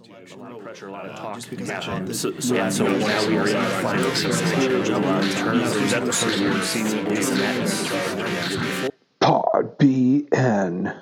A 0.00 0.36
lot 0.36 0.52
of 0.52 0.62
pressure, 0.62 0.86
a 0.86 0.92
lot 0.92 1.06
of 1.06 1.16
talk. 1.16 1.42
Yeah. 1.50 2.04
So, 2.12 2.38
so, 2.38 2.54
yeah, 2.54 2.68
so 2.68 2.86
now 2.86 3.26
we 3.26 3.36
are 3.36 3.48
in 3.48 3.54
the 3.54 3.70
final 3.82 4.10
stages. 4.14 4.88
A 4.90 4.98
lot 4.98 5.24
of 5.24 5.34
terms. 5.34 5.74
Is 5.74 5.90
that 5.90 6.04
the 6.04 6.12
first 6.12 6.38
year 6.38 6.52
we've 6.52 6.64
seen 6.64 6.84
this 7.06 7.30
and 7.30 7.40
that? 7.40 8.92
Pod 9.20 9.76
BN. 9.78 10.94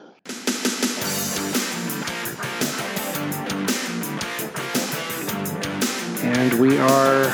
And 6.23 6.55
we 6.55 6.79
are 6.79 7.25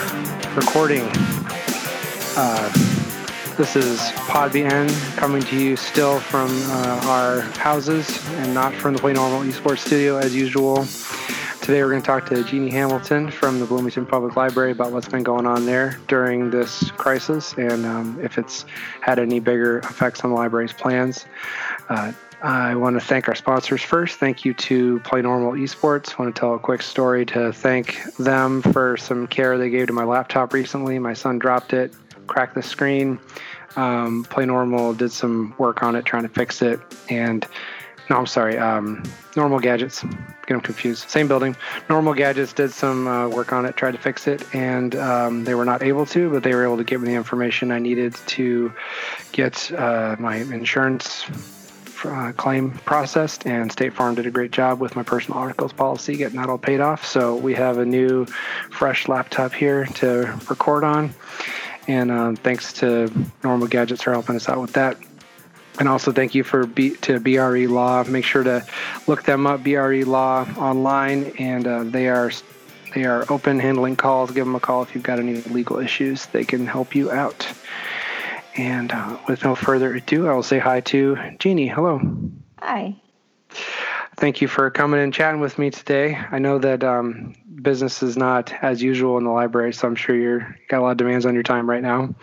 recording. 0.56 1.08
Uh, 2.36 2.72
this 3.56 3.76
is 3.76 4.10
Pod 4.26 4.50
BN 4.50 4.90
coming 5.16 5.42
to 5.42 5.56
you 5.56 5.76
still 5.76 6.18
from 6.18 6.50
uh, 6.50 7.00
our 7.04 7.42
houses 7.60 8.26
and 8.38 8.52
not 8.52 8.74
from 8.74 8.94
the 8.94 8.98
Play 8.98 9.12
Normal 9.12 9.42
Esports 9.42 9.78
studio 9.78 10.16
as 10.16 10.34
usual. 10.34 10.86
Today 11.62 11.80
we're 11.84 11.90
going 11.90 12.02
to 12.02 12.06
talk 12.06 12.26
to 12.26 12.42
Jeannie 12.42 12.72
Hamilton 12.72 13.30
from 13.30 13.60
the 13.60 13.66
Bloomington 13.66 14.04
Public 14.04 14.34
Library 14.34 14.72
about 14.72 14.90
what's 14.90 15.08
been 15.08 15.22
going 15.22 15.46
on 15.46 15.64
there 15.64 15.96
during 16.08 16.50
this 16.50 16.90
crisis 16.90 17.52
and 17.52 17.86
um, 17.86 18.18
if 18.20 18.36
it's 18.36 18.64
had 19.00 19.20
any 19.20 19.38
bigger 19.38 19.78
effects 19.78 20.22
on 20.24 20.30
the 20.30 20.36
library's 20.36 20.72
plans. 20.72 21.24
Uh, 21.88 22.10
I 22.42 22.74
want 22.74 22.98
to 22.98 23.06
thank 23.06 23.28
our 23.28 23.36
sponsors 23.36 23.80
first. 23.80 24.18
Thank 24.18 24.44
you 24.44 24.54
to 24.54 24.98
Play 25.04 25.22
Normal 25.22 25.52
Esports. 25.52 26.18
I 26.18 26.22
want 26.24 26.34
to 26.34 26.40
tell 26.40 26.54
a 26.54 26.58
quick 26.58 26.82
story 26.82 27.24
to 27.26 27.52
thank 27.52 28.02
them 28.16 28.60
for 28.60 28.96
some 28.96 29.28
care 29.28 29.56
they 29.56 29.70
gave 29.70 29.86
to 29.86 29.92
my 29.92 30.04
laptop 30.04 30.52
recently. 30.52 30.98
My 30.98 31.14
son 31.14 31.38
dropped 31.38 31.74
it, 31.74 31.94
cracked 32.26 32.56
the 32.56 32.62
screen. 32.64 33.20
Um, 33.76 34.26
Play 34.28 34.46
Normal 34.46 34.94
did 34.94 35.12
some 35.12 35.54
work 35.58 35.84
on 35.84 35.94
it, 35.94 36.04
trying 36.04 36.24
to 36.24 36.28
fix 36.28 36.60
it, 36.60 36.80
and 37.08 37.46
no, 38.10 38.18
I'm 38.18 38.26
sorry. 38.26 38.58
Um, 38.58 39.02
Normal 39.36 39.60
Gadgets. 39.60 40.02
Get 40.02 40.48
them 40.48 40.60
confused. 40.60 41.08
Same 41.08 41.28
building. 41.28 41.56
Normal 41.88 42.14
Gadgets 42.14 42.52
did 42.52 42.72
some 42.72 43.06
uh, 43.06 43.28
work 43.28 43.52
on 43.52 43.64
it, 43.64 43.76
tried 43.76 43.92
to 43.92 43.98
fix 43.98 44.26
it, 44.26 44.42
and 44.54 44.94
um, 44.96 45.44
they 45.44 45.54
were 45.54 45.64
not 45.64 45.82
able 45.82 46.04
to, 46.06 46.30
but 46.30 46.42
they 46.42 46.54
were 46.54 46.64
able 46.64 46.76
to 46.76 46.84
give 46.84 47.00
me 47.00 47.08
the 47.08 47.14
information 47.14 47.70
I 47.70 47.78
needed 47.78 48.14
to 48.14 48.72
get 49.32 49.72
uh, 49.72 50.16
my 50.18 50.36
insurance 50.36 51.24
uh, 52.04 52.32
claim 52.32 52.72
processed. 52.72 53.46
And 53.46 53.70
State 53.70 53.92
Farm 53.94 54.14
did 54.14 54.26
a 54.26 54.30
great 54.30 54.50
job 54.50 54.80
with 54.80 54.96
my 54.96 55.02
personal 55.02 55.38
articles 55.38 55.72
policy, 55.72 56.16
getting 56.16 56.38
that 56.38 56.48
all 56.48 56.58
paid 56.58 56.80
off. 56.80 57.06
So 57.06 57.36
we 57.36 57.54
have 57.54 57.78
a 57.78 57.84
new, 57.84 58.26
fresh 58.70 59.08
laptop 59.08 59.52
here 59.52 59.86
to 59.86 60.38
record 60.50 60.84
on. 60.84 61.14
And 61.88 62.10
um, 62.10 62.36
thanks 62.36 62.72
to 62.74 63.10
Normal 63.42 63.68
Gadgets 63.68 64.02
for 64.02 64.12
helping 64.12 64.36
us 64.36 64.48
out 64.48 64.60
with 64.60 64.72
that. 64.74 64.96
And 65.78 65.88
also 65.88 66.12
thank 66.12 66.34
you 66.34 66.44
for 66.44 66.66
B, 66.66 66.96
to 66.96 67.18
BRE 67.18 67.66
Law. 67.66 68.04
Make 68.04 68.24
sure 68.24 68.42
to 68.42 68.64
look 69.06 69.22
them 69.22 69.46
up, 69.46 69.64
BRE 69.64 70.02
Law 70.04 70.46
online, 70.56 71.32
and 71.38 71.66
uh, 71.66 71.84
they 71.84 72.08
are 72.08 72.30
they 72.94 73.04
are 73.04 73.24
open 73.32 73.58
handling 73.58 73.96
calls. 73.96 74.30
Give 74.30 74.44
them 74.44 74.54
a 74.54 74.60
call 74.60 74.82
if 74.82 74.94
you've 74.94 75.04
got 75.04 75.18
any 75.18 75.40
legal 75.42 75.78
issues. 75.78 76.26
They 76.26 76.44
can 76.44 76.66
help 76.66 76.94
you 76.94 77.10
out. 77.10 77.50
And 78.54 78.92
uh, 78.92 79.18
with 79.28 79.44
no 79.44 79.54
further 79.54 79.94
ado, 79.94 80.28
I 80.28 80.34
will 80.34 80.42
say 80.42 80.58
hi 80.58 80.80
to 80.80 81.16
Jeannie. 81.38 81.68
Hello. 81.68 82.00
Hi. 82.58 82.94
Thank 84.16 84.42
you 84.42 84.48
for 84.48 84.70
coming 84.70 85.00
and 85.00 85.12
chatting 85.12 85.40
with 85.40 85.58
me 85.58 85.70
today. 85.70 86.16
I 86.30 86.38
know 86.38 86.58
that 86.58 86.84
um, 86.84 87.34
business 87.62 88.02
is 88.02 88.16
not 88.16 88.52
as 88.62 88.82
usual 88.82 89.16
in 89.16 89.24
the 89.24 89.30
library, 89.30 89.72
so 89.72 89.88
I'm 89.88 89.96
sure 89.96 90.14
you're 90.14 90.56
got 90.68 90.80
a 90.80 90.82
lot 90.82 90.90
of 90.92 90.96
demands 90.98 91.24
on 91.24 91.34
your 91.34 91.42
time 91.42 91.68
right 91.68 91.82
now. 91.82 92.14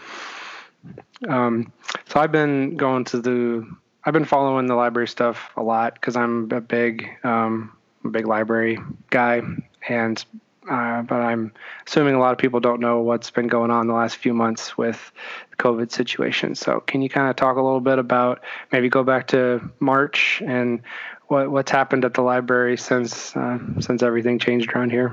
Um, 1.28 1.72
so 2.08 2.20
I've 2.20 2.32
been 2.32 2.78
going 2.78 3.06
to 3.06 3.20
the, 3.20 3.70
I've 4.04 4.14
been 4.14 4.26
following 4.26 4.68
the 4.68 4.76
library 4.76 5.08
stuff 5.08 5.52
a 5.58 5.64
lot 5.64 5.96
because 5.96 6.16
I'm 6.16 6.50
a 6.52 6.62
big, 6.62 7.10
um, 7.24 7.74
big 8.10 8.28
library 8.28 8.80
guy, 9.10 9.42
and 9.88 10.24
uh, 10.70 11.02
but 11.02 11.16
I'm 11.16 11.52
assuming 11.88 12.16
a 12.16 12.20
lot 12.20 12.32
of 12.32 12.38
people 12.38 12.60
don't 12.60 12.80
know 12.80 13.00
what's 13.00 13.32
been 13.32 13.48
going 13.48 13.72
on 13.72 13.88
the 13.88 13.94
last 13.94 14.18
few 14.18 14.34
months 14.34 14.78
with 14.78 15.12
the 15.50 15.56
COVID 15.58 15.92
situation. 15.92 16.54
So 16.54 16.80
can 16.82 17.02
you 17.02 17.10
kind 17.10 17.30
of 17.30 17.36
talk 17.36 17.58
a 17.58 17.62
little 17.62 17.80
bit 17.80 17.98
about 17.98 18.44
maybe 18.72 18.88
go 18.88 19.04
back 19.04 19.28
to 19.28 19.68
March 19.80 20.44
and 20.46 20.82
what 21.28 21.50
what's 21.50 21.72
happened 21.72 22.06
at 22.06 22.14
the 22.14 22.22
library 22.22 22.78
since 22.78 23.36
uh, 23.36 23.60
since 23.80 24.04
everything 24.04 24.38
changed 24.38 24.72
around 24.74 24.92
here? 24.92 25.12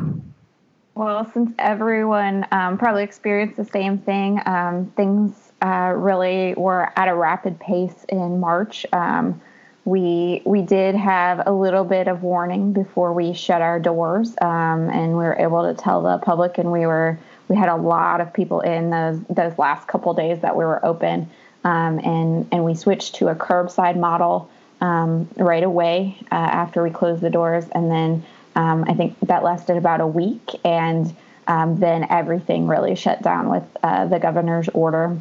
Well, 0.94 1.30
since 1.32 1.52
everyone 1.58 2.46
um, 2.52 2.78
probably 2.78 3.04
experienced 3.04 3.56
the 3.56 3.66
same 3.66 3.98
thing, 3.98 4.40
um, 4.46 4.92
things 4.96 5.45
uh, 5.62 5.92
really 5.96 6.54
were 6.54 6.90
at 6.96 7.08
a 7.08 7.14
rapid 7.14 7.58
pace 7.58 8.04
in 8.08 8.40
March. 8.40 8.86
Um, 8.92 9.40
we 9.84 10.42
we 10.44 10.62
did 10.62 10.96
have 10.96 11.46
a 11.46 11.52
little 11.52 11.84
bit 11.84 12.08
of 12.08 12.22
warning 12.22 12.72
before 12.72 13.12
we 13.12 13.32
shut 13.32 13.62
our 13.62 13.78
doors, 13.78 14.34
um, 14.40 14.90
and 14.90 15.12
we 15.12 15.24
were 15.24 15.36
able 15.38 15.62
to 15.62 15.80
tell 15.80 16.02
the 16.02 16.18
public. 16.18 16.58
And 16.58 16.72
we 16.72 16.86
were 16.86 17.18
we 17.48 17.56
had 17.56 17.68
a 17.68 17.76
lot 17.76 18.20
of 18.20 18.32
people 18.32 18.60
in 18.60 18.90
those 18.90 19.20
those 19.30 19.56
last 19.58 19.86
couple 19.86 20.12
days 20.14 20.40
that 20.40 20.56
we 20.56 20.64
were 20.64 20.84
open, 20.84 21.30
um, 21.64 22.00
and 22.00 22.48
and 22.50 22.64
we 22.64 22.74
switched 22.74 23.14
to 23.16 23.28
a 23.28 23.34
curbside 23.34 23.96
model 23.96 24.50
um, 24.80 25.28
right 25.36 25.62
away 25.62 26.16
uh, 26.32 26.34
after 26.34 26.82
we 26.82 26.90
closed 26.90 27.22
the 27.22 27.30
doors, 27.30 27.64
and 27.72 27.90
then 27.90 28.24
um, 28.56 28.84
I 28.88 28.94
think 28.94 29.16
that 29.22 29.44
lasted 29.44 29.76
about 29.76 30.00
a 30.00 30.06
week, 30.06 30.50
and 30.64 31.14
um, 31.46 31.78
then 31.78 32.06
everything 32.10 32.66
really 32.66 32.96
shut 32.96 33.22
down 33.22 33.50
with 33.50 33.64
uh, 33.82 34.06
the 34.06 34.18
governor's 34.18 34.68
order. 34.70 35.16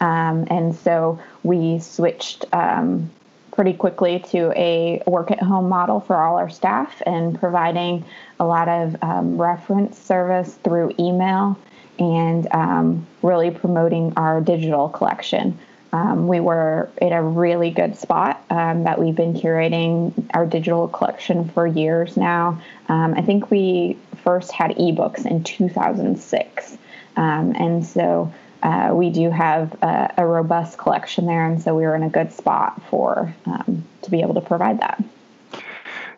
Um, 0.00 0.46
and 0.50 0.74
so 0.74 1.20
we 1.42 1.78
switched 1.78 2.46
um, 2.52 3.10
pretty 3.52 3.72
quickly 3.74 4.20
to 4.30 4.52
a 4.56 5.02
work 5.06 5.30
at 5.30 5.40
home 5.40 5.68
model 5.68 6.00
for 6.00 6.16
all 6.16 6.36
our 6.38 6.48
staff 6.48 7.02
and 7.04 7.38
providing 7.38 8.04
a 8.38 8.44
lot 8.46 8.68
of 8.68 8.96
um, 9.02 9.40
reference 9.40 9.98
service 9.98 10.54
through 10.64 10.94
email 10.98 11.58
and 11.98 12.48
um, 12.52 13.06
really 13.22 13.50
promoting 13.50 14.12
our 14.16 14.40
digital 14.40 14.88
collection. 14.88 15.58
Um, 15.92 16.28
we 16.28 16.38
were 16.40 16.88
in 17.02 17.12
a 17.12 17.22
really 17.22 17.70
good 17.70 17.96
spot 17.96 18.42
um, 18.48 18.84
that 18.84 18.98
we've 18.98 19.14
been 19.14 19.34
curating 19.34 20.12
our 20.32 20.46
digital 20.46 20.86
collection 20.88 21.48
for 21.48 21.66
years 21.66 22.16
now. 22.16 22.62
I 22.88 23.22
think 23.22 23.50
we 23.50 23.96
first 24.24 24.50
had 24.50 24.70
ebooks 24.72 25.26
in 25.26 25.44
2006. 25.44 26.78
and 27.16 27.84
so 27.84 28.32
uh, 28.62 28.90
we 28.92 29.10
do 29.10 29.30
have 29.30 29.72
a, 29.82 30.14
a, 30.18 30.26
robust 30.26 30.76
collection 30.78 31.26
there, 31.26 31.46
and 31.46 31.62
so 31.62 31.74
we 31.74 31.82
were 31.84 31.94
in 31.94 32.02
a 32.02 32.10
good 32.10 32.32
spot 32.32 32.80
for 32.90 33.34
um, 33.46 33.84
to 34.02 34.10
be 34.10 34.20
able 34.20 34.34
to 34.34 34.40
provide 34.40 34.80
that. 34.80 35.02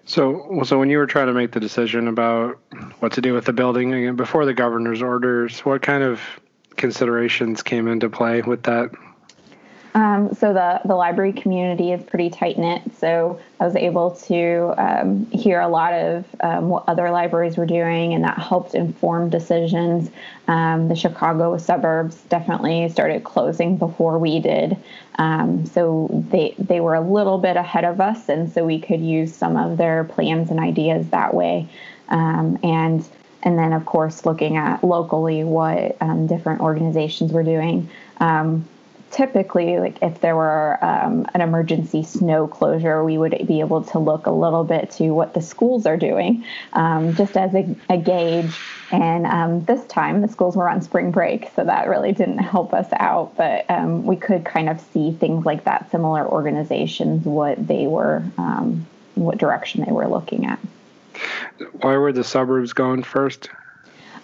So, 0.05 0.63
so 0.65 0.79
when 0.79 0.91
you 0.91 0.99
were 0.99 1.07
trying 1.07 1.29
to 1.29 1.33
make 1.33 1.53
the 1.53 1.61
decision 1.61 2.09
about 2.09 2.59
what 2.99 3.13
to 3.13 3.21
do 3.21 3.33
with 3.33 3.45
the 3.45 3.53
building 3.53 3.95
again 3.95 4.17
before 4.17 4.45
the 4.45 4.55
governor's 4.55 5.01
orders, 5.01 5.61
what 5.61 5.83
kind 5.83 6.03
of 6.03 6.21
considerations 6.77 7.63
came 7.63 7.87
into 7.87 8.09
play 8.11 8.43
with 8.43 8.65
that? 8.65 8.91
Um, 9.95 10.35
so 10.35 10.55
the 10.55 10.81
the 10.87 10.95
library 10.95 11.33
community 11.33 11.93
is 11.93 12.03
pretty 12.03 12.31
tight 12.31 12.59
knit. 12.59 12.83
So 12.97 13.39
I 13.61 13.65
was 13.65 13.77
able 13.77 14.13
to 14.13 14.75
um, 14.79 15.27
hear 15.31 15.61
a 15.61 15.69
lot 15.69 15.93
of 15.93 16.25
um, 16.41 16.71
what 16.71 16.85
other 16.89 17.11
libraries 17.11 17.57
were 17.57 17.67
doing, 17.67 18.15
and 18.15 18.25
that 18.25 18.39
helped 18.39 18.75
inform 18.75 19.29
decisions. 19.29 20.11
Um, 20.49 20.89
the 20.89 20.97
Chicago 20.97 21.59
suburbs 21.59 22.17
definitely 22.29 22.89
started 22.89 23.25
closing 23.25 23.77
before 23.77 24.19
we 24.19 24.41
did, 24.41 24.79
um, 25.19 25.67
so 25.67 26.09
they 26.31 26.55
they 26.59 26.81
were 26.81 26.95
a 26.95 27.03
little 27.03 27.39
bit 27.39 27.57
ahead 27.57 27.85
of 27.85 28.01
us, 28.01 28.31
and 28.31 28.51
so 28.51 28.65
we 28.65 28.81
could 28.81 29.01
use 29.01 29.35
some 29.35 29.57
of 29.57 29.77
their 29.77 30.05
plans 30.05 30.51
and 30.51 30.59
ideas 30.59 31.07
that 31.11 31.35
way. 31.35 31.69
Um, 32.09 32.59
and 32.63 33.07
and 33.43 33.59
then 33.59 33.73
of 33.73 33.85
course 33.85 34.25
looking 34.25 34.57
at 34.57 34.85
locally 34.85 35.45
what 35.45 35.99
different 36.29 36.61
organizations 36.61 37.33
were 37.33 37.43
doing. 37.43 37.91
Um, 38.19 38.69
typically 39.13 39.79
like 39.79 39.99
if 40.03 40.21
there 40.21 40.35
were 40.35 40.83
um, 40.83 41.27
an 41.35 41.43
emergency 41.43 42.03
snow 42.03 42.49
closure 42.49 43.05
we 43.05 43.19
would 43.19 43.47
be 43.47 43.61
able 43.61 43.85
to 43.85 43.99
look 43.99 44.27
a 44.27 44.31
little 44.31 44.65
bit 44.65 44.91
to 44.91 45.11
what 45.11 45.35
the 45.35 45.43
schools 45.43 45.85
are 45.87 45.99
doing 45.99 46.45
um, 46.73 47.15
just 47.15 47.37
as 47.37 47.55
a, 47.55 47.77
a 47.91 47.99
gauge. 47.99 48.59
And 48.91 49.27
um, 49.27 49.65
this 49.65 49.85
time 49.87 50.23
the 50.23 50.29
schools 50.29 50.57
were 50.57 50.69
on 50.69 50.81
spring 50.83 51.11
break 51.11 51.51
so 51.55 51.65
that 51.65 51.89
really 51.89 52.13
didn't 52.13 52.39
help 52.39 52.73
us 52.73 52.89
out. 52.95 53.37
But 53.37 53.71
um, 53.71 54.05
we 54.05 54.17
could 54.17 54.45
kind 54.45 54.69
of 54.69 54.81
see 54.81 55.13
things 55.13 55.45
like 55.45 55.65
that 55.65 55.91
similar 55.91 56.27
organizations 56.27 57.25
what 57.25 57.67
they 57.67 57.87
were 57.87 58.23
um, 58.39 58.87
what 59.15 59.39
direction 59.39 59.85
they 59.85 59.93
were 59.93 60.09
looking 60.09 60.47
at. 60.47 60.59
Why 61.83 61.97
were 61.99 62.13
the 62.13 62.25
suburbs 62.25 62.73
going 62.73 63.03
first? 63.03 63.51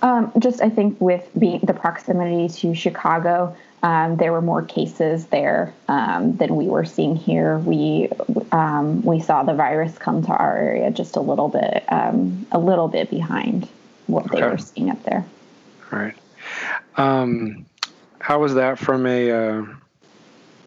Um, 0.00 0.32
just 0.38 0.62
I 0.62 0.70
think 0.70 1.00
with 1.00 1.28
being 1.38 1.60
the 1.60 1.74
proximity 1.74 2.48
to 2.60 2.74
Chicago, 2.74 3.56
um, 3.82 4.16
there 4.16 4.32
were 4.32 4.42
more 4.42 4.62
cases 4.62 5.26
there 5.26 5.72
um, 5.88 6.36
than 6.36 6.56
we 6.56 6.66
were 6.66 6.84
seeing 6.84 7.14
here. 7.16 7.58
We 7.58 8.08
um, 8.50 9.02
we 9.02 9.20
saw 9.20 9.42
the 9.42 9.54
virus 9.54 9.96
come 9.98 10.22
to 10.25 10.28
our 10.28 10.56
area 10.56 10.90
just 10.90 11.16
a 11.16 11.20
little 11.20 11.48
bit 11.48 11.84
um, 11.88 12.46
a 12.50 12.58
little 12.58 12.88
bit 12.88 13.10
behind 13.10 13.69
what 14.06 14.26
okay. 14.26 14.40
they 14.40 14.46
were 14.46 14.58
seeing 14.58 14.90
up 14.90 15.02
there. 15.04 15.25
All 15.92 15.98
right. 15.98 16.16
Um, 16.96 17.66
how 18.19 18.40
was 18.40 18.54
that 18.54 18.78
from 18.78 19.06
a? 19.06 19.30
Uh, 19.30 19.66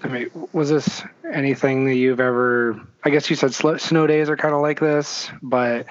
I 0.03 0.07
mean, 0.07 0.31
was 0.53 0.69
this 0.69 1.03
anything 1.31 1.85
that 1.85 1.95
you've 1.95 2.19
ever? 2.19 2.79
I 3.03 3.09
guess 3.09 3.29
you 3.29 3.35
said 3.35 3.53
snow 3.53 4.07
days 4.07 4.29
are 4.29 4.37
kind 4.37 4.55
of 4.55 4.61
like 4.61 4.79
this, 4.79 5.29
but 5.41 5.85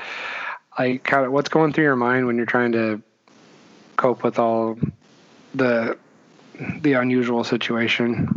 like 0.78 1.04
kind 1.04 1.26
of 1.26 1.32
what's 1.32 1.48
going 1.48 1.72
through 1.72 1.84
your 1.84 1.96
mind 1.96 2.26
when 2.26 2.36
you're 2.36 2.46
trying 2.46 2.72
to 2.72 3.02
cope 3.96 4.22
with 4.22 4.38
all 4.38 4.78
the 5.54 5.98
the 6.80 6.94
unusual 6.94 7.44
situation? 7.44 8.28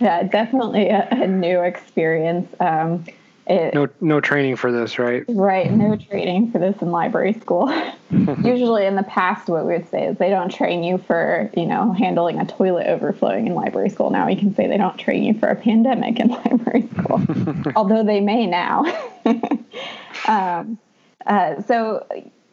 Yeah, 0.00 0.22
definitely 0.24 0.88
a, 0.88 1.08
a 1.10 1.26
new 1.26 1.62
experience. 1.62 2.48
Um, 2.60 3.04
it, 3.46 3.74
no, 3.74 3.86
no 4.00 4.20
training 4.20 4.56
for 4.56 4.72
this, 4.72 4.98
right? 4.98 5.24
Right, 5.28 5.72
no 5.72 5.96
training 5.96 6.50
for 6.50 6.58
this 6.58 6.82
in 6.82 6.90
library 6.90 7.32
school. 7.34 7.72
Usually, 8.10 8.86
in 8.86 8.96
the 8.96 9.04
past, 9.04 9.48
what 9.48 9.64
we 9.64 9.74
would 9.74 9.88
say 9.88 10.06
is 10.06 10.18
they 10.18 10.30
don't 10.30 10.52
train 10.52 10.82
you 10.82 10.98
for, 10.98 11.48
you 11.56 11.64
know, 11.64 11.92
handling 11.92 12.40
a 12.40 12.46
toilet 12.46 12.88
overflowing 12.88 13.46
in 13.46 13.54
library 13.54 13.88
school. 13.88 14.10
Now 14.10 14.26
we 14.26 14.34
can 14.34 14.52
say 14.54 14.66
they 14.66 14.76
don't 14.76 14.98
train 14.98 15.22
you 15.22 15.38
for 15.38 15.48
a 15.48 15.54
pandemic 15.54 16.18
in 16.18 16.28
library 16.44 16.88
school, 16.98 17.72
although 17.76 18.02
they 18.02 18.20
may 18.20 18.46
now. 18.46 18.84
um, 20.26 20.76
uh, 21.24 21.62
so, 21.62 22.04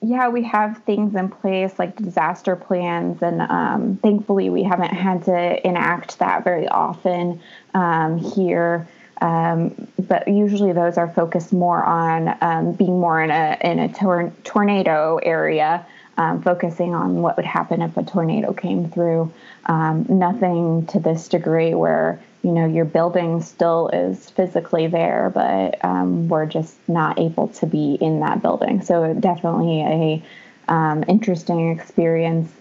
yeah, 0.03 0.27
we 0.27 0.43
have 0.43 0.79
things 0.79 1.15
in 1.15 1.29
place 1.29 1.79
like 1.79 1.95
disaster 1.95 2.55
plans, 2.55 3.21
and 3.21 3.41
um, 3.41 3.97
thankfully, 4.01 4.49
we 4.49 4.63
haven't 4.63 4.93
had 4.93 5.23
to 5.25 5.67
enact 5.67 6.19
that 6.19 6.43
very 6.43 6.67
often 6.67 7.41
um, 7.73 8.17
here. 8.17 8.87
Um, 9.21 9.87
but 9.97 10.27
usually 10.27 10.73
those 10.73 10.97
are 10.97 11.07
focused 11.07 11.53
more 11.53 11.81
on 11.81 12.35
um, 12.41 12.73
being 12.73 12.99
more 12.99 13.21
in 13.21 13.31
a 13.31 13.57
in 13.61 13.79
a 13.79 13.87
tor- 13.93 14.33
tornado 14.43 15.19
area, 15.23 15.85
um, 16.17 16.41
focusing 16.41 16.93
on 16.93 17.21
what 17.21 17.37
would 17.37 17.45
happen 17.45 17.81
if 17.81 17.95
a 17.95 18.03
tornado 18.03 18.51
came 18.51 18.89
through. 18.89 19.31
Um, 19.67 20.05
nothing 20.09 20.85
to 20.87 20.99
this 20.99 21.29
degree 21.29 21.73
where 21.73 22.19
you 22.43 22.51
know 22.51 22.65
your 22.65 22.85
building 22.85 23.41
still 23.41 23.89
is 23.89 24.29
physically 24.29 24.87
there, 24.87 25.31
but 25.33 25.83
um, 25.83 26.27
we're 26.27 26.45
just 26.45 26.75
not 26.87 27.19
able 27.19 27.47
to 27.49 27.65
be 27.65 27.95
in 27.95 28.19
that 28.19 28.41
building. 28.41 28.81
So 28.81 29.13
definitely 29.13 29.81
a 29.81 30.23
um, 30.71 31.03
interesting 31.07 31.71
experience. 31.71 32.51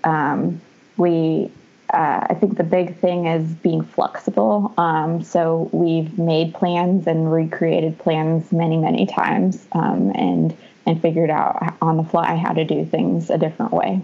we 0.96 1.50
uh, 1.92 2.26
I 2.30 2.34
think 2.34 2.56
the 2.56 2.64
big 2.64 2.96
thing 2.96 3.26
is 3.26 3.46
being 3.56 3.82
flexible. 3.82 4.72
Um, 4.78 5.22
so 5.22 5.68
we've 5.72 6.18
made 6.18 6.54
plans 6.54 7.06
and 7.06 7.30
recreated 7.30 7.98
plans 7.98 8.50
many, 8.50 8.78
many 8.78 9.06
times, 9.06 9.66
um, 9.72 10.10
and 10.14 10.56
and 10.86 11.00
figured 11.00 11.30
out 11.30 11.74
on 11.80 11.96
the 11.96 12.04
fly 12.04 12.34
how 12.36 12.52
to 12.52 12.64
do 12.64 12.84
things 12.84 13.30
a 13.30 13.38
different 13.38 13.72
way. 13.72 14.00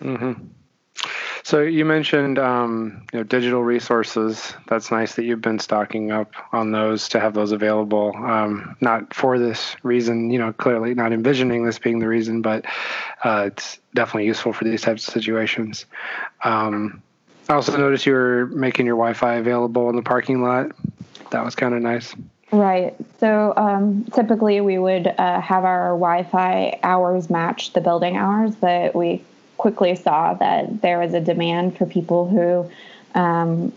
Mm-hmm. 0.00 0.46
So 1.44 1.60
you 1.60 1.84
mentioned 1.84 2.38
um, 2.38 3.04
you 3.12 3.18
know 3.18 3.24
digital 3.24 3.62
resources. 3.62 4.54
That's 4.68 4.90
nice 4.90 5.16
that 5.16 5.24
you've 5.24 5.40
been 5.40 5.58
stocking 5.58 6.12
up 6.12 6.32
on 6.52 6.70
those 6.70 7.08
to 7.10 7.20
have 7.20 7.34
those 7.34 7.52
available. 7.52 8.12
Um, 8.16 8.76
not 8.80 9.12
for 9.12 9.38
this 9.38 9.76
reason, 9.82 10.30
you 10.30 10.38
know, 10.38 10.52
clearly 10.52 10.94
not 10.94 11.12
envisioning 11.12 11.64
this 11.64 11.78
being 11.78 11.98
the 11.98 12.08
reason, 12.08 12.42
but 12.42 12.64
uh, 13.24 13.44
it's 13.46 13.78
definitely 13.94 14.26
useful 14.26 14.52
for 14.52 14.64
these 14.64 14.82
types 14.82 15.06
of 15.08 15.14
situations. 15.14 15.86
Um, 16.44 17.02
I 17.48 17.54
also 17.54 17.76
noticed 17.76 18.06
you 18.06 18.12
were 18.12 18.46
making 18.46 18.86
your 18.86 18.96
Wi-Fi 18.96 19.34
available 19.34 19.90
in 19.90 19.96
the 19.96 20.02
parking 20.02 20.42
lot. 20.42 20.70
That 21.30 21.44
was 21.44 21.56
kind 21.56 21.74
of 21.74 21.82
nice. 21.82 22.14
Right. 22.52 22.94
So 23.18 23.54
um, 23.56 24.04
typically 24.12 24.60
we 24.60 24.78
would 24.78 25.06
uh, 25.06 25.40
have 25.40 25.64
our 25.64 25.88
Wi-Fi 25.88 26.78
hours 26.82 27.30
match 27.30 27.72
the 27.72 27.80
building 27.80 28.16
hours, 28.16 28.54
but 28.54 28.94
we 28.94 29.24
quickly 29.62 29.94
saw 29.94 30.34
that 30.34 30.82
there 30.82 30.98
was 30.98 31.14
a 31.14 31.20
demand 31.20 31.78
for 31.78 31.86
people 31.86 32.26
who 32.26 32.68
um, 33.14 33.72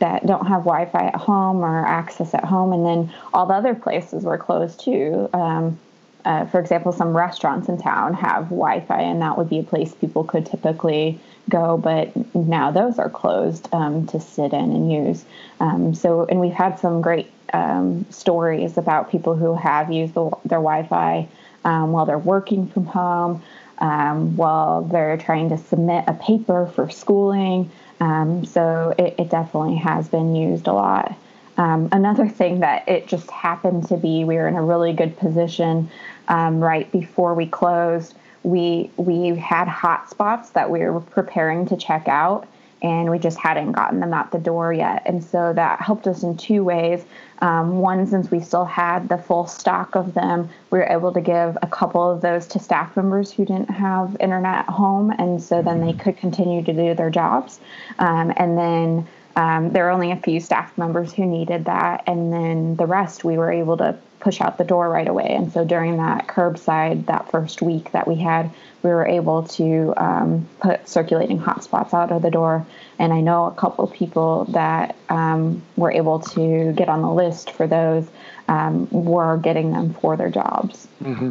that 0.00 0.26
don't 0.26 0.46
have 0.46 0.64
Wi-Fi 0.64 1.08
at 1.08 1.14
home 1.14 1.58
or 1.58 1.86
access 1.86 2.32
at 2.32 2.42
home, 2.42 2.72
and 2.72 2.86
then 2.86 3.14
all 3.34 3.44
the 3.44 3.52
other 3.52 3.74
places 3.74 4.24
were 4.24 4.38
closed 4.38 4.80
too. 4.80 5.28
Um, 5.34 5.78
uh, 6.24 6.46
for 6.46 6.58
example, 6.58 6.90
some 6.90 7.14
restaurants 7.14 7.68
in 7.68 7.76
town 7.76 8.14
have 8.14 8.44
Wi-Fi, 8.44 9.00
and 9.02 9.20
that 9.20 9.36
would 9.36 9.50
be 9.50 9.58
a 9.58 9.62
place 9.62 9.92
people 9.94 10.24
could 10.24 10.46
typically 10.46 11.20
go, 11.50 11.76
but 11.76 12.10
now 12.34 12.70
those 12.70 12.98
are 12.98 13.10
closed 13.10 13.68
um, 13.74 14.06
to 14.06 14.18
sit 14.18 14.54
in 14.54 14.70
and 14.78 14.90
use. 14.90 15.26
Um, 15.60 15.94
so, 15.94 16.24
and 16.30 16.40
we've 16.40 16.60
had 16.64 16.78
some 16.78 17.02
great 17.02 17.30
um, 17.52 18.06
stories 18.10 18.78
about 18.78 19.10
people 19.10 19.36
who 19.36 19.54
have 19.54 19.92
used 19.92 20.14
the, 20.14 20.30
their 20.46 20.62
Wi-Fi 20.70 21.28
um, 21.66 21.92
while 21.92 22.06
they're 22.06 22.18
working 22.18 22.66
from 22.68 22.86
home, 22.86 23.42
um, 23.78 24.36
while 24.36 24.82
they're 24.82 25.16
trying 25.16 25.48
to 25.50 25.58
submit 25.58 26.04
a 26.06 26.14
paper 26.14 26.70
for 26.74 26.90
schooling. 26.90 27.70
Um, 28.00 28.44
so, 28.44 28.94
it, 28.98 29.14
it, 29.18 29.30
definitely 29.30 29.76
has 29.76 30.08
been 30.08 30.36
used 30.36 30.66
a 30.66 30.72
lot. 30.72 31.16
another 31.56 32.28
thing 32.28 32.60
that 32.60 32.86
it 32.86 33.06
just 33.06 33.30
happened 33.30 33.88
to 33.88 33.96
be, 33.96 34.24
we 34.24 34.36
were 34.36 34.48
in 34.48 34.56
a 34.56 34.62
really 34.62 34.92
good 34.92 35.16
position 35.16 35.90
right 36.28 36.90
before 36.92 37.34
we 37.34 37.46
closed 37.46 38.14
we 38.46 38.88
we 38.96 39.34
had 39.34 39.66
hot 39.66 40.08
spots 40.08 40.50
that 40.50 40.70
we 40.70 40.78
were 40.78 41.00
preparing 41.00 41.66
to 41.66 41.76
check 41.76 42.06
out 42.06 42.46
and 42.80 43.10
we 43.10 43.18
just 43.18 43.36
hadn't 43.38 43.72
gotten 43.72 43.98
them 43.98 44.14
out 44.14 44.30
the 44.30 44.38
door 44.38 44.72
yet 44.72 45.02
and 45.04 45.22
so 45.22 45.52
that 45.52 45.80
helped 45.80 46.06
us 46.06 46.22
in 46.22 46.36
two 46.36 46.62
ways 46.62 47.04
um, 47.40 47.78
one 47.78 48.06
since 48.06 48.30
we 48.30 48.40
still 48.40 48.64
had 48.64 49.08
the 49.08 49.18
full 49.18 49.46
stock 49.46 49.94
of 49.94 50.14
them 50.14 50.48
we 50.70 50.78
were 50.78 50.86
able 50.86 51.12
to 51.12 51.20
give 51.20 51.56
a 51.62 51.66
couple 51.66 52.10
of 52.10 52.20
those 52.20 52.46
to 52.46 52.58
staff 52.58 52.96
members 52.96 53.30
who 53.30 53.44
didn't 53.44 53.70
have 53.70 54.16
internet 54.20 54.56
at 54.56 54.68
home 54.68 55.10
and 55.18 55.42
so 55.42 55.62
then 55.62 55.80
they 55.80 55.92
could 55.92 56.16
continue 56.16 56.62
to 56.62 56.72
do 56.72 56.94
their 56.94 57.10
jobs. 57.10 57.60
Um, 57.98 58.32
and 58.36 58.56
then 58.56 59.06
um, 59.36 59.70
there 59.70 59.84
were 59.84 59.90
only 59.90 60.10
a 60.10 60.16
few 60.16 60.40
staff 60.40 60.76
members 60.78 61.12
who 61.12 61.26
needed 61.26 61.66
that 61.66 62.04
and 62.06 62.32
then 62.32 62.76
the 62.76 62.86
rest 62.86 63.22
we 63.22 63.36
were 63.36 63.52
able 63.52 63.76
to 63.76 63.96
push 64.18 64.40
out 64.40 64.58
the 64.58 64.64
door 64.64 64.88
right 64.88 65.06
away. 65.06 65.28
And 65.28 65.52
so 65.52 65.64
during 65.64 65.98
that 65.98 66.26
curbside, 66.26 67.06
that 67.06 67.30
first 67.30 67.60
week 67.60 67.92
that 67.92 68.08
we 68.08 68.16
had, 68.16 68.50
we 68.82 68.90
were 68.90 69.06
able 69.06 69.42
to 69.44 69.94
um, 69.96 70.48
put 70.60 70.88
circulating 70.88 71.38
hotspots 71.38 71.92
out 71.92 72.10
of 72.10 72.22
the 72.22 72.30
door. 72.30 72.66
And 72.98 73.12
I 73.12 73.20
know 73.20 73.44
a 73.44 73.54
couple 73.54 73.86
people 73.88 74.46
that 74.46 74.96
um, 75.10 75.62
were 75.76 75.92
able 75.92 76.20
to 76.20 76.72
get 76.72 76.88
on 76.88 77.02
the 77.02 77.10
list 77.10 77.50
for 77.50 77.66
those 77.66 78.08
um, 78.48 78.88
were 78.90 79.36
getting 79.36 79.70
them 79.70 79.92
for 79.94 80.16
their 80.16 80.30
jobs. 80.30 80.88
Mm-hmm. 81.02 81.30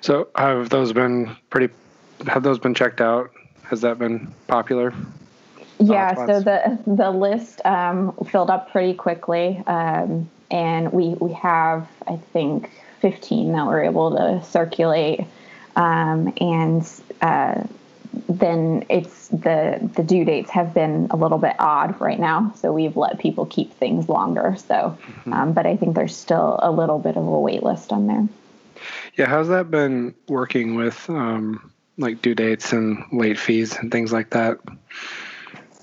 So 0.00 0.28
have 0.36 0.70
those 0.70 0.92
been 0.92 1.36
pretty? 1.50 1.72
Have 2.26 2.42
those 2.42 2.58
been 2.58 2.74
checked 2.74 3.00
out? 3.00 3.30
Has 3.64 3.82
that 3.82 3.98
been 3.98 4.32
popular? 4.46 4.94
Yeah, 5.78 6.14
so 6.14 6.40
the 6.40 6.78
the 6.86 7.10
list 7.10 7.60
um, 7.64 8.12
filled 8.30 8.50
up 8.50 8.70
pretty 8.72 8.94
quickly. 8.94 9.62
Um, 9.66 10.28
and 10.50 10.92
we 10.92 11.14
we 11.20 11.32
have 11.32 11.88
I 12.06 12.16
think 12.16 12.70
15 13.00 13.52
that 13.52 13.66
we're 13.66 13.84
able 13.84 14.16
to 14.16 14.42
circulate, 14.44 15.24
um, 15.74 16.32
and 16.40 16.88
uh, 17.20 17.64
then 18.28 18.84
it's 18.88 19.28
the 19.28 19.90
the 19.94 20.02
due 20.02 20.24
dates 20.24 20.50
have 20.50 20.72
been 20.72 21.08
a 21.10 21.16
little 21.16 21.38
bit 21.38 21.56
odd 21.58 22.00
right 22.00 22.18
now, 22.18 22.52
so 22.56 22.72
we've 22.72 22.96
let 22.96 23.18
people 23.18 23.46
keep 23.46 23.72
things 23.74 24.08
longer. 24.08 24.56
So, 24.56 24.74
mm-hmm. 24.74 25.32
um, 25.32 25.52
but 25.52 25.66
I 25.66 25.76
think 25.76 25.94
there's 25.94 26.16
still 26.16 26.58
a 26.62 26.70
little 26.70 26.98
bit 26.98 27.16
of 27.16 27.26
a 27.26 27.40
wait 27.40 27.62
list 27.62 27.92
on 27.92 28.06
there. 28.06 28.28
Yeah, 29.16 29.26
how's 29.26 29.48
that 29.48 29.70
been 29.70 30.14
working 30.28 30.74
with 30.74 31.08
um, 31.08 31.72
like 31.98 32.22
due 32.22 32.34
dates 32.34 32.72
and 32.72 33.04
late 33.12 33.38
fees 33.38 33.76
and 33.76 33.90
things 33.90 34.12
like 34.12 34.30
that? 34.30 34.58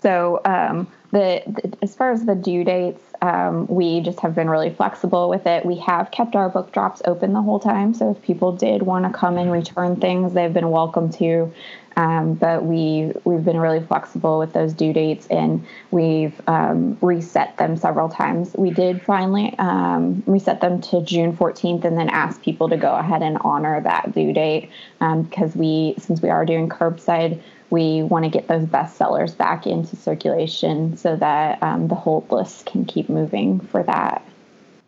So 0.03 0.41
um, 0.43 0.87
the, 1.11 1.41
the, 1.47 1.77
as 1.81 1.95
far 1.95 2.11
as 2.11 2.25
the 2.25 2.35
due 2.35 2.65
dates, 2.65 3.01
um, 3.21 3.67
we 3.67 4.01
just 4.01 4.19
have 4.19 4.35
been 4.35 4.49
really 4.49 4.69
flexible 4.69 5.29
with 5.29 5.47
it. 5.47 5.65
We 5.65 5.77
have 5.77 6.11
kept 6.11 6.35
our 6.35 6.49
book 6.49 6.73
drops 6.73 7.01
open 7.05 7.31
the 7.31 7.41
whole 7.41 7.59
time, 7.59 7.93
so 7.93 8.11
if 8.11 8.21
people 8.21 8.51
did 8.51 8.81
want 8.81 9.05
to 9.05 9.17
come 9.17 9.37
and 9.37 9.49
return 9.49 9.95
things, 9.95 10.33
they've 10.33 10.53
been 10.53 10.71
welcome 10.71 11.09
to. 11.13 11.53
Um, 11.95 12.33
but 12.33 12.65
we 12.65 13.13
we've 13.23 13.45
been 13.45 13.59
really 13.59 13.79
flexible 13.79 14.39
with 14.39 14.51
those 14.51 14.73
due 14.73 14.91
dates, 14.91 15.27
and 15.27 15.65
we've 15.91 16.33
um, 16.47 16.97
reset 17.01 17.55
them 17.57 17.77
several 17.77 18.09
times. 18.09 18.53
We 18.57 18.71
did 18.71 19.01
finally 19.03 19.55
um, 19.59 20.23
reset 20.25 20.59
them 20.59 20.81
to 20.81 21.01
June 21.03 21.37
14th, 21.37 21.85
and 21.85 21.97
then 21.97 22.09
ask 22.09 22.41
people 22.41 22.67
to 22.69 22.77
go 22.77 22.93
ahead 22.95 23.21
and 23.21 23.37
honor 23.41 23.79
that 23.79 24.13
due 24.13 24.33
date 24.33 24.69
because 24.99 25.55
um, 25.55 25.59
we 25.61 25.95
since 25.97 26.21
we 26.21 26.29
are 26.29 26.45
doing 26.45 26.67
curbside 26.67 27.39
we 27.73 28.03
want 28.03 28.23
to 28.23 28.29
get 28.29 28.47
those 28.47 28.65
bestsellers 28.65 29.35
back 29.35 29.65
into 29.65 29.95
circulation 29.95 30.95
so 30.95 31.15
that 31.15 31.61
um, 31.63 31.87
the 31.87 31.95
hold 31.95 32.31
list 32.31 32.67
can 32.67 32.85
keep 32.85 33.09
moving 33.09 33.59
for 33.59 33.81
that. 33.81 34.23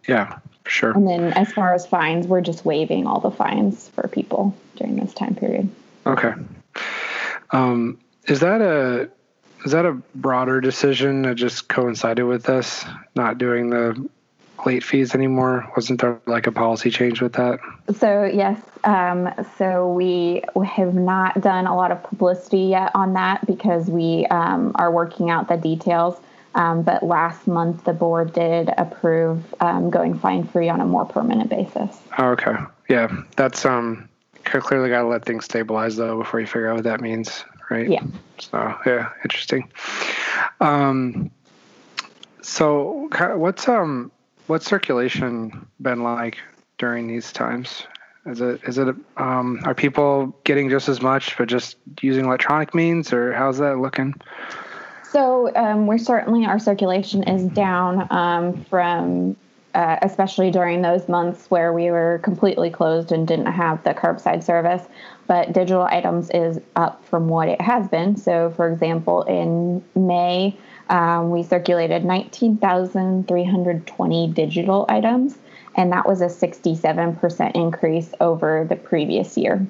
Yeah, 0.08 0.38
sure. 0.68 0.92
And 0.92 1.08
then 1.08 1.34
as 1.34 1.52
far 1.52 1.74
as 1.74 1.88
fines, 1.88 2.28
we're 2.28 2.42
just 2.42 2.64
waiving 2.64 3.08
all 3.08 3.20
the 3.20 3.32
fines 3.32 3.90
for 3.90 4.08
people 4.08 4.56
during 4.76 4.98
this 4.98 5.16
time 5.16 5.34
period. 5.34 5.68
Okay. 6.06 6.34
Um, 7.50 7.98
is 8.28 8.42
that 8.42 8.62
a 8.62 9.10
is 9.66 9.72
that 9.72 9.88
a 9.88 9.94
broader 10.14 10.62
decision 10.62 11.24
that 11.24 11.38
just 11.38 11.68
coincided 11.68 12.26
with 12.26 12.50
us 12.50 12.86
not 13.16 13.40
doing 13.40 13.72
the 13.72 14.08
late 14.66 14.84
fees 14.84 15.14
anymore? 15.14 15.72
Wasn't 15.76 16.02
there 16.02 16.20
like 16.26 16.48
a 16.48 16.52
policy 16.52 16.90
change 16.90 17.22
with 17.22 17.34
that? 17.34 17.60
So 17.98 18.24
yes, 18.26 18.60
um, 18.84 19.30
so 19.58 19.92
we 19.92 20.44
have 20.66 20.94
not 20.94 21.42
done 21.42 21.68
a 21.68 21.76
lot 21.76 21.92
of 21.92 22.02
publicity 22.04 22.62
yet 22.62 22.92
on 22.96 23.14
that 23.14 23.46
because 23.46 23.88
we 23.88 24.26
um, 24.28 24.72
are 24.76 24.92
working 24.92 25.30
out 25.30 25.48
the 25.48 25.58
details. 25.58 26.20
Um, 26.56 26.84
but 26.84 27.04
last 27.04 27.48
month 27.48 27.84
the 27.84 27.92
board 27.92 28.32
did 28.32 28.70
approve 28.78 29.44
um, 29.60 29.90
going 29.90 30.18
fine 30.18 30.48
free 30.48 30.70
on 30.70 30.80
a 30.80 30.86
more 30.86 31.06
permanent 31.06 31.50
basis. 31.50 31.98
Oh, 32.18 32.30
okay, 32.30 32.56
yeah, 32.90 33.24
that's 33.36 33.66
um, 33.66 34.08
clearly 34.46 34.90
got 34.90 35.02
to 35.02 35.08
let 35.08 35.26
things 35.26 35.46
stabilize 35.46 35.98
though 35.98 36.18
before 36.18 36.40
you 36.40 36.46
figure 36.46 36.70
out 36.70 36.76
what 36.76 36.86
that 36.86 37.02
means, 37.02 37.44
right? 37.70 37.90
Yeah. 37.90 38.04
So 38.40 38.76
yeah, 38.86 39.10
interesting. 39.24 39.70
Um, 40.62 41.30
so 42.42 43.10
what's 43.36 43.68
um 43.68 44.12
what's 44.48 44.66
circulation 44.66 45.68
been 45.82 46.04
like 46.04 46.38
during 46.78 47.08
these 47.08 47.32
times? 47.32 47.84
Is 48.26 48.42
it 48.42 48.62
is 48.64 48.78
it 48.78 48.96
um 49.18 49.60
are 49.66 49.76
people 49.76 50.36
getting 50.44 50.70
just 50.70 50.90
as 50.90 51.02
much 51.02 51.38
but 51.38 51.48
just 51.48 51.78
using 52.02 52.26
electronic 52.26 52.74
means 52.74 53.14
or 53.14 53.34
how's 53.34 53.60
that 53.60 53.78
looking? 53.78 54.16
So 55.12 55.56
um, 55.56 55.88
we're 55.88 55.98
certainly 55.98 56.46
our 56.46 56.60
circulation 56.60 57.24
is 57.24 57.44
down 57.54 58.12
um, 58.12 58.64
from 58.66 59.38
uh, 59.76 60.00
especially 60.02 60.50
during 60.50 60.82
those 60.82 61.08
months 61.10 61.52
where 61.52 61.74
we 61.74 61.92
were 61.92 62.20
completely 62.24 62.70
closed 62.70 63.12
and 63.12 63.28
didn't 63.28 63.48
have 63.48 63.84
the 63.84 63.94
curbside 63.94 64.44
service. 64.44 64.84
But 65.28 65.54
digital 65.54 65.84
items 65.84 66.30
is 66.32 66.60
up 66.76 67.04
from 67.06 67.28
what 67.28 67.50
it 67.50 67.60
has 67.60 67.88
been. 67.90 68.16
So, 68.16 68.52
for 68.56 68.72
example, 68.72 69.24
in 69.24 69.84
May, 69.96 70.58
um, 70.90 71.32
we 71.32 71.44
circulated 71.44 72.06
19,320 72.06 74.28
digital 74.30 74.86
items, 74.90 75.38
and 75.76 75.92
that 75.92 76.08
was 76.08 76.22
a 76.22 76.28
67% 76.28 77.56
increase 77.56 78.14
over 78.20 78.66
the 78.68 78.76
previous 78.76 79.38
year. 79.38 79.66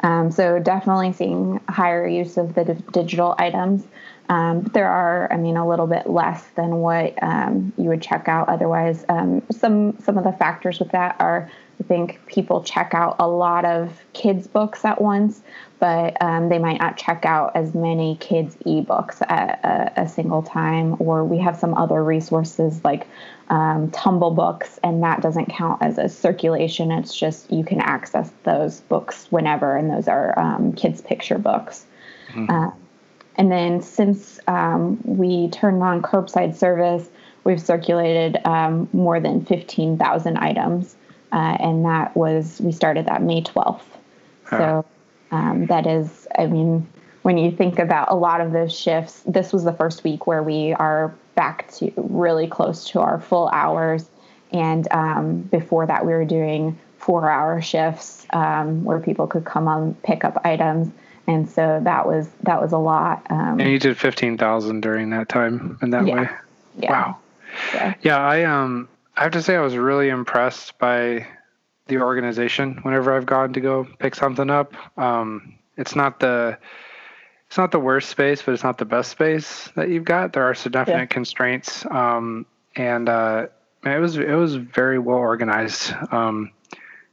Um, 0.00 0.30
so, 0.30 0.60
definitely 0.60 1.12
seeing 1.12 1.60
higher 1.68 2.06
use 2.06 2.36
of 2.36 2.54
the 2.54 2.64
d- 2.64 2.84
digital 2.92 3.34
items. 3.38 3.84
Um, 4.28 4.60
but 4.60 4.74
there 4.74 4.88
are, 4.88 5.32
I 5.32 5.38
mean, 5.38 5.56
a 5.56 5.66
little 5.66 5.86
bit 5.86 6.08
less 6.08 6.44
than 6.54 6.76
what 6.76 7.20
um, 7.22 7.72
you 7.76 7.88
would 7.88 8.02
check 8.02 8.28
out 8.28 8.48
otherwise. 8.48 9.04
Um, 9.08 9.42
some 9.50 9.98
some 10.00 10.18
of 10.18 10.24
the 10.24 10.32
factors 10.32 10.78
with 10.78 10.92
that 10.92 11.16
are, 11.18 11.50
I 11.80 11.84
think 11.84 12.20
people 12.26 12.62
check 12.62 12.92
out 12.92 13.16
a 13.20 13.28
lot 13.28 13.64
of 13.64 14.04
kids' 14.12 14.48
books 14.48 14.84
at 14.84 15.00
once, 15.00 15.40
but 15.78 16.20
um, 16.20 16.48
they 16.48 16.58
might 16.58 16.80
not 16.80 16.96
check 16.96 17.24
out 17.24 17.54
as 17.54 17.72
many 17.74 18.16
kids' 18.16 18.56
ebooks 18.66 19.22
at 19.28 19.60
a, 19.64 20.02
a 20.02 20.08
single 20.08 20.42
time. 20.42 20.96
Or 20.98 21.24
we 21.24 21.38
have 21.38 21.56
some 21.56 21.74
other 21.74 22.02
resources 22.02 22.82
like 22.84 23.06
um, 23.48 23.90
Tumble 23.92 24.32
books, 24.32 24.80
and 24.82 25.02
that 25.04 25.22
doesn't 25.22 25.46
count 25.46 25.80
as 25.80 25.98
a 25.98 26.08
circulation. 26.08 26.90
It's 26.90 27.16
just 27.16 27.50
you 27.52 27.64
can 27.64 27.80
access 27.80 28.32
those 28.42 28.80
books 28.80 29.26
whenever, 29.30 29.76
and 29.76 29.88
those 29.88 30.08
are 30.08 30.36
um, 30.38 30.72
kids' 30.72 31.00
picture 31.00 31.38
books. 31.38 31.86
Mm-hmm. 32.32 32.50
Uh, 32.50 32.70
and 33.36 33.52
then 33.52 33.80
since 33.80 34.40
um, 34.48 35.00
we 35.04 35.48
turned 35.50 35.80
on 35.84 36.02
curbside 36.02 36.56
service, 36.56 37.08
we've 37.44 37.60
circulated 37.60 38.36
um, 38.44 38.88
more 38.92 39.20
than 39.20 39.44
15,000 39.44 40.36
items. 40.38 40.96
Uh, 41.32 41.56
and 41.60 41.84
that 41.84 42.16
was, 42.16 42.60
we 42.60 42.72
started 42.72 43.06
that 43.06 43.22
May 43.22 43.42
12th. 43.42 43.82
So 44.50 44.86
um, 45.30 45.66
that 45.66 45.86
is, 45.86 46.26
I 46.38 46.46
mean, 46.46 46.88
when 47.22 47.36
you 47.36 47.50
think 47.50 47.78
about 47.78 48.10
a 48.10 48.14
lot 48.14 48.40
of 48.40 48.52
those 48.52 48.74
shifts, 48.74 49.22
this 49.26 49.52
was 49.52 49.64
the 49.64 49.74
first 49.74 50.04
week 50.04 50.26
where 50.26 50.42
we 50.42 50.72
are 50.72 51.14
back 51.34 51.70
to 51.72 51.92
really 51.96 52.46
close 52.46 52.88
to 52.90 53.00
our 53.00 53.20
full 53.20 53.48
hours. 53.48 54.08
And 54.52 54.88
um, 54.90 55.42
before 55.42 55.86
that, 55.86 56.06
we 56.06 56.12
were 56.12 56.24
doing 56.24 56.78
four 56.96 57.30
hour 57.30 57.60
shifts 57.60 58.26
um, 58.32 58.84
where 58.84 59.00
people 59.00 59.26
could 59.26 59.44
come 59.44 59.68
on, 59.68 59.94
pick 60.02 60.24
up 60.24 60.40
items 60.44 60.90
and 61.28 61.48
so 61.48 61.78
that 61.84 62.06
was 62.06 62.26
that 62.42 62.60
was 62.60 62.72
a 62.72 62.78
lot. 62.78 63.24
Um, 63.28 63.60
and 63.60 63.70
you 63.70 63.78
did 63.78 63.96
fifteen 63.98 64.38
thousand 64.38 64.80
during 64.80 65.10
that 65.10 65.28
time 65.28 65.78
in 65.82 65.90
that 65.90 66.06
yeah, 66.06 66.14
way. 66.14 66.28
Yeah. 66.78 66.90
Wow. 66.90 67.18
Yeah. 67.74 67.94
yeah, 68.02 68.18
I 68.18 68.44
um 68.44 68.88
I 69.18 69.24
have 69.24 69.32
to 69.32 69.42
say 69.42 69.56
I 69.56 69.60
was 69.60 69.76
really 69.76 70.10
impressed 70.10 70.78
by 70.78 71.26
the 71.88 71.98
organization 71.98 72.78
whenever 72.82 73.12
I've 73.12 73.26
gone 73.26 73.52
to 73.54 73.60
go 73.60 73.84
pick 73.98 74.14
something 74.14 74.48
up. 74.48 74.74
Um, 74.96 75.58
it's 75.76 75.96
not 75.96 76.20
the 76.20 76.56
it's 77.48 77.58
not 77.58 77.72
the 77.72 77.80
worst 77.80 78.10
space, 78.10 78.42
but 78.42 78.54
it's 78.54 78.62
not 78.62 78.78
the 78.78 78.84
best 78.84 79.10
space 79.10 79.70
that 79.74 79.88
you've 79.88 80.04
got. 80.04 80.34
There 80.34 80.44
are 80.44 80.54
some 80.54 80.70
definite 80.70 80.98
yeah. 80.98 81.06
constraints, 81.06 81.84
um, 81.86 82.46
and 82.76 83.08
uh, 83.08 83.46
it 83.84 83.98
was 83.98 84.16
it 84.18 84.34
was 84.34 84.54
very 84.54 85.00
well 85.00 85.16
organized. 85.16 85.92
Um, 86.12 86.52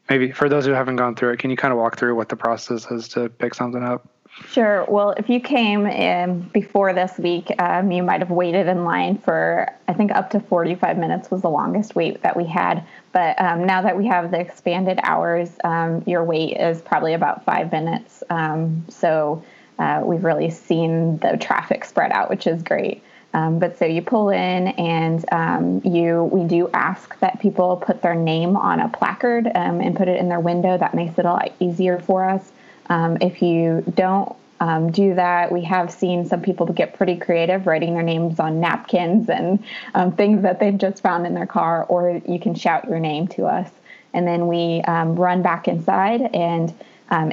maybe 0.08 0.32
for 0.32 0.48
those 0.48 0.68
who 0.68 0.74
haven't 0.74 0.98
gone 0.98 1.16
through 1.16 1.32
it, 1.32 1.40
can 1.40 1.50
you 1.50 1.58
kind 1.58 1.72
of 1.72 1.80
walk 1.80 1.98
through 1.98 2.14
what 2.14 2.30
the 2.30 2.36
process 2.36 2.86
is 2.92 3.08
to 3.10 3.30
pick 3.30 3.56
something 3.56 3.82
up? 3.82 4.08
Sure. 4.44 4.86
Well, 4.90 5.12
if 5.12 5.30
you 5.30 5.40
came 5.40 5.88
in 5.88 6.42
before 6.50 6.92
this 6.94 7.18
week, 7.18 7.54
um, 7.58 7.92
you 7.92 8.04
might 8.04 8.20
have 8.20 8.32
waited 8.32 8.68
in 8.68 8.84
line 8.84 9.18
for, 9.18 9.74
I 9.88 9.94
think, 9.94 10.12
up 10.12 10.30
to 10.32 10.42
45 10.42 10.98
minutes 10.98 11.32
was 11.32 11.42
the 11.42 11.50
longest 11.50 11.96
wait 11.96 12.22
that 12.24 12.36
we 12.36 12.46
had. 12.46 12.84
But 13.14 13.42
um, 13.42 13.66
now 13.66 13.82
that 13.84 13.98
we 13.98 14.08
have 14.08 14.32
the 14.32 14.40
expanded 14.40 15.00
hours, 15.04 15.52
um, 15.64 16.04
your 16.06 16.24
wait 16.26 16.58
is 16.58 16.82
probably 16.82 17.14
about 17.14 17.46
five 17.46 17.72
minutes. 17.72 18.24
Um, 18.30 18.86
so 18.90 19.42
uh, 19.80 20.02
we've 20.04 20.24
really 20.24 20.50
seen 20.50 21.18
the 21.20 21.38
traffic 21.38 21.86
spread 21.86 22.12
out, 22.12 22.30
which 22.30 22.46
is 22.46 22.62
great. 22.62 23.04
Um, 23.34 23.60
but 23.60 23.78
so 23.78 23.86
you 23.86 24.02
pull 24.02 24.30
in 24.30 24.68
and 24.70 25.26
um, 25.34 25.82
you 25.84 26.24
we 26.24 26.48
do 26.48 26.70
ask 26.74 27.20
that 27.20 27.42
people 27.42 27.76
put 27.78 28.02
their 28.02 28.16
name 28.16 28.56
on 28.56 28.80
a 28.80 28.88
placard 28.90 29.48
and 29.54 29.96
put 29.96 30.08
it 30.08 30.18
in 30.20 30.30
their 30.30 30.40
window. 30.40 30.78
That 30.78 30.94
makes 30.94 31.20
it 31.20 31.26
a 31.26 31.32
lot 31.32 31.52
easier 31.60 32.00
for 32.00 32.24
us. 32.24 32.52
Um, 32.90 33.18
if 33.22 33.42
you 33.42 33.84
don't 33.96 34.36
um, 34.60 34.92
do 34.92 35.16
that, 35.16 35.52
we 35.52 35.62
have 35.64 35.92
seen 35.92 36.26
some 36.26 36.42
people 36.42 36.66
get 36.68 36.94
pretty 36.94 37.18
creative, 37.18 37.68
writing 37.68 37.94
their 37.94 38.04
names 38.04 38.40
on 38.40 38.60
napkins 38.60 39.30
and 39.30 39.64
um, 39.94 40.12
things 40.12 40.42
that 40.44 40.60
they've 40.60 40.78
just 40.78 41.04
found 41.04 41.26
in 41.26 41.34
their 41.34 41.46
car, 41.48 41.86
or 41.86 42.22
you 42.28 42.40
can 42.40 42.56
shout 42.56 42.88
your 42.88 43.00
name 43.00 43.28
to 43.30 43.46
us. 43.46 43.70
And 44.14 44.26
then 44.26 44.48
we 44.48 44.82
run 44.88 45.42
back 45.42 45.68
inside 45.68 46.22
and 46.34 46.74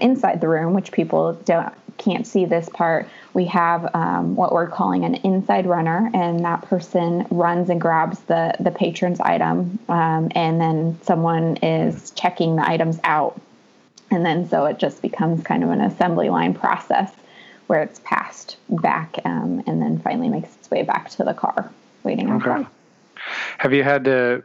inside 0.01 0.41
the 0.41 0.49
room, 0.49 0.75
which 0.75 0.91
people 0.91 1.35
don't 1.45 1.73
can't 1.99 2.27
see 2.27 2.45
this 2.45 2.69
part, 2.71 3.09
we 3.35 3.47
have 3.47 3.95
um, 3.95 4.35
what 4.35 4.53
we're 4.53 4.69
calling 4.69 5.05
an 5.05 5.15
inside 5.17 5.67
runner, 5.67 6.11
and 6.15 6.45
that 6.45 6.63
person 6.63 7.27
runs 7.31 7.71
and 7.71 7.81
grabs 7.81 8.19
the 8.21 8.55
the 8.61 8.71
patron's 8.71 9.21
item, 9.21 9.79
um, 9.89 10.31
and 10.35 10.61
then 10.61 10.99
someone 11.03 11.57
is 11.57 12.11
checking 12.13 12.57
the 12.57 12.69
items 12.69 12.99
out, 13.05 13.41
and 14.13 14.25
then 14.25 14.49
so 14.49 14.67
it 14.67 14.79
just 14.79 15.03
becomes 15.03 15.43
kind 15.43 15.65
of 15.65 15.71
an 15.71 15.81
assembly 15.81 16.29
line 16.29 16.55
process 16.55 17.11
where 17.67 17.83
it's 17.83 18.01
passed 18.01 18.57
back, 18.69 19.19
um, 19.25 19.63
and 19.67 19.81
then 19.81 19.99
finally 19.99 20.29
makes 20.29 20.55
its 20.57 20.71
way 20.71 20.83
back 20.83 21.09
to 21.11 21.25
the 21.25 21.33
car, 21.33 21.71
waiting 22.03 22.31
okay. 22.31 22.67
Have 23.59 23.73
you 23.73 23.83
had 23.83 24.05
to 24.05 24.43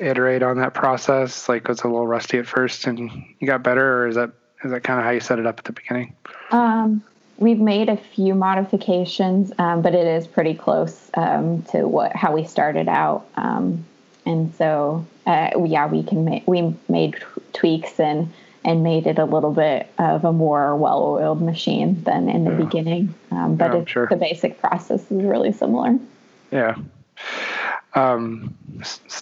iterate 0.00 0.42
on 0.42 0.56
that 0.58 0.72
process? 0.72 1.48
Like, 1.48 1.68
was 1.68 1.80
it 1.80 1.84
a 1.84 1.88
little 1.88 2.06
rusty 2.06 2.38
at 2.38 2.46
first, 2.46 2.86
and 2.86 2.98
you 3.38 3.46
got 3.46 3.62
better, 3.62 4.02
or 4.02 4.08
is 4.08 4.14
that 4.14 4.30
is 4.64 4.70
that 4.70 4.82
kind 4.82 4.98
of 4.98 5.04
how 5.04 5.10
you 5.10 5.20
set 5.20 5.38
it 5.38 5.46
up 5.46 5.58
at 5.58 5.64
the 5.64 5.72
beginning? 5.72 6.14
Um, 6.50 7.02
we've 7.36 7.58
made 7.58 7.88
a 7.88 7.96
few 7.96 8.34
modifications, 8.34 9.52
um, 9.58 9.82
but 9.82 9.94
it 9.94 10.06
is 10.06 10.26
pretty 10.26 10.54
close 10.54 11.10
um, 11.14 11.62
to 11.64 11.86
what 11.86 12.14
how 12.16 12.32
we 12.32 12.44
started 12.44 12.88
out. 12.88 13.26
Um, 13.36 13.84
and 14.24 14.54
so, 14.54 15.04
uh, 15.26 15.50
yeah, 15.66 15.86
we 15.86 16.02
can 16.02 16.24
make 16.24 16.46
we 16.46 16.74
made 16.88 17.22
tweaks 17.52 17.98
and 18.00 18.32
and 18.64 18.82
made 18.82 19.06
it 19.06 19.18
a 19.18 19.24
little 19.24 19.52
bit 19.52 19.90
of 19.98 20.24
a 20.24 20.32
more 20.32 20.76
well-oiled 20.76 21.40
machine 21.40 22.02
than 22.04 22.28
in 22.28 22.44
the 22.44 22.50
yeah. 22.50 22.56
beginning. 22.56 23.14
Um, 23.30 23.56
but 23.56 23.72
yeah, 23.72 23.84
sure. 23.86 24.06
the 24.06 24.16
basic 24.16 24.60
process 24.60 25.10
is 25.10 25.22
really 25.22 25.52
similar. 25.52 25.98
Yeah. 26.50 26.76
Um, 27.94 28.54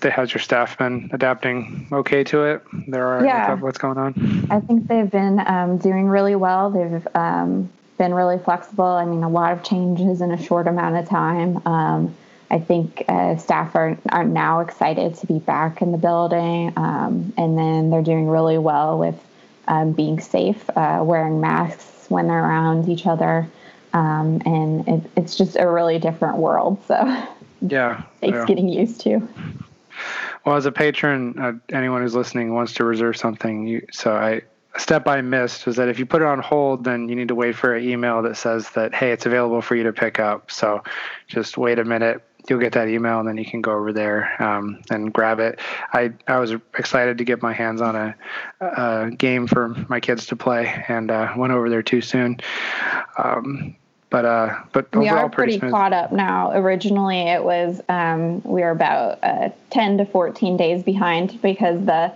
how's 0.03 0.33
your 0.33 0.41
staff 0.41 0.77
been 0.77 1.09
adapting 1.13 1.89
okay 1.93 2.23
to 2.25 2.45
it? 2.45 2.63
There 2.87 3.07
are 3.07 3.25
yeah. 3.25 3.55
what's 3.55 3.79
going 3.79 3.97
on. 3.97 4.47
I 4.51 4.61
think 4.61 4.89
they've 4.89 5.11
been 5.11 5.41
um, 5.47 5.79
doing 5.79 6.07
really 6.07 6.35
well. 6.35 6.71
They've 6.71 7.07
um, 7.15 7.71
been 7.97 8.13
really 8.13 8.39
flexible. 8.39 8.85
I 8.85 9.05
mean, 9.05 9.23
a 9.23 9.29
lot 9.29 9.53
of 9.53 9.63
changes 9.63 10.21
in 10.21 10.33
a 10.33 10.43
short 10.43 10.67
amount 10.67 10.97
of 10.97 11.09
time. 11.09 11.67
Um, 11.67 12.15
I 12.51 12.59
think 12.59 13.05
uh, 13.09 13.37
staff 13.37 13.75
are 13.75 13.99
are 14.09 14.25
now 14.25 14.61
excited 14.61 15.15
to 15.17 15.27
be 15.27 15.39
back 15.39 15.83
in 15.83 15.93
the 15.93 15.99
building, 15.99 16.73
um, 16.77 17.33
and 17.37 17.59
then 17.59 17.91
they're 17.91 18.03
doing 18.03 18.27
really 18.27 18.59
well 18.59 18.99
with 18.99 19.17
um, 19.69 19.93
being 19.93 20.19
safe, 20.19 20.69
uh, 20.77 21.01
wearing 21.05 21.41
masks 21.41 22.07
when 22.09 22.27
they're 22.27 22.43
around 22.43 22.89
each 22.89 23.07
other, 23.07 23.49
and 23.93 24.89
it, 24.89 25.11
it's 25.17 25.37
just 25.37 25.57
a 25.57 25.69
really 25.69 25.99
different 25.99 26.39
world. 26.39 26.83
So. 26.87 27.27
yeah 27.61 28.03
it's 28.23 28.35
yeah. 28.35 28.45
getting 28.47 28.69
used 28.69 29.01
to 29.01 29.27
well 30.45 30.57
as 30.57 30.67
a 30.67 30.73
patron 30.73 31.35
uh, 31.39 31.53
anyone 31.71 32.03
who's 32.03 32.15
listening 32.15 32.55
wants 32.55 32.73
to 32.75 32.85
reserve 32.85 33.17
something 33.17 33.67
you 33.67 33.85
so 33.91 34.15
i 34.15 34.41
a 34.75 34.81
step 34.81 35.09
i 35.09 35.21
missed 35.21 35.67
was 35.67 35.77
that 35.77 35.89
if 35.89 35.99
you 35.99 36.07
put 36.07 36.23
it 36.23 36.27
on 36.27 36.39
hold 36.39 36.85
then 36.85 37.09
you 37.09 37.17
need 37.17 37.29
to 37.29 37.35
wait 37.35 37.57
for 37.57 37.75
an 37.75 37.85
email 37.85 38.23
that 38.23 38.37
says 38.37 38.71
that 38.71 38.95
hey 38.95 39.11
it's 39.11 39.27
available 39.27 39.61
for 39.61 39.75
you 39.75 39.83
to 39.83 39.93
pick 39.93 40.21
up 40.21 40.51
so 40.51 40.83
just 41.27 41.59
wait 41.59 41.79
a 41.79 41.85
minute 41.85 42.23
you'll 42.49 42.61
get 42.61 42.73
that 42.73 42.89
email 42.89 43.19
and 43.21 43.29
then 43.29 43.37
you 43.37 43.45
can 43.45 43.61
go 43.61 43.73
over 43.73 43.93
there 43.93 44.41
um, 44.43 44.81
and 44.91 45.13
grab 45.13 45.41
it. 45.41 45.61
I, 45.93 46.13
I 46.27 46.39
was 46.39 46.53
excited 46.77 47.19
to 47.19 47.25
get 47.25 47.43
my 47.43 47.53
hands 47.53 47.81
on 47.81 47.97
a, 47.97 48.15
a 48.61 49.11
game 49.11 49.47
for 49.47 49.69
my 49.89 50.01
kids 50.01 50.27
to 50.27 50.37
play 50.37 50.85
and 50.89 51.11
uh, 51.11 51.33
went 51.37 51.53
over 51.53 51.69
there 51.69 51.83
too 51.83 52.01
soon. 52.01 52.39
Um, 53.17 53.77
but 54.11 54.25
uh, 54.25 54.63
but 54.73 54.95
we 54.97 55.09
are 55.09 55.29
pretty, 55.29 55.59
pretty 55.59 55.71
caught 55.71 55.93
up 55.93 56.13
now. 56.13 56.53
Originally, 56.53 57.21
it 57.21 57.45
was 57.45 57.83
um, 57.91 58.41
we 58.43 58.63
were 58.63 58.71
about 58.71 59.19
uh, 59.23 59.51
ten 59.69 59.99
to 59.99 60.07
fourteen 60.07 60.57
days 60.57 60.83
behind 60.83 61.39
because 61.43 61.85
the 61.85 62.11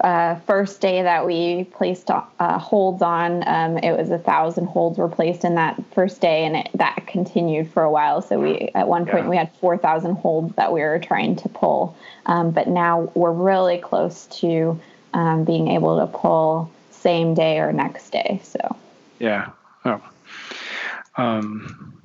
uh, 0.00 0.36
first 0.46 0.80
day 0.80 1.02
that 1.02 1.26
we 1.26 1.64
placed 1.64 2.10
uh, 2.10 2.58
holds 2.58 3.02
on, 3.02 3.46
um, 3.48 3.78
it 3.78 3.96
was 3.96 4.10
a 4.10 4.18
thousand 4.18 4.66
holds 4.66 4.98
were 4.98 5.08
placed 5.08 5.44
in 5.44 5.56
that 5.56 5.80
first 5.92 6.20
day, 6.20 6.44
and 6.44 6.56
it, 6.56 6.68
that 6.74 7.06
continued 7.06 7.70
for 7.70 7.82
a 7.82 7.90
while. 7.90 8.22
So 8.22 8.38
we 8.38 8.70
at 8.74 8.86
one 8.86 9.06
point 9.06 9.24
yeah. 9.24 9.30
we 9.30 9.36
had 9.36 9.52
four 9.56 9.76
thousand 9.76 10.16
holds 10.16 10.54
that 10.54 10.72
we 10.72 10.80
were 10.80 10.98
trying 10.98 11.36
to 11.36 11.48
pull, 11.48 11.96
um, 12.26 12.52
but 12.52 12.68
now 12.68 13.10
we're 13.14 13.32
really 13.32 13.78
close 13.78 14.26
to 14.40 14.80
um, 15.14 15.44
being 15.44 15.68
able 15.68 15.98
to 15.98 16.06
pull 16.06 16.70
same 16.90 17.34
day 17.34 17.58
or 17.58 17.72
next 17.72 18.10
day. 18.10 18.40
So 18.44 18.76
yeah, 19.18 19.50
oh, 19.84 20.00
um, 21.16 22.00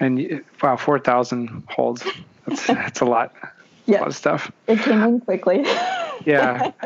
and 0.00 0.44
wow, 0.62 0.76
four 0.76 0.98
thousand 0.98 1.64
holds. 1.68 2.04
That's 2.46 2.66
that's 2.66 3.00
a 3.00 3.06
lot. 3.06 3.34
Yeah, 3.86 3.98
a 3.98 4.00
lot 4.00 4.08
of 4.08 4.16
stuff. 4.16 4.52
It 4.66 4.80
came 4.80 5.02
in 5.02 5.20
quickly. 5.20 5.64
yeah. 6.24 6.72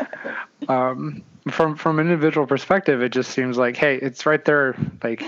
Um, 0.69 1.23
from 1.51 1.77
from 1.77 1.99
an 1.99 2.07
individual 2.07 2.47
perspective, 2.47 3.03
it 3.03 3.11
just 3.11 3.31
seems 3.31 3.57
like, 3.59 3.77
hey, 3.77 3.97
it's 3.97 4.27
right 4.27 4.45
there. 4.45 4.75
Like, 5.05 5.23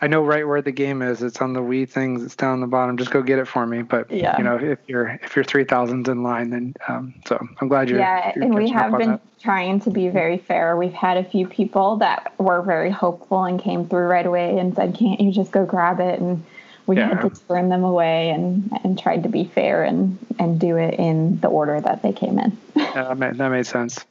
I 0.00 0.06
know 0.06 0.22
right 0.24 0.46
where 0.46 0.62
the 0.62 0.70
game 0.70 1.02
is. 1.02 1.22
It's 1.22 1.40
on 1.40 1.54
the 1.54 1.60
Wii 1.60 1.88
things. 1.88 2.22
It's 2.22 2.36
down 2.36 2.60
the 2.60 2.66
bottom. 2.66 2.96
Just 2.96 3.10
go 3.10 3.22
get 3.22 3.38
it 3.38 3.48
for 3.48 3.66
me. 3.66 3.82
But 3.82 4.10
yeah. 4.10 4.36
you 4.38 4.44
know, 4.44 4.56
if 4.56 4.78
you're 4.86 5.18
if 5.22 5.34
you're 5.34 5.44
three 5.44 5.64
thousands 5.64 6.08
in 6.08 6.22
line, 6.22 6.50
then 6.50 6.74
um, 6.88 7.14
so 7.26 7.36
I'm 7.60 7.68
glad 7.68 7.88
you're. 7.88 7.98
Yeah, 7.98 8.32
you're 8.36 8.44
and 8.44 8.54
we 8.54 8.68
have 8.70 8.96
been 8.96 9.12
that. 9.12 9.40
trying 9.40 9.80
to 9.80 9.90
be 9.90 10.08
very 10.08 10.38
fair. 10.38 10.76
We've 10.76 10.92
had 10.92 11.16
a 11.16 11.24
few 11.24 11.48
people 11.48 11.96
that 11.96 12.32
were 12.38 12.62
very 12.62 12.90
hopeful 12.90 13.44
and 13.44 13.60
came 13.60 13.88
through 13.88 14.06
right 14.06 14.26
away 14.26 14.58
and 14.58 14.74
said, 14.74 14.94
"Can't 14.94 15.20
you 15.20 15.32
just 15.32 15.50
go 15.50 15.64
grab 15.64 16.00
it?" 16.00 16.20
and 16.20 16.44
we 16.86 16.96
yeah. 16.96 17.08
had 17.08 17.34
to 17.34 17.46
turn 17.46 17.68
them 17.68 17.84
away 17.84 18.30
and, 18.30 18.70
and 18.84 18.98
tried 18.98 19.22
to 19.24 19.28
be 19.28 19.44
fair 19.44 19.82
and, 19.84 20.18
and 20.38 20.60
do 20.60 20.76
it 20.76 20.94
in 20.94 21.40
the 21.40 21.48
order 21.48 21.80
that 21.80 22.02
they 22.02 22.12
came 22.12 22.38
in. 22.38 22.56
yeah, 22.76 23.04
that 23.04 23.18
made, 23.18 23.34
that 23.36 23.48
made 23.48 23.66
sense. 23.66 24.04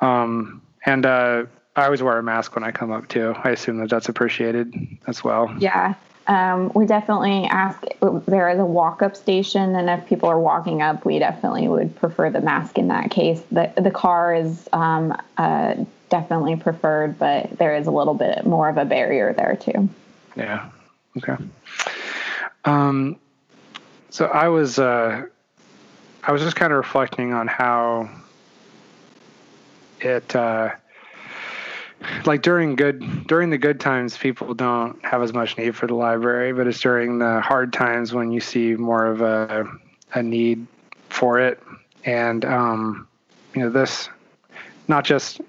Um, 0.00 0.62
and 0.84 1.06
uh, 1.06 1.44
I 1.76 1.84
always 1.84 2.02
wear 2.02 2.18
a 2.18 2.22
mask 2.22 2.54
when 2.54 2.64
I 2.64 2.72
come 2.72 2.90
up 2.90 3.08
too. 3.08 3.34
I 3.44 3.50
assume 3.50 3.78
that 3.78 3.90
that's 3.90 4.08
appreciated 4.08 4.74
as 5.06 5.22
well. 5.22 5.54
Yeah. 5.58 5.94
Um, 6.26 6.70
we 6.74 6.86
definitely 6.86 7.44
ask. 7.46 7.82
There 8.26 8.48
is 8.48 8.58
a 8.58 8.64
walk-up 8.64 9.16
station, 9.16 9.74
and 9.74 9.90
if 9.90 10.06
people 10.06 10.28
are 10.28 10.38
walking 10.38 10.80
up, 10.80 11.04
we 11.04 11.18
definitely 11.18 11.66
would 11.66 11.96
prefer 11.96 12.30
the 12.30 12.40
mask 12.40 12.78
in 12.78 12.88
that 12.88 13.10
case. 13.10 13.42
the 13.50 13.72
The 13.76 13.90
car 13.90 14.32
is 14.32 14.68
um, 14.72 15.16
uh, 15.36 15.74
definitely 16.10 16.54
preferred, 16.56 17.18
but 17.18 17.58
there 17.58 17.74
is 17.74 17.88
a 17.88 17.90
little 17.90 18.14
bit 18.14 18.46
more 18.46 18.68
of 18.68 18.76
a 18.76 18.84
barrier 18.84 19.32
there 19.32 19.56
too. 19.56 19.88
Yeah. 20.36 20.68
Okay. 21.16 21.36
Um, 22.64 23.16
so 24.10 24.26
I 24.26 24.48
was 24.48 24.78
uh, 24.78 25.26
I 26.22 26.32
was 26.32 26.42
just 26.42 26.56
kind 26.56 26.72
of 26.72 26.76
reflecting 26.78 27.32
on 27.32 27.48
how 27.48 28.08
it 30.00 30.34
uh, 30.34 30.70
like 32.24 32.42
during 32.42 32.76
good 32.76 33.26
during 33.26 33.50
the 33.50 33.58
good 33.58 33.80
times 33.80 34.16
people 34.16 34.54
don't 34.54 35.02
have 35.04 35.22
as 35.22 35.32
much 35.32 35.58
need 35.58 35.76
for 35.76 35.86
the 35.86 35.94
library, 35.94 36.52
but 36.52 36.66
it's 36.66 36.80
during 36.80 37.18
the 37.18 37.40
hard 37.40 37.72
times 37.72 38.12
when 38.12 38.30
you 38.30 38.40
see 38.40 38.74
more 38.74 39.06
of 39.06 39.20
a 39.20 39.66
a 40.14 40.22
need 40.22 40.66
for 41.08 41.40
it. 41.40 41.62
And 42.04 42.44
um, 42.44 43.08
you 43.54 43.62
know 43.62 43.70
this 43.70 44.08
not 44.88 45.04
just 45.04 45.40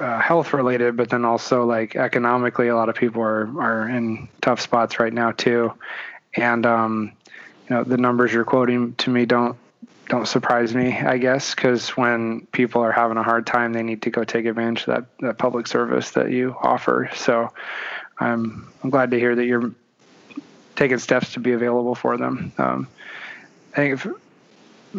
uh, 0.00 0.18
health 0.18 0.52
related, 0.52 0.96
but 0.96 1.10
then 1.10 1.24
also 1.24 1.64
like 1.64 1.94
economically, 1.94 2.68
a 2.68 2.76
lot 2.76 2.88
of 2.88 2.94
people 2.94 3.22
are 3.22 3.48
are 3.60 3.88
in 3.88 4.28
tough 4.40 4.60
spots 4.60 4.98
right 4.98 5.12
now 5.12 5.32
too. 5.32 5.72
And 6.34 6.64
um, 6.66 7.12
you 7.68 7.76
know, 7.76 7.84
the 7.84 7.96
numbers 7.96 8.32
you're 8.32 8.44
quoting 8.44 8.94
to 8.96 9.10
me 9.10 9.26
don't 9.26 9.56
don't 10.08 10.26
surprise 10.26 10.74
me, 10.74 10.98
I 10.98 11.18
guess, 11.18 11.54
because 11.54 11.90
when 11.90 12.46
people 12.46 12.82
are 12.82 12.90
having 12.90 13.16
a 13.16 13.22
hard 13.22 13.46
time, 13.46 13.72
they 13.72 13.82
need 13.82 14.02
to 14.02 14.10
go 14.10 14.24
take 14.24 14.44
advantage 14.44 14.88
of 14.88 14.94
that, 14.94 15.04
that 15.20 15.38
public 15.38 15.68
service 15.68 16.10
that 16.12 16.30
you 16.32 16.56
offer. 16.60 17.10
So 17.14 17.52
I'm 18.18 18.72
I'm 18.82 18.90
glad 18.90 19.12
to 19.12 19.18
hear 19.18 19.36
that 19.36 19.44
you're 19.44 19.72
taking 20.76 20.98
steps 20.98 21.34
to 21.34 21.40
be 21.40 21.52
available 21.52 21.94
for 21.94 22.16
them. 22.16 22.52
Um, 22.58 22.88
I 23.72 23.76
think 23.76 23.94
if, 23.94 24.06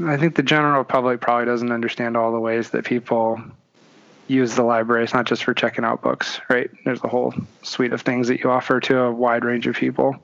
I 0.06 0.16
think 0.16 0.36
the 0.36 0.44
general 0.44 0.84
public 0.84 1.20
probably 1.20 1.46
doesn't 1.46 1.72
understand 1.72 2.16
all 2.16 2.32
the 2.32 2.40
ways 2.40 2.70
that 2.70 2.86
people 2.86 3.42
use 4.28 4.56
the 4.56 4.64
library. 4.64 5.04
It's 5.04 5.14
not 5.14 5.26
just 5.26 5.44
for 5.44 5.54
checking 5.54 5.84
out 5.84 6.02
books, 6.02 6.40
right? 6.50 6.70
There's 6.86 7.04
a 7.04 7.08
whole 7.08 7.34
suite 7.64 7.94
of 7.94 8.02
things 8.02 8.28
that 8.28 8.40
you 8.40 8.50
offer 8.50 8.80
to 8.82 9.00
a 9.00 9.12
wide 9.12 9.44
range 9.44 9.68
of 9.68 9.76
people. 9.76 10.16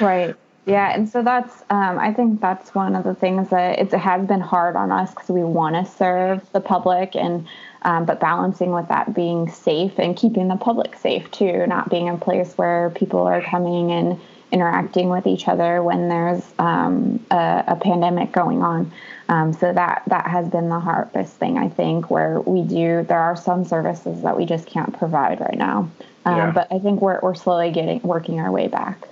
Right. 0.00 0.36
Yeah, 0.64 0.94
and 0.94 1.08
so 1.08 1.22
that's 1.22 1.62
um, 1.70 1.98
I 1.98 2.12
think 2.12 2.40
that's 2.40 2.72
one 2.72 2.94
of 2.94 3.02
the 3.02 3.16
things 3.16 3.50
that 3.50 3.80
it 3.80 3.90
has 3.92 4.26
been 4.28 4.40
hard 4.40 4.76
on 4.76 4.92
us 4.92 5.10
because 5.10 5.28
we 5.28 5.42
want 5.42 5.74
to 5.74 5.92
serve 5.92 6.48
the 6.52 6.60
public 6.60 7.16
and 7.16 7.48
um, 7.82 8.04
but 8.04 8.20
balancing 8.20 8.70
with 8.70 8.86
that 8.86 9.12
being 9.12 9.50
safe 9.50 9.98
and 9.98 10.16
keeping 10.16 10.46
the 10.46 10.56
public 10.56 10.94
safe 10.94 11.28
too, 11.32 11.66
not 11.66 11.90
being 11.90 12.08
a 12.08 12.16
place 12.16 12.56
where 12.56 12.90
people 12.90 13.26
are 13.26 13.42
coming 13.42 13.90
and 13.90 14.20
interacting 14.52 15.08
with 15.08 15.26
each 15.26 15.48
other 15.48 15.82
when 15.82 16.08
there's 16.08 16.42
um, 16.58 17.24
a, 17.30 17.64
a, 17.68 17.76
pandemic 17.76 18.30
going 18.32 18.62
on. 18.62 18.92
Um, 19.28 19.52
so 19.54 19.72
that 19.72 20.02
that 20.08 20.26
has 20.26 20.48
been 20.48 20.68
the 20.68 20.78
hardest 20.78 21.34
thing 21.36 21.56
I 21.56 21.68
think. 21.68 22.10
Where 22.10 22.40
we 22.40 22.62
do, 22.62 23.04
there 23.08 23.18
are 23.18 23.34
some 23.34 23.64
services 23.64 24.22
that 24.22 24.36
we 24.36 24.44
just 24.44 24.66
can't 24.66 24.96
provide 24.98 25.40
right 25.40 25.56
now. 25.56 25.90
Um, 26.26 26.36
yeah. 26.36 26.50
But 26.52 26.68
I 26.70 26.78
think 26.78 27.00
we're 27.00 27.18
we're 27.22 27.34
slowly 27.34 27.70
getting 27.70 28.00
working 28.02 28.40
our 28.40 28.52
way 28.52 28.68
back. 28.68 29.08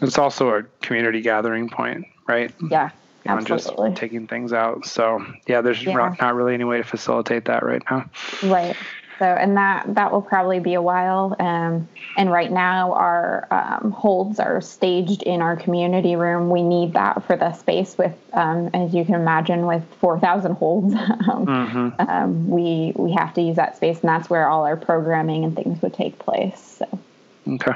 It's 0.00 0.18
also 0.18 0.48
a 0.56 0.62
community 0.80 1.20
gathering 1.20 1.68
point, 1.68 2.06
right? 2.26 2.52
Yeah. 2.70 2.90
Absolutely. 3.26 3.90
just 3.90 4.00
taking 4.00 4.26
things 4.26 4.52
out. 4.52 4.86
So 4.86 5.24
yeah, 5.46 5.60
there's 5.60 5.82
yeah. 5.82 6.14
not 6.18 6.34
really 6.34 6.54
any 6.54 6.64
way 6.64 6.78
to 6.78 6.84
facilitate 6.84 7.44
that 7.44 7.62
right 7.62 7.82
now. 7.90 8.08
Right. 8.42 8.76
So, 9.20 9.26
and 9.26 9.58
that 9.58 9.84
that 9.96 10.12
will 10.12 10.22
probably 10.22 10.60
be 10.60 10.72
a 10.72 10.80
while. 10.80 11.36
Um, 11.38 11.86
and 12.16 12.32
right 12.32 12.50
now, 12.50 12.94
our 12.94 13.46
um, 13.50 13.90
holds 13.90 14.40
are 14.40 14.62
staged 14.62 15.22
in 15.22 15.42
our 15.42 15.56
community 15.56 16.16
room. 16.16 16.48
We 16.48 16.62
need 16.62 16.94
that 16.94 17.22
for 17.26 17.36
the 17.36 17.52
space. 17.52 17.98
With, 17.98 18.14
um, 18.32 18.70
as 18.72 18.94
you 18.94 19.04
can 19.04 19.16
imagine, 19.16 19.66
with 19.66 19.84
four 20.00 20.18
thousand 20.18 20.54
holds, 20.54 20.94
um, 21.28 21.46
mm-hmm. 21.46 21.88
Um, 22.00 22.48
we 22.48 22.94
we 22.96 23.12
have 23.12 23.34
to 23.34 23.42
use 23.42 23.56
that 23.56 23.76
space, 23.76 24.00
and 24.00 24.08
that's 24.08 24.30
where 24.30 24.48
all 24.48 24.64
our 24.64 24.78
programming 24.78 25.44
and 25.44 25.54
things 25.54 25.82
would 25.82 25.92
take 25.92 26.18
place. 26.18 26.78
So. 26.78 26.98
Okay. 27.46 27.74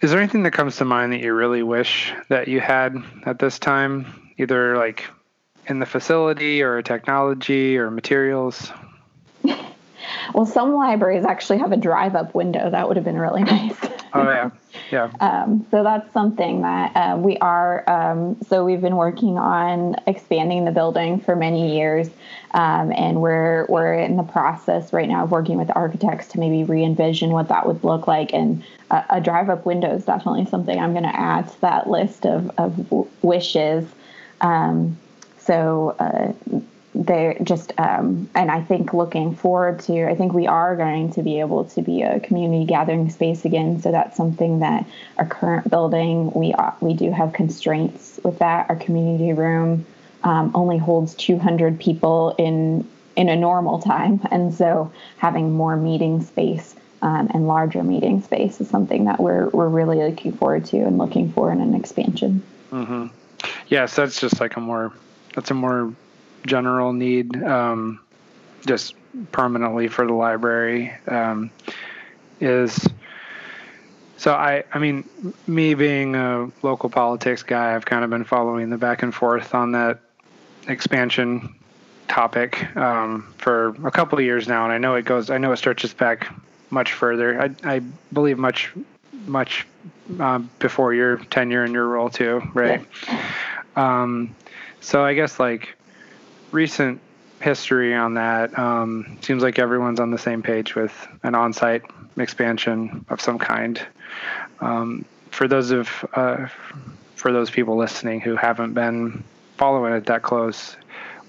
Is 0.00 0.10
there 0.10 0.18
anything 0.18 0.42
that 0.42 0.50
comes 0.50 0.74
to 0.78 0.84
mind 0.84 1.12
that 1.12 1.20
you 1.20 1.32
really 1.34 1.62
wish 1.62 2.12
that 2.30 2.48
you 2.48 2.58
had 2.58 2.96
at 3.26 3.38
this 3.38 3.60
time, 3.60 4.32
either 4.38 4.76
like 4.76 5.04
in 5.66 5.78
the 5.78 5.86
facility 5.86 6.62
or 6.62 6.82
technology 6.82 7.78
or 7.78 7.92
materials? 7.92 8.72
Well, 10.34 10.46
some 10.46 10.74
libraries 10.74 11.24
actually 11.24 11.58
have 11.58 11.72
a 11.72 11.76
drive 11.76 12.14
up 12.14 12.34
window. 12.34 12.70
That 12.70 12.88
would 12.88 12.96
have 12.96 13.04
been 13.04 13.18
really 13.18 13.42
nice. 13.44 13.76
Oh, 14.12 14.24
yeah. 14.24 14.50
Yeah. 14.90 15.10
um, 15.20 15.66
so 15.70 15.84
that's 15.84 16.12
something 16.12 16.62
that 16.62 16.96
uh, 16.96 17.16
we 17.16 17.36
are. 17.38 17.88
Um, 17.88 18.36
so 18.48 18.64
we've 18.64 18.80
been 18.80 18.96
working 18.96 19.38
on 19.38 19.96
expanding 20.06 20.64
the 20.64 20.72
building 20.72 21.20
for 21.20 21.36
many 21.36 21.76
years. 21.76 22.08
Um, 22.52 22.92
and 22.92 23.20
we're, 23.20 23.66
we're 23.68 23.94
in 23.94 24.16
the 24.16 24.24
process 24.24 24.92
right 24.92 25.08
now 25.08 25.24
of 25.24 25.30
working 25.30 25.58
with 25.58 25.70
architects 25.76 26.28
to 26.28 26.40
maybe 26.40 26.64
re 26.64 26.84
envision 26.84 27.30
what 27.30 27.48
that 27.48 27.66
would 27.66 27.84
look 27.84 28.08
like. 28.08 28.32
And 28.32 28.64
a, 28.90 29.04
a 29.10 29.20
drive 29.20 29.48
up 29.48 29.64
window 29.64 29.94
is 29.94 30.04
definitely 30.04 30.46
something 30.46 30.78
I'm 30.78 30.92
going 30.92 31.04
to 31.04 31.16
add 31.16 31.48
to 31.48 31.60
that 31.60 31.88
list 31.88 32.26
of, 32.26 32.50
of 32.58 33.08
wishes. 33.22 33.88
Um, 34.40 34.98
so, 35.38 35.94
uh, 35.98 36.32
they're 36.94 37.36
just 37.42 37.72
um, 37.78 38.28
and 38.34 38.50
i 38.50 38.60
think 38.60 38.92
looking 38.92 39.34
forward 39.34 39.78
to 39.78 40.08
i 40.08 40.14
think 40.14 40.32
we 40.32 40.46
are 40.46 40.76
going 40.76 41.12
to 41.12 41.22
be 41.22 41.40
able 41.40 41.64
to 41.64 41.82
be 41.82 42.02
a 42.02 42.20
community 42.20 42.64
gathering 42.64 43.10
space 43.10 43.44
again. 43.44 43.80
So 43.80 43.90
that's 43.90 44.16
something 44.16 44.60
that 44.60 44.86
our 45.18 45.26
current 45.26 45.70
building 45.70 46.32
we 46.32 46.52
are, 46.52 46.74
we 46.80 46.94
do 46.94 47.10
have 47.10 47.32
constraints 47.32 48.20
with 48.22 48.38
that. 48.38 48.68
Our 48.68 48.76
community 48.76 49.32
room 49.32 49.86
um, 50.24 50.52
only 50.54 50.78
holds 50.78 51.14
200 51.14 51.78
people 51.80 52.34
in 52.38 52.88
in 53.16 53.28
a 53.28 53.36
normal 53.36 53.80
time. 53.80 54.20
And 54.30 54.54
so 54.54 54.92
having 55.18 55.52
more 55.52 55.76
meeting 55.76 56.22
space 56.22 56.74
um, 57.02 57.28
and 57.34 57.46
larger 57.48 57.82
meeting 57.82 58.22
space 58.22 58.60
is 58.60 58.68
something 58.68 59.04
that 59.04 59.20
we're 59.20 59.48
we're 59.48 59.68
really 59.68 59.98
looking 59.98 60.32
forward 60.32 60.64
to 60.66 60.78
and 60.78 60.98
looking 60.98 61.32
for 61.32 61.52
in 61.52 61.60
an 61.60 61.74
expansion. 61.74 62.42
Mm-hmm. 62.70 63.06
yes 63.68 63.96
that's 63.96 64.20
just 64.20 64.40
like 64.40 64.56
a 64.56 64.60
more 64.60 64.92
that's 65.34 65.50
a 65.50 65.54
more 65.54 65.92
general 66.46 66.92
need 66.92 67.42
um, 67.42 68.00
just 68.66 68.94
permanently 69.32 69.88
for 69.88 70.06
the 70.06 70.12
library 70.12 70.92
um, 71.08 71.50
is 72.40 72.86
so 74.16 74.32
I 74.32 74.64
I 74.72 74.78
mean 74.78 75.08
me 75.46 75.74
being 75.74 76.14
a 76.14 76.50
local 76.62 76.88
politics 76.88 77.42
guy 77.42 77.74
I've 77.74 77.86
kind 77.86 78.04
of 78.04 78.10
been 78.10 78.24
following 78.24 78.70
the 78.70 78.78
back 78.78 79.02
and 79.02 79.14
forth 79.14 79.54
on 79.54 79.72
that 79.72 80.00
expansion 80.68 81.54
topic 82.08 82.76
um, 82.76 83.32
for 83.38 83.68
a 83.86 83.90
couple 83.90 84.18
of 84.18 84.24
years 84.24 84.48
now 84.48 84.64
and 84.64 84.72
I 84.72 84.78
know 84.78 84.94
it 84.94 85.04
goes 85.04 85.30
I 85.30 85.38
know 85.38 85.52
it 85.52 85.56
stretches 85.56 85.94
back 85.94 86.32
much 86.70 86.92
further 86.92 87.40
I 87.40 87.50
I 87.64 87.78
believe 88.12 88.38
much 88.38 88.72
much 89.26 89.66
uh, 90.18 90.38
before 90.58 90.94
your 90.94 91.16
tenure 91.16 91.64
in 91.64 91.72
your 91.72 91.86
role 91.86 92.10
too 92.10 92.42
right 92.54 92.84
yeah. 93.06 93.32
um, 93.76 94.34
so 94.80 95.04
I 95.04 95.14
guess 95.14 95.38
like 95.38 95.76
recent 96.52 97.00
history 97.40 97.94
on 97.94 98.14
that. 98.14 98.58
Um, 98.58 99.18
seems 99.22 99.42
like 99.42 99.58
everyone's 99.58 100.00
on 100.00 100.10
the 100.10 100.18
same 100.18 100.42
page 100.42 100.74
with 100.74 100.92
an 101.22 101.34
on-site 101.34 101.82
expansion 102.18 103.04
of 103.08 103.20
some 103.20 103.38
kind. 103.38 103.80
Um, 104.60 105.04
for 105.30 105.48
those 105.48 105.70
of 105.70 105.88
uh, 106.14 106.48
for 107.14 107.32
those 107.32 107.50
people 107.50 107.76
listening 107.76 108.20
who 108.20 108.36
haven't 108.36 108.74
been 108.74 109.24
following 109.56 109.94
it 109.94 110.06
that 110.06 110.22
close, 110.22 110.76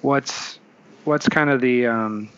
what's 0.01 0.59
what's 1.05 1.29
kind 1.29 1.49
of 1.49 1.61
the 1.61 1.87
um, 1.87 2.29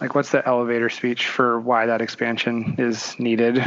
like 0.00 0.14
what's 0.14 0.30
the 0.30 0.46
elevator 0.46 0.88
speech 0.88 1.26
for 1.26 1.60
why 1.60 1.86
that 1.86 2.00
expansion 2.00 2.74
is 2.78 3.18
needed? 3.18 3.62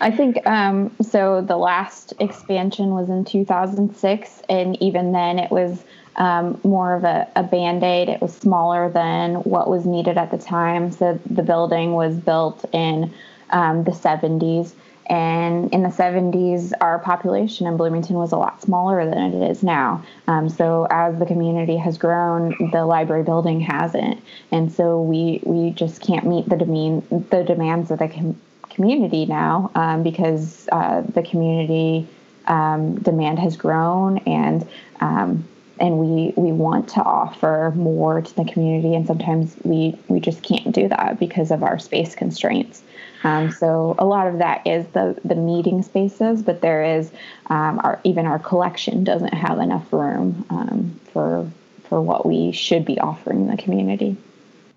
I 0.00 0.10
think 0.10 0.44
um, 0.46 0.94
so. 1.02 1.42
The 1.42 1.58
last 1.58 2.14
expansion 2.20 2.94
was 2.94 3.10
in 3.10 3.24
2006, 3.24 4.42
and 4.48 4.80
even 4.82 5.12
then, 5.12 5.38
it 5.38 5.50
was 5.50 5.84
um, 6.16 6.60
more 6.64 6.94
of 6.94 7.04
a, 7.04 7.28
a 7.36 7.42
band 7.42 7.82
aid. 7.82 8.08
It 8.08 8.20
was 8.20 8.34
smaller 8.34 8.90
than 8.90 9.36
what 9.36 9.68
was 9.68 9.86
needed 9.86 10.18
at 10.18 10.30
the 10.30 10.38
time. 10.38 10.92
So 10.92 11.18
the 11.28 11.42
building 11.42 11.92
was 11.92 12.14
built 12.14 12.64
in 12.72 13.12
um, 13.50 13.84
the 13.84 13.92
70s. 13.92 14.72
And 15.10 15.72
in 15.74 15.82
the 15.82 15.88
70s, 15.88 16.72
our 16.80 17.00
population 17.00 17.66
in 17.66 17.76
Bloomington 17.76 18.14
was 18.14 18.30
a 18.30 18.36
lot 18.36 18.62
smaller 18.62 19.04
than 19.04 19.34
it 19.34 19.50
is 19.50 19.64
now. 19.64 20.04
Um, 20.28 20.48
so 20.48 20.86
as 20.88 21.18
the 21.18 21.26
community 21.26 21.76
has 21.78 21.98
grown, 21.98 22.70
the 22.70 22.86
library 22.86 23.24
building 23.24 23.58
hasn't, 23.58 24.22
and 24.52 24.72
so 24.72 25.02
we 25.02 25.40
we 25.42 25.70
just 25.70 26.00
can't 26.00 26.26
meet 26.26 26.48
the 26.48 26.56
demand 26.56 27.26
the 27.30 27.42
demands 27.42 27.90
of 27.90 27.98
the 27.98 28.06
com- 28.06 28.40
community 28.68 29.26
now 29.26 29.72
um, 29.74 30.04
because 30.04 30.68
uh, 30.70 31.00
the 31.00 31.22
community 31.22 32.06
um, 32.46 32.94
demand 33.00 33.40
has 33.40 33.56
grown 33.56 34.18
and 34.18 34.66
um, 35.00 35.44
and 35.80 35.98
we 35.98 36.32
we 36.36 36.52
want 36.52 36.88
to 36.90 37.02
offer 37.02 37.72
more 37.74 38.20
to 38.20 38.36
the 38.36 38.44
community 38.44 38.94
and 38.94 39.06
sometimes 39.06 39.56
we 39.64 39.98
we 40.08 40.20
just 40.20 40.42
can't 40.42 40.72
do 40.72 40.88
that 40.88 41.18
because 41.18 41.50
of 41.50 41.62
our 41.62 41.78
space 41.78 42.14
constraints 42.14 42.82
um, 43.22 43.50
so 43.50 43.94
a 43.98 44.06
lot 44.06 44.26
of 44.26 44.38
that 44.38 44.66
is 44.66 44.86
the 44.88 45.18
the 45.24 45.34
meeting 45.34 45.82
spaces, 45.82 46.42
but 46.42 46.60
there 46.60 46.82
is 46.82 47.10
um, 47.46 47.80
our 47.82 48.00
even 48.04 48.26
our 48.26 48.38
collection 48.38 49.04
doesn't 49.04 49.34
have 49.34 49.58
enough 49.58 49.92
room 49.92 50.46
um, 50.50 51.00
for 51.12 51.48
for 51.88 52.00
what 52.00 52.24
we 52.24 52.52
should 52.52 52.84
be 52.84 52.98
offering 52.98 53.48
the 53.48 53.56
community. 53.56 54.16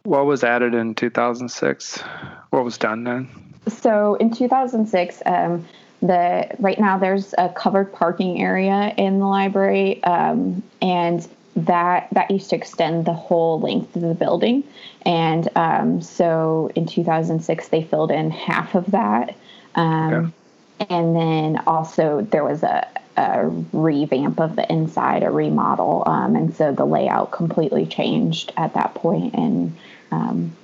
What 0.03 0.25
was 0.25 0.43
added 0.43 0.73
in 0.73 0.95
2006? 0.95 2.01
What 2.49 2.65
was 2.65 2.77
done 2.77 3.05
then? 3.05 3.29
So 3.67 4.15
in 4.15 4.33
2006, 4.33 5.21
um, 5.25 5.65
the 6.03 6.47
right 6.59 6.77
now 6.77 6.97
there's 6.97 7.33
a 7.37 7.49
covered 7.49 7.93
parking 7.93 8.41
area 8.41 8.93
in 8.97 9.19
the 9.19 9.25
library, 9.25 10.03
um, 10.03 10.61
and 10.81 11.27
that 11.55 12.09
that 12.11 12.29
used 12.29 12.49
to 12.49 12.55
extend 12.55 13.05
the 13.05 13.13
whole 13.13 13.59
length 13.61 13.95
of 13.95 14.01
the 14.01 14.13
building. 14.13 14.63
And 15.05 15.47
um, 15.55 16.01
so 16.01 16.71
in 16.75 16.85
2006 16.85 17.69
they 17.69 17.83
filled 17.83 18.11
in 18.11 18.31
half 18.31 18.75
of 18.75 18.91
that. 18.91 19.35
Um, 19.75 20.13
okay. 20.13 20.93
and 20.93 21.15
then 21.15 21.63
also 21.65 22.27
there 22.29 22.43
was 22.43 22.61
a, 22.63 22.87
a, 23.17 23.47
revamp 23.71 24.39
of 24.39 24.55
the 24.55 24.71
inside 24.71 25.23
a 25.23 25.31
remodel. 25.31 26.03
Um, 26.05 26.35
and 26.35 26.55
so 26.55 26.71
the 26.71 26.85
layout 26.85 27.31
completely 27.31 27.87
changed 27.87 28.51
at 28.55 28.75
that 28.75 28.93
point 28.93 29.33
and 29.33 29.75
um, 30.11 30.55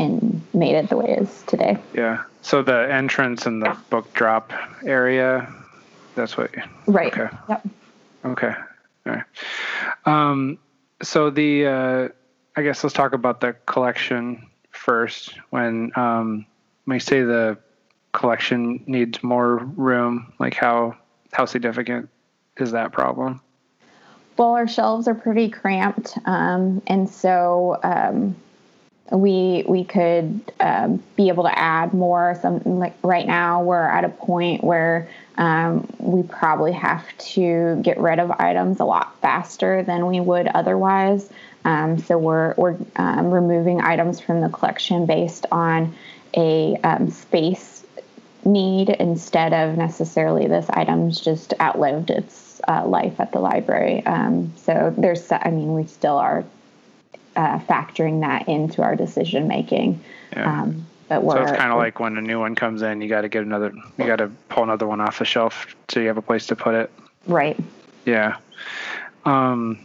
and 0.00 0.42
made 0.54 0.74
it 0.74 0.88
the 0.88 0.96
way 0.96 1.10
it 1.10 1.22
is 1.22 1.42
today. 1.46 1.78
Yeah. 1.94 2.24
So 2.42 2.62
the 2.62 2.92
entrance 2.92 3.46
and 3.46 3.62
the 3.62 3.76
book 3.90 4.12
drop 4.14 4.52
area 4.84 5.52
that's 6.14 6.36
what 6.36 6.54
right. 6.86 7.12
okay. 7.12 7.34
Yep. 7.48 7.68
Okay. 8.24 8.52
All 9.06 9.12
right. 9.12 9.24
Um, 10.04 10.58
so 11.02 11.30
the 11.30 11.66
uh, 11.66 12.08
I 12.56 12.62
guess 12.62 12.82
let's 12.84 12.94
talk 12.94 13.12
about 13.12 13.40
the 13.40 13.54
collection 13.66 14.46
first. 14.70 15.34
When 15.50 15.92
um, 15.96 16.46
when 16.84 16.96
you 16.96 17.00
say 17.00 17.22
the 17.22 17.58
collection 18.12 18.82
needs 18.86 19.22
more 19.22 19.56
room, 19.56 20.32
like 20.38 20.54
how 20.54 20.96
how 21.32 21.44
significant 21.44 22.08
is 22.56 22.72
that 22.72 22.92
problem? 22.92 23.40
Well, 24.36 24.50
our 24.50 24.68
shelves 24.68 25.06
are 25.06 25.14
pretty 25.14 25.50
cramped, 25.50 26.18
um, 26.24 26.82
and 26.86 27.08
so 27.08 27.78
um, 27.82 28.36
we 29.10 29.64
we 29.66 29.84
could 29.84 30.40
um, 30.60 31.02
be 31.16 31.28
able 31.28 31.44
to 31.44 31.58
add 31.58 31.92
more. 31.92 32.38
Like 32.64 32.94
right 33.02 33.26
now, 33.26 33.62
we're 33.62 33.88
at 33.88 34.04
a 34.04 34.08
point 34.08 34.62
where 34.62 35.08
um, 35.36 35.88
we 35.98 36.22
probably 36.22 36.72
have 36.72 37.06
to 37.18 37.80
get 37.82 37.98
rid 37.98 38.18
of 38.18 38.30
items 38.30 38.80
a 38.80 38.84
lot 38.84 39.18
faster 39.20 39.82
than 39.82 40.06
we 40.06 40.20
would 40.20 40.46
otherwise. 40.46 41.28
Um, 41.64 41.98
so 41.98 42.18
we're 42.18 42.54
we're 42.56 42.76
um, 42.96 43.30
removing 43.30 43.80
items 43.80 44.20
from 44.20 44.40
the 44.40 44.48
collection 44.48 45.06
based 45.06 45.46
on 45.50 45.94
a 46.36 46.76
um, 46.84 47.10
space 47.10 47.84
need 48.44 48.88
instead 48.88 49.52
of 49.52 49.76
necessarily 49.76 50.46
this 50.46 50.66
item's 50.70 51.20
just 51.20 51.52
outlived 51.60 52.10
its 52.10 52.60
uh, 52.68 52.86
life 52.86 53.18
at 53.20 53.32
the 53.32 53.38
library. 53.38 54.04
Um, 54.06 54.52
so 54.56 54.94
there's, 54.96 55.30
I 55.30 55.50
mean, 55.50 55.74
we 55.74 55.86
still 55.86 56.16
are 56.16 56.44
uh, 57.36 57.58
factoring 57.60 58.20
that 58.20 58.48
into 58.48 58.82
our 58.82 58.96
decision 58.96 59.48
making. 59.48 60.02
Yeah. 60.32 60.62
Um, 60.62 60.86
but 61.08 61.24
we're, 61.24 61.36
so 61.36 61.42
it's 61.42 61.58
kind 61.58 61.72
of 61.72 61.78
like 61.78 61.98
when 61.98 62.16
a 62.16 62.20
new 62.20 62.38
one 62.38 62.54
comes 62.54 62.82
in, 62.82 63.00
you 63.00 63.08
got 63.08 63.22
to 63.22 63.28
get 63.28 63.42
another, 63.42 63.72
you 63.98 64.06
got 64.06 64.16
to 64.16 64.30
pull 64.48 64.62
another 64.62 64.86
one 64.86 65.00
off 65.00 65.18
the 65.18 65.24
shelf 65.24 65.74
so 65.88 65.98
you 65.98 66.06
have 66.06 66.18
a 66.18 66.22
place 66.22 66.46
to 66.46 66.56
put 66.56 66.74
it. 66.74 66.90
Right. 67.26 67.58
Yeah. 68.06 68.36
Um, 69.24 69.78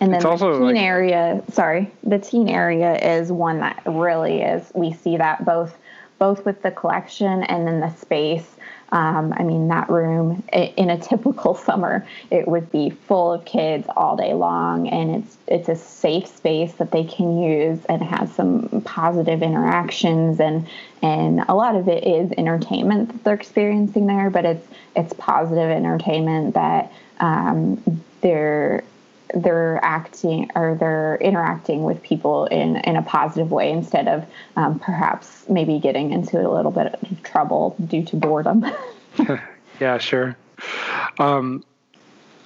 and 0.00 0.12
then 0.12 0.20
the 0.20 0.36
teen 0.36 0.60
like, 0.60 0.76
area, 0.76 1.42
sorry, 1.52 1.90
the 2.02 2.18
teen 2.18 2.48
area 2.48 2.96
is 2.96 3.30
one 3.30 3.60
that 3.60 3.80
really 3.86 4.42
is. 4.42 4.72
We 4.74 4.92
see 4.92 5.16
that 5.18 5.44
both 5.44 5.76
both 6.18 6.44
with 6.44 6.62
the 6.62 6.70
collection 6.70 7.42
and 7.44 7.66
then 7.66 7.80
the 7.80 7.90
space. 7.94 8.48
Um, 8.92 9.32
I 9.34 9.42
mean, 9.42 9.68
that 9.68 9.88
room 9.88 10.42
in 10.52 10.90
a 10.90 10.98
typical 10.98 11.54
summer, 11.66 12.06
it 12.30 12.46
would 12.46 12.70
be 12.70 12.90
full 12.90 13.32
of 13.32 13.44
kids 13.46 13.88
all 13.96 14.16
day 14.16 14.34
long, 14.34 14.86
and 14.88 15.16
it's 15.16 15.38
it's 15.48 15.68
a 15.68 15.76
safe 15.76 16.26
space 16.26 16.74
that 16.74 16.92
they 16.92 17.04
can 17.04 17.40
use 17.40 17.82
and 17.86 18.02
have 18.02 18.30
some 18.32 18.82
positive 18.84 19.42
interactions, 19.42 20.38
and 20.38 20.68
and 21.00 21.40
a 21.48 21.54
lot 21.54 21.74
of 21.74 21.88
it 21.88 22.06
is 22.06 22.30
entertainment 22.36 23.08
that 23.08 23.24
they're 23.24 23.34
experiencing 23.34 24.06
there, 24.06 24.28
but 24.28 24.44
it's 24.44 24.68
it's 24.94 25.14
positive 25.14 25.70
entertainment 25.70 26.54
that 26.54 26.92
um, 27.20 27.82
they're 28.20 28.84
they're 29.34 29.80
acting 29.82 30.50
or 30.54 30.76
they're 30.78 31.16
interacting 31.16 31.84
with 31.84 32.02
people 32.02 32.46
in, 32.46 32.76
in 32.76 32.96
a 32.96 33.02
positive 33.02 33.50
way 33.50 33.70
instead 33.70 34.08
of 34.08 34.24
um, 34.56 34.78
perhaps 34.78 35.48
maybe 35.48 35.78
getting 35.78 36.12
into 36.12 36.46
a 36.46 36.50
little 36.50 36.70
bit 36.70 36.94
of 36.94 37.22
trouble 37.22 37.76
due 37.86 38.04
to 38.04 38.16
boredom. 38.16 38.64
yeah, 39.80 39.98
sure. 39.98 40.36
Um, 41.18 41.64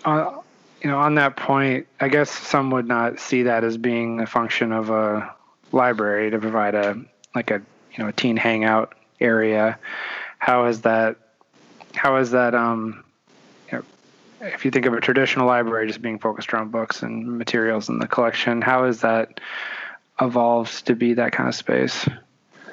uh, 0.05 0.38
you 0.83 0.90
know, 0.90 0.99
on 0.99 1.16
that 1.16 1.37
point, 1.37 1.87
I 2.01 2.09
guess 2.09 2.31
some 2.31 2.70
would 2.70 2.87
not 2.87 3.18
see 3.18 3.44
that 3.44 3.64
as 3.64 3.77
being 3.77 4.20
a 4.20 4.27
function 4.27 4.72
of 4.72 4.90
a 4.90 5.35
library 5.72 6.31
to 6.31 6.38
provide 6.38 6.75
a 6.75 6.96
like 7.35 7.51
a 7.51 7.61
you 7.92 7.99
know 7.99 8.09
a 8.09 8.12
teen 8.12 8.37
hangout 8.37 8.94
area. 9.20 9.79
How 10.38 10.66
is 10.66 10.83
that? 10.83 11.16
How 11.94 12.16
is 12.16 12.31
that? 12.33 12.55
Um, 12.55 13.03
if 14.55 14.65
you 14.65 14.71
think 14.71 14.87
of 14.87 14.95
a 14.95 15.01
traditional 15.01 15.47
library 15.47 15.87
just 15.87 16.03
being 16.03 16.19
focused 16.19 16.53
around 16.53 16.71
books 16.71 17.03
and 17.03 17.39
materials 17.39 17.89
in 17.89 17.99
the 17.99 18.09
collection, 18.09 18.63
how 18.63 18.85
has 18.85 19.01
that 19.01 19.41
evolved 20.21 20.87
to 20.87 20.95
be 20.95 21.15
that 21.15 21.33
kind 21.33 21.49
of 21.49 21.55
space? 21.55 22.09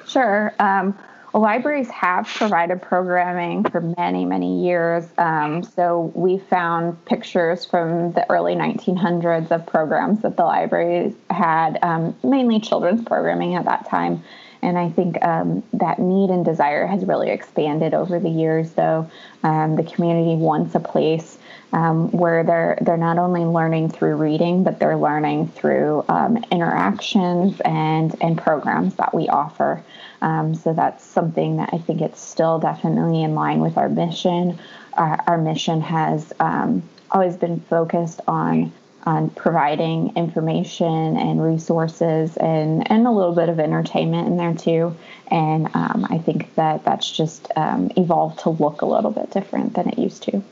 Sure. 0.06 0.54
Um, 0.58 0.96
libraries 1.32 1.90
have 1.90 2.26
provided 2.26 2.80
programming 2.80 3.64
for 3.64 3.80
many, 3.80 4.24
many 4.24 4.64
years. 4.64 5.04
Um, 5.18 5.62
so 5.62 6.12
we 6.14 6.38
found 6.38 7.02
pictures 7.06 7.64
from 7.64 8.12
the 8.12 8.30
early 8.30 8.54
1900s 8.54 9.50
of 9.50 9.66
programs 9.66 10.22
that 10.22 10.36
the 10.36 10.44
libraries 10.44 11.14
had, 11.30 11.78
um, 11.82 12.16
mainly 12.22 12.60
children's 12.60 13.04
programming 13.04 13.56
at 13.56 13.64
that 13.64 13.88
time. 13.88 14.22
And 14.62 14.78
I 14.78 14.88
think 14.88 15.22
um, 15.22 15.62
that 15.74 15.98
need 15.98 16.30
and 16.30 16.42
desire 16.42 16.86
has 16.86 17.04
really 17.04 17.28
expanded 17.28 17.92
over 17.92 18.18
the 18.18 18.30
years, 18.30 18.70
though. 18.70 19.10
Um, 19.42 19.76
the 19.76 19.82
community 19.82 20.36
wants 20.36 20.74
a 20.74 20.80
place 20.80 21.36
um, 21.74 22.08
where 22.12 22.44
they're 22.44 22.78
they're 22.80 22.96
not 22.96 23.18
only 23.18 23.44
learning 23.44 23.90
through 23.90 24.14
reading, 24.14 24.62
but 24.62 24.78
they're 24.78 24.96
learning 24.96 25.48
through 25.48 26.04
um, 26.08 26.42
interactions 26.52 27.60
and 27.60 28.14
and 28.22 28.38
programs 28.38 28.94
that 28.94 29.12
we 29.12 29.28
offer. 29.28 29.82
Um, 30.22 30.54
so 30.54 30.72
that's 30.72 31.04
something 31.04 31.56
that 31.56 31.70
I 31.72 31.78
think 31.78 32.00
it's 32.00 32.20
still 32.20 32.60
definitely 32.60 33.22
in 33.22 33.34
line 33.34 33.60
with 33.60 33.76
our 33.76 33.88
mission. 33.88 34.58
Our, 34.94 35.20
our 35.26 35.36
mission 35.36 35.80
has 35.80 36.32
um, 36.38 36.84
always 37.10 37.36
been 37.36 37.58
focused 37.60 38.20
on 38.28 38.72
on 39.02 39.28
providing 39.30 40.16
information 40.16 41.18
and 41.18 41.42
resources 41.42 42.38
and, 42.38 42.90
and 42.90 43.06
a 43.06 43.10
little 43.10 43.34
bit 43.34 43.50
of 43.50 43.60
entertainment 43.60 44.28
in 44.28 44.38
there 44.38 44.54
too. 44.54 44.96
And 45.30 45.66
um, 45.74 46.06
I 46.08 46.16
think 46.16 46.54
that 46.54 46.84
that's 46.84 47.10
just 47.10 47.48
um, 47.54 47.90
evolved 47.96 48.38
to 48.40 48.50
look 48.50 48.80
a 48.80 48.86
little 48.86 49.10
bit 49.10 49.30
different 49.30 49.74
than 49.74 49.90
it 49.90 49.98
used 49.98 50.22
to. 50.22 50.42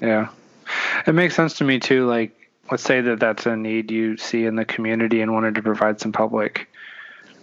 Yeah. 0.00 0.28
It 1.06 1.14
makes 1.14 1.34
sense 1.34 1.54
to 1.58 1.64
me 1.64 1.78
too. 1.78 2.06
Like 2.06 2.32
let's 2.70 2.82
say 2.82 3.00
that 3.00 3.20
that's 3.20 3.46
a 3.46 3.56
need 3.56 3.90
you 3.90 4.16
see 4.16 4.44
in 4.44 4.56
the 4.56 4.64
community 4.64 5.20
and 5.20 5.32
wanted 5.32 5.54
to 5.56 5.62
provide 5.62 6.00
some 6.00 6.12
public, 6.12 6.68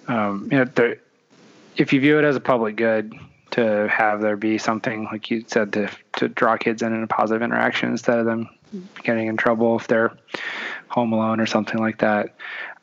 um, 0.07 0.49
you 0.51 0.57
know, 0.57 0.95
if 1.77 1.93
you 1.93 1.99
view 1.99 2.19
it 2.19 2.25
as 2.25 2.36
a 2.36 2.41
public 2.41 2.75
good 2.75 3.13
to 3.51 3.88
have 3.88 4.21
there 4.21 4.36
be 4.36 4.57
something 4.57 5.05
like 5.05 5.29
you 5.29 5.43
said 5.47 5.71
to 5.73 5.89
to 6.17 6.27
draw 6.27 6.57
kids 6.57 6.81
in 6.81 6.93
in 6.93 7.03
a 7.03 7.07
positive 7.07 7.41
interaction 7.41 7.89
instead 7.89 8.17
of 8.17 8.25
them 8.25 8.49
getting 9.03 9.27
in 9.27 9.38
trouble 9.38 9.75
if 9.77 9.88
they're 9.88 10.17
home 10.88 11.13
alone 11.13 11.39
or 11.39 11.45
something 11.45 11.79
like 11.79 11.99
that. 11.99 12.33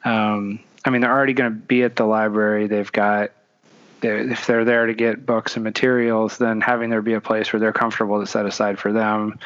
Um, 0.04 0.60
I 0.84 0.90
mean, 0.90 1.02
they're 1.02 1.12
already 1.12 1.34
going 1.34 1.52
to 1.52 1.58
be 1.58 1.82
at 1.82 1.96
the 1.96 2.04
library. 2.04 2.66
They've 2.66 2.90
got 2.90 3.32
if 4.02 4.46
they're 4.46 4.64
there 4.64 4.86
to 4.86 4.94
get 4.94 5.26
books 5.26 5.56
and 5.56 5.64
materials, 5.64 6.38
then 6.38 6.60
having 6.60 6.90
there 6.90 7.02
be 7.02 7.14
a 7.14 7.20
place 7.20 7.52
where 7.52 7.60
they're 7.60 7.72
comfortable 7.72 8.20
to 8.20 8.26
set 8.26 8.46
aside 8.46 8.78
for 8.78 8.92
them 8.92 9.38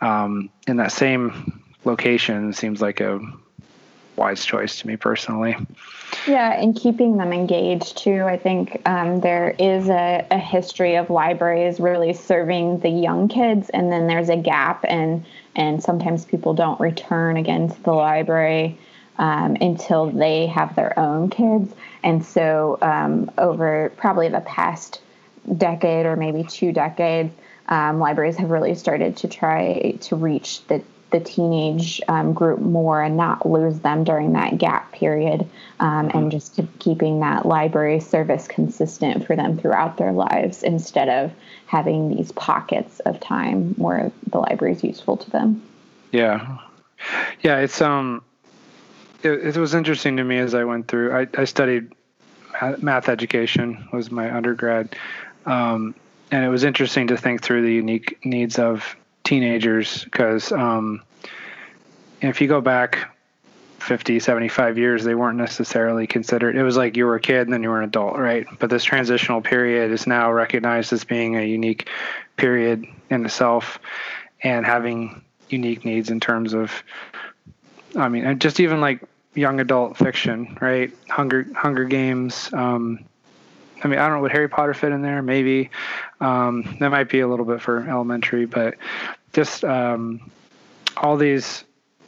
um, 0.00 0.50
in 0.66 0.76
that 0.76 0.92
same 0.92 1.62
location 1.84 2.52
seems 2.52 2.80
like 2.80 3.00
a 3.00 3.20
wise 4.16 4.44
choice 4.44 4.80
to 4.80 4.86
me 4.86 4.96
personally. 4.96 5.56
Yeah, 6.26 6.52
and 6.52 6.74
keeping 6.74 7.16
them 7.16 7.32
engaged 7.32 7.96
too. 7.96 8.24
I 8.24 8.36
think 8.36 8.82
um, 8.86 9.20
there 9.20 9.54
is 9.58 9.88
a, 9.88 10.26
a, 10.30 10.38
history 10.38 10.96
of 10.96 11.08
libraries 11.10 11.78
really 11.78 12.12
serving 12.12 12.80
the 12.80 12.88
young 12.88 13.28
kids, 13.28 13.70
and 13.70 13.92
then 13.92 14.06
there's 14.06 14.28
a 14.28 14.36
gap, 14.36 14.84
and 14.88 15.24
and 15.54 15.82
sometimes 15.82 16.24
people 16.24 16.54
don't 16.54 16.80
return 16.80 17.36
again 17.36 17.68
to 17.68 17.82
the 17.82 17.92
library 17.92 18.78
um, 19.18 19.56
until 19.60 20.10
they 20.10 20.46
have 20.46 20.74
their 20.74 20.98
own 20.98 21.30
kids. 21.30 21.72
And 22.02 22.24
so, 22.24 22.78
um, 22.80 23.30
over 23.38 23.92
probably 23.96 24.28
the 24.28 24.40
past 24.40 25.00
decade 25.56 26.06
or 26.06 26.16
maybe 26.16 26.44
two 26.44 26.72
decades, 26.72 27.32
um, 27.68 27.98
libraries 27.98 28.36
have 28.36 28.50
really 28.50 28.74
started 28.74 29.16
to 29.18 29.28
try 29.28 29.96
to 30.02 30.16
reach 30.16 30.64
the 30.66 30.82
the 31.10 31.20
teenage 31.20 32.00
um, 32.08 32.34
group 32.34 32.60
more 32.60 33.02
and 33.02 33.16
not 33.16 33.48
lose 33.48 33.78
them 33.80 34.04
during 34.04 34.34
that 34.34 34.58
gap 34.58 34.92
period, 34.92 35.48
um, 35.80 36.10
and 36.12 36.30
just 36.30 36.60
keeping 36.78 37.20
that 37.20 37.46
library 37.46 38.00
service 38.00 38.46
consistent 38.46 39.26
for 39.26 39.34
them 39.34 39.56
throughout 39.56 39.96
their 39.96 40.12
lives 40.12 40.62
instead 40.62 41.08
of 41.08 41.32
having 41.66 42.14
these 42.14 42.30
pockets 42.32 43.00
of 43.00 43.18
time 43.20 43.72
where 43.76 44.12
the 44.30 44.38
library 44.38 44.74
is 44.74 44.84
useful 44.84 45.16
to 45.16 45.30
them. 45.30 45.62
Yeah, 46.12 46.58
yeah, 47.42 47.58
it's 47.60 47.80
um, 47.80 48.22
it, 49.22 49.56
it 49.56 49.56
was 49.56 49.74
interesting 49.74 50.16
to 50.16 50.24
me 50.24 50.38
as 50.38 50.54
I 50.54 50.64
went 50.64 50.88
through. 50.88 51.16
I, 51.16 51.26
I 51.36 51.44
studied 51.44 51.92
math 52.78 53.08
education 53.08 53.88
was 53.92 54.10
my 54.10 54.34
undergrad, 54.34 54.96
um, 55.46 55.94
and 56.30 56.44
it 56.44 56.48
was 56.48 56.64
interesting 56.64 57.08
to 57.08 57.16
think 57.16 57.42
through 57.42 57.62
the 57.62 57.72
unique 57.72 58.18
needs 58.24 58.58
of 58.58 58.96
teenagers 59.24 60.04
because 60.04 60.52
um, 60.52 61.02
if 62.20 62.40
you 62.40 62.48
go 62.48 62.60
back 62.60 63.14
50 63.80 64.18
75 64.18 64.76
years 64.76 65.04
they 65.04 65.14
weren't 65.14 65.38
necessarily 65.38 66.06
considered 66.06 66.56
it 66.56 66.62
was 66.62 66.76
like 66.76 66.96
you 66.96 67.06
were 67.06 67.14
a 67.14 67.20
kid 67.20 67.42
and 67.42 67.52
then 67.52 67.62
you 67.62 67.68
were 67.68 67.78
an 67.78 67.84
adult 67.84 68.16
right 68.16 68.46
but 68.58 68.70
this 68.70 68.82
transitional 68.82 69.40
period 69.40 69.92
is 69.92 70.06
now 70.06 70.32
recognized 70.32 70.92
as 70.92 71.04
being 71.04 71.36
a 71.36 71.42
unique 71.42 71.88
period 72.36 72.84
in 73.10 73.24
itself 73.24 73.78
and 74.42 74.66
having 74.66 75.22
unique 75.48 75.84
needs 75.84 76.10
in 76.10 76.20
terms 76.20 76.54
of 76.54 76.82
i 77.96 78.08
mean 78.08 78.38
just 78.38 78.60
even 78.60 78.80
like 78.80 79.02
young 79.34 79.60
adult 79.60 79.96
fiction 79.96 80.56
right 80.60 80.92
hunger 81.08 81.46
hunger 81.54 81.84
games 81.84 82.52
um, 82.52 83.04
I 83.82 83.86
mean, 83.86 83.98
I 83.98 84.08
don't 84.08 84.16
know, 84.16 84.22
would 84.22 84.32
Harry 84.32 84.48
Potter 84.48 84.74
fit 84.74 84.92
in 84.92 85.02
there? 85.02 85.22
Maybe. 85.22 85.70
Um, 86.20 86.76
that 86.80 86.90
might 86.90 87.08
be 87.08 87.20
a 87.20 87.28
little 87.28 87.44
bit 87.44 87.60
for 87.60 87.88
elementary, 87.88 88.44
but 88.44 88.74
just 89.32 89.64
um, 89.64 90.30
all 90.96 91.16
these 91.16 91.64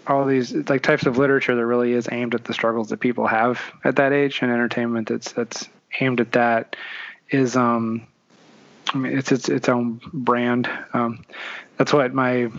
all 0.06 0.24
these 0.24 0.52
like 0.68 0.82
types 0.82 1.06
of 1.06 1.18
literature 1.18 1.54
that 1.54 1.66
really 1.66 1.92
is 1.92 2.08
aimed 2.10 2.34
at 2.34 2.44
the 2.44 2.52
struggles 2.52 2.88
that 2.88 2.98
people 2.98 3.26
have 3.26 3.60
at 3.84 3.96
that 3.96 4.12
age 4.12 4.40
and 4.42 4.50
entertainment 4.50 5.08
that's 5.08 5.32
that's 5.32 5.68
aimed 6.00 6.20
at 6.20 6.32
that 6.32 6.74
is 7.28 7.54
um 7.54 8.06
I 8.92 8.98
mean 8.98 9.16
it's 9.16 9.30
it's 9.30 9.48
its 9.48 9.68
own 9.68 10.00
brand. 10.12 10.68
Um, 10.92 11.24
that's 11.76 11.92
what 11.92 12.12
my 12.12 12.50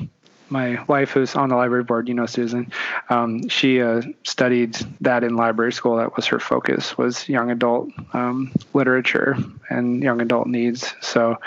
my 0.52 0.84
wife 0.84 1.12
who's 1.12 1.36
on 1.36 1.50
the 1.50 1.56
library 1.56 1.84
board, 1.84 2.08
you 2.08 2.14
know, 2.14 2.26
Susan, 2.26 2.72
um, 3.10 3.48
she 3.48 3.82
uh, 3.82 4.02
studied 4.24 4.76
that 5.02 5.24
in 5.24 5.36
library 5.36 5.74
school. 5.74 5.98
That 5.98 6.16
was 6.16 6.28
her 6.28 6.40
focus 6.40 6.98
was 6.98 7.28
young 7.30 7.50
adult 7.50 7.90
um, 8.14 8.52
literature 8.74 9.38
and 9.70 10.04
young 10.04 10.22
adult 10.22 10.48
needs. 10.48 10.94
So, 11.02 11.38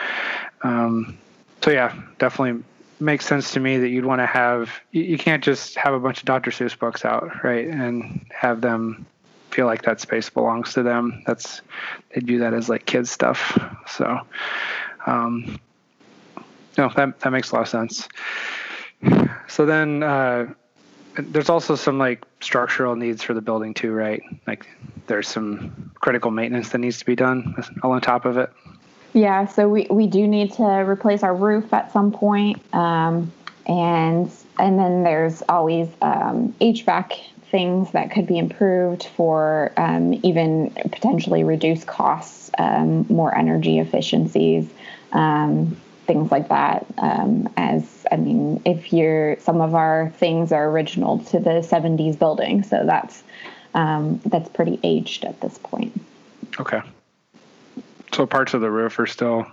um, 0.62 1.18
so 1.62 1.70
yeah, 1.70 1.94
definitely 2.18 2.64
makes 3.00 3.26
sense 3.26 3.52
to 3.52 3.60
me 3.60 3.78
that 3.78 3.88
you'd 3.88 4.04
want 4.04 4.20
to 4.20 4.26
have. 4.26 4.70
You, 4.92 5.02
you 5.02 5.18
can't 5.18 5.44
just 5.44 5.76
have 5.76 5.94
a 5.94 6.00
bunch 6.00 6.18
of 6.18 6.24
Dr. 6.24 6.50
Seuss 6.50 6.78
books 6.78 7.04
out, 7.04 7.44
right, 7.44 7.66
and 7.66 8.24
have 8.30 8.60
them 8.60 9.06
feel 9.50 9.66
like 9.66 9.82
that 9.82 10.00
space 10.00 10.30
belongs 10.30 10.74
to 10.74 10.82
them. 10.82 11.22
That's 11.26 11.60
they 12.14 12.20
view 12.20 12.40
that 12.40 12.54
as 12.54 12.68
like 12.68 12.86
kids 12.86 13.10
stuff. 13.10 13.58
So, 13.86 14.20
um, 15.06 15.60
no, 16.76 16.90
that 16.96 17.20
that 17.20 17.30
makes 17.30 17.50
a 17.50 17.54
lot 17.54 17.62
of 17.62 17.68
sense. 17.68 18.08
So 19.48 19.66
then 19.66 20.02
uh, 20.02 20.52
there's 21.16 21.48
also 21.48 21.76
some 21.76 21.98
like 21.98 22.24
structural 22.40 22.96
needs 22.96 23.22
for 23.22 23.34
the 23.34 23.40
building 23.40 23.74
too, 23.74 23.92
right? 23.92 24.22
Like 24.46 24.66
there's 25.06 25.28
some 25.28 25.90
critical 25.96 26.30
maintenance 26.30 26.70
that 26.70 26.78
needs 26.78 26.98
to 26.98 27.04
be 27.04 27.14
done 27.14 27.54
all 27.82 27.92
on 27.92 28.00
top 28.00 28.24
of 28.24 28.36
it. 28.36 28.50
Yeah, 29.12 29.46
so 29.46 29.68
we, 29.68 29.86
we 29.90 30.08
do 30.08 30.26
need 30.26 30.52
to 30.54 30.64
replace 30.64 31.22
our 31.22 31.34
roof 31.34 31.72
at 31.72 31.92
some 31.92 32.10
point. 32.10 32.60
Um, 32.74 33.32
and 33.66 34.30
and 34.58 34.78
then 34.78 35.04
there's 35.04 35.42
always 35.48 35.88
um, 36.02 36.54
HVAC 36.60 37.20
things 37.50 37.92
that 37.92 38.10
could 38.10 38.26
be 38.26 38.38
improved 38.38 39.04
for 39.16 39.72
um, 39.76 40.14
even 40.22 40.70
potentially 40.90 41.44
reduce 41.44 41.84
costs, 41.84 42.50
um, 42.58 43.06
more 43.08 43.34
energy 43.36 43.78
efficiencies. 43.78 44.68
Um, 45.12 45.76
things 46.06 46.30
like 46.30 46.48
that. 46.48 46.86
Um, 46.98 47.52
as 47.56 48.06
I 48.10 48.16
mean, 48.16 48.62
if 48.64 48.92
you're 48.92 49.38
some 49.40 49.60
of 49.60 49.74
our 49.74 50.10
things 50.18 50.52
are 50.52 50.68
original 50.68 51.18
to 51.26 51.38
the 51.38 51.60
'70s 51.60 52.18
building, 52.18 52.62
so 52.62 52.84
that's 52.84 53.22
um, 53.74 54.20
that's 54.26 54.48
pretty 54.48 54.78
aged 54.82 55.24
at 55.24 55.40
this 55.40 55.58
point. 55.58 55.98
Okay. 56.60 56.80
So 58.12 58.26
parts 58.26 58.54
of 58.54 58.60
the 58.60 58.70
roof 58.70 58.98
are 58.98 59.06
still. 59.06 59.46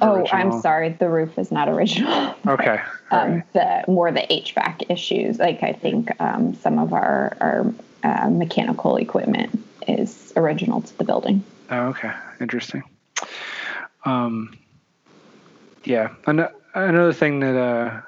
Oh, 0.00 0.20
original. 0.20 0.36
I'm 0.36 0.60
sorry. 0.60 0.90
The 0.90 1.08
roof 1.08 1.36
is 1.36 1.50
not 1.50 1.68
original. 1.68 2.34
Okay. 2.46 2.78
um, 3.10 3.32
right. 3.32 3.52
The 3.54 3.84
more 3.90 4.12
the 4.12 4.20
HVAC 4.20 4.90
issues, 4.90 5.38
like 5.38 5.62
I 5.62 5.72
think 5.72 6.10
um, 6.20 6.54
some 6.54 6.78
of 6.78 6.92
our 6.92 7.36
our 7.40 7.74
uh, 8.04 8.28
mechanical 8.30 8.96
equipment 8.96 9.64
is 9.88 10.32
original 10.36 10.82
to 10.82 10.98
the 10.98 11.04
building. 11.04 11.42
Oh, 11.70 11.86
okay. 11.88 12.12
Interesting. 12.40 12.84
Um, 14.04 14.56
yeah. 15.84 16.14
and 16.26 16.48
Another 16.74 17.12
thing 17.12 17.38
that 17.38 17.56
uh, 17.56 18.00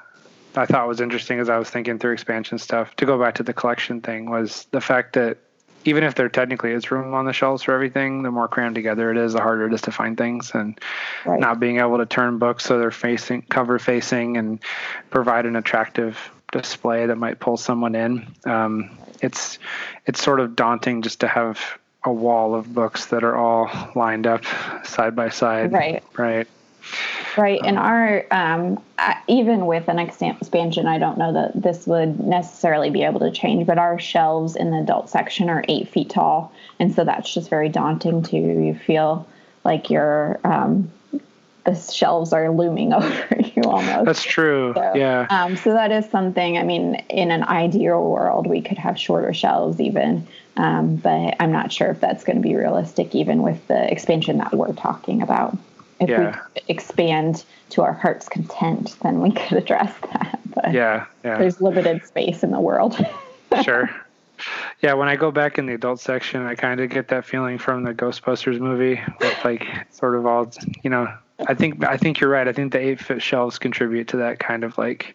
I 0.57 0.67
thought 0.67 0.89
was 0.89 1.01
interesting 1.01 1.39
as 1.39 1.49
I 1.49 1.57
was 1.57 1.71
thinking 1.71 1.99
through 2.01 2.13
expansion 2.13 2.59
stuff, 2.59 2.95
to 2.97 3.07
go 3.07 3.19
back 3.19 3.37
to 3.37 3.45
the 3.45 3.53
collection 3.53 4.01
thing, 4.01 4.29
was 4.29 4.67
the 4.73 4.81
fact 4.81 5.13
that 5.13 5.39
even 5.85 6.03
if 6.03 6.17
there 6.17 6.29
technically 6.29 6.73
is 6.73 6.91
room 6.91 7.15
on 7.15 7.27
the 7.27 7.33
shelves 7.33 7.63
for 7.63 7.73
everything, 7.73 8.25
the 8.25 8.31
more 8.33 8.49
crammed 8.49 8.75
together 8.75 9.13
it 9.13 9.17
is, 9.17 9.35
the 9.35 9.41
harder 9.41 9.67
it 9.67 9.73
is 9.73 9.83
to 9.83 9.93
find 9.93 10.19
things. 10.19 10.51
And 10.53 10.81
right. 11.25 11.39
not 11.39 11.61
being 11.61 11.79
able 11.79 11.99
to 11.99 12.07
turn 12.07 12.39
books 12.39 12.65
so 12.65 12.77
they're 12.81 12.91
facing 12.91 13.43
cover 13.43 13.79
facing 13.79 14.37
and 14.37 14.59
provide 15.11 15.47
an 15.47 15.55
attractive 15.55 16.19
display 16.51 17.07
that 17.07 17.17
might 17.17 17.39
pull 17.39 17.57
someone 17.57 17.95
in. 17.95 18.27
Um, 18.45 18.99
it's 19.23 19.61
it's 20.07 20.21
sort 20.21 20.41
of 20.41 20.57
daunting 20.57 21.03
just 21.03 21.21
to 21.21 21.29
have 21.29 21.79
a 22.03 22.13
wall 22.13 22.57
of 22.57 22.75
books 22.75 23.07
that 23.07 23.23
are 23.23 23.37
all 23.37 23.71
lined 23.95 24.27
up 24.27 24.45
side 24.85 25.15
by 25.15 25.29
side. 25.29 25.73
Right. 25.73 26.03
Right. 26.17 26.49
Right. 27.37 27.61
And 27.65 27.79
our, 27.79 28.25
um, 28.31 28.83
even 29.29 29.67
with 29.67 29.89
an 29.89 29.99
expansion, 29.99 30.87
I 30.87 30.99
don't 30.99 31.19
know 31.19 31.33
that 31.33 31.61
this 31.61 31.87
would 31.87 32.21
necessarily 32.21 32.91
be 32.91 33.03
able 33.03 33.21
to 33.21 33.31
change, 33.31 33.67
but 33.67 33.79
our 33.79 33.99
shelves 33.99 34.57
in 34.57 34.71
the 34.71 34.79
adult 34.79 35.11
section 35.11 35.51
are 35.51 35.65
eight 35.69 35.89
feet 35.89 36.11
tall. 36.11 36.53
And 36.81 36.95
so 36.95 37.05
that's 37.05 37.33
just 37.33 37.51
very 37.51 37.69
daunting 37.69 38.23
to 38.25 38.37
you 38.37 38.75
feel 38.75 39.27
like 39.65 39.91
your 39.91 40.41
um, 40.45 40.91
the 41.67 41.75
shelves 41.75 42.33
are 42.33 42.51
looming 42.51 42.93
over 42.93 43.37
you 43.55 43.63
almost. 43.65 44.07
That's 44.07 44.23
true. 44.23 44.73
So, 44.75 44.93
yeah. 44.95 45.27
Um, 45.29 45.57
so 45.57 45.73
that 45.73 45.93
is 45.93 46.09
something, 46.09 46.57
I 46.57 46.63
mean, 46.63 46.95
in 47.11 47.31
an 47.31 47.43
ideal 47.43 48.03
world, 48.03 48.47
we 48.47 48.63
could 48.63 48.79
have 48.79 48.99
shorter 48.99 49.35
shelves 49.35 49.81
even. 49.81 50.27
Um, 50.57 50.97
but 50.97 51.37
I'm 51.39 51.53
not 51.53 51.71
sure 51.71 51.91
if 51.91 52.01
that's 52.01 52.25
going 52.25 52.37
to 52.37 52.43
be 52.43 52.55
realistic, 52.55 53.15
even 53.15 53.43
with 53.43 53.67
the 53.67 53.91
expansion 53.93 54.39
that 54.39 54.55
we're 54.55 54.73
talking 54.73 55.21
about 55.21 55.59
if 56.01 56.09
yeah. 56.09 56.41
we 56.55 56.63
expand 56.69 57.45
to 57.71 57.83
our 57.83 57.93
heart's 57.93 58.29
content, 58.29 58.97
then 59.03 59.21
we 59.21 59.33
could 59.33 59.59
address 59.59 59.93
that. 60.13 60.41
But 60.57 60.73
yeah, 60.73 61.05
yeah. 61.23 61.37
There's 61.37 61.61
limited 61.61 62.07
space 62.07 62.43
in 62.43 62.51
the 62.51 62.61
world. 62.61 62.97
sure. 63.63 63.91
Yeah, 64.81 64.95
when 64.95 65.07
I 65.07 65.17
go 65.17 65.31
back 65.31 65.59
in 65.59 65.67
the 65.67 65.75
adult 65.75 66.01
section, 66.01 66.47
I 66.47 66.55
kind 66.55 66.81
of 66.81 66.89
get 66.89 67.09
that 67.09 67.27
feeling 67.27 67.59
from 67.59 67.85
the 67.85 67.93
Ghostbusters 67.93 68.59
movie 68.59 68.99
with 69.21 69.45
like 69.45 69.67
sort 69.91 70.15
of 70.15 70.25
all, 70.25 70.51
you 70.83 70.89
know, 70.89 71.13
I 71.47 71.53
think 71.53 71.85
I 71.85 71.99
think 71.99 72.21
you're 72.21 72.31
right. 72.31 72.49
I 72.49 72.55
think 72.55 72.73
the 72.73 72.79
eight 72.79 73.01
foot 73.01 73.21
shelves 73.21 73.59
contribute 73.59 74.09
to 74.09 74.17
that 74.17 74.39
kind 74.39 74.65
of 74.65 74.79
like 74.79 75.15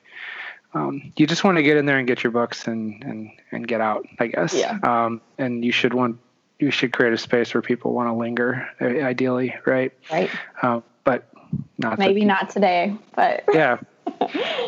um, 0.73 1.11
you 1.17 1.27
just 1.27 1.43
want 1.43 1.57
to 1.57 1.63
get 1.63 1.77
in 1.77 1.85
there 1.85 1.97
and 1.97 2.07
get 2.07 2.23
your 2.23 2.31
books 2.31 2.67
and 2.67 3.03
and 3.03 3.31
and 3.51 3.67
get 3.67 3.81
out, 3.81 4.05
I 4.19 4.27
guess. 4.27 4.53
Yeah. 4.53 4.77
Um, 4.83 5.21
and 5.37 5.65
you 5.65 5.71
should 5.71 5.93
want 5.93 6.17
you 6.61 6.71
should 6.71 6.93
create 6.93 7.11
a 7.13 7.17
space 7.17 7.53
where 7.53 7.61
people 7.61 7.93
want 7.93 8.07
to 8.07 8.13
linger, 8.13 8.67
ideally, 8.79 9.55
right? 9.65 9.91
Right. 10.11 10.29
Um, 10.61 10.83
but 11.03 11.27
not 11.77 11.99
maybe 11.99 12.23
not 12.23 12.49
today, 12.49 12.95
but 13.15 13.43
yeah, 13.53 13.77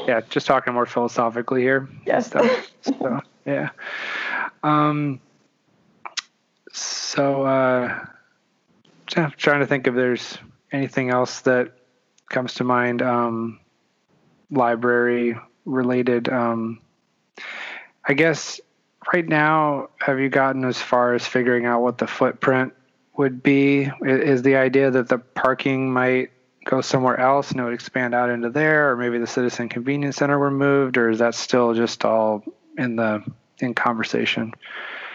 yeah. 0.07 0.21
Just 0.29 0.47
talking 0.47 0.73
more 0.73 0.85
philosophically 0.85 1.61
here. 1.61 1.87
Yes. 2.05 2.31
So, 2.31 2.57
so 2.81 3.21
yeah. 3.45 3.69
Um. 4.63 5.21
So, 6.71 7.43
uh, 7.43 8.05
trying 9.05 9.59
to 9.59 9.67
think 9.67 9.85
if 9.85 9.93
there's 9.93 10.39
anything 10.71 11.11
else 11.11 11.41
that 11.41 11.73
comes 12.29 12.55
to 12.55 12.63
mind. 12.63 13.01
Um, 13.01 13.59
library 14.53 15.35
related. 15.65 16.29
Um, 16.29 16.79
I 18.05 18.13
guess 18.13 18.61
right 19.11 19.27
now, 19.27 19.89
have 19.99 20.19
you 20.19 20.29
gotten 20.29 20.65
as 20.65 20.81
far 20.81 21.13
as 21.13 21.25
figuring 21.25 21.65
out 21.65 21.81
what 21.81 21.97
the 21.97 22.07
footprint 22.07 22.73
would 23.17 23.43
be? 23.43 23.89
Is 24.01 24.41
the 24.41 24.55
idea 24.55 24.91
that 24.91 25.09
the 25.09 25.17
parking 25.17 25.91
might 25.91 26.31
go 26.65 26.81
somewhere 26.81 27.19
else 27.19 27.51
and 27.51 27.59
it 27.59 27.63
would 27.63 27.73
expand 27.73 28.15
out 28.15 28.29
into 28.29 28.49
there, 28.49 28.91
or 28.91 28.95
maybe 28.95 29.17
the 29.17 29.27
citizen 29.27 29.69
convenience 29.69 30.17
center 30.17 30.39
were 30.39 30.51
moved, 30.51 30.97
or 30.97 31.09
is 31.09 31.19
that 31.19 31.35
still 31.35 31.73
just 31.73 32.05
all 32.05 32.43
in 32.77 32.95
the 32.95 33.23
in 33.59 33.73
conversation? 33.73 34.53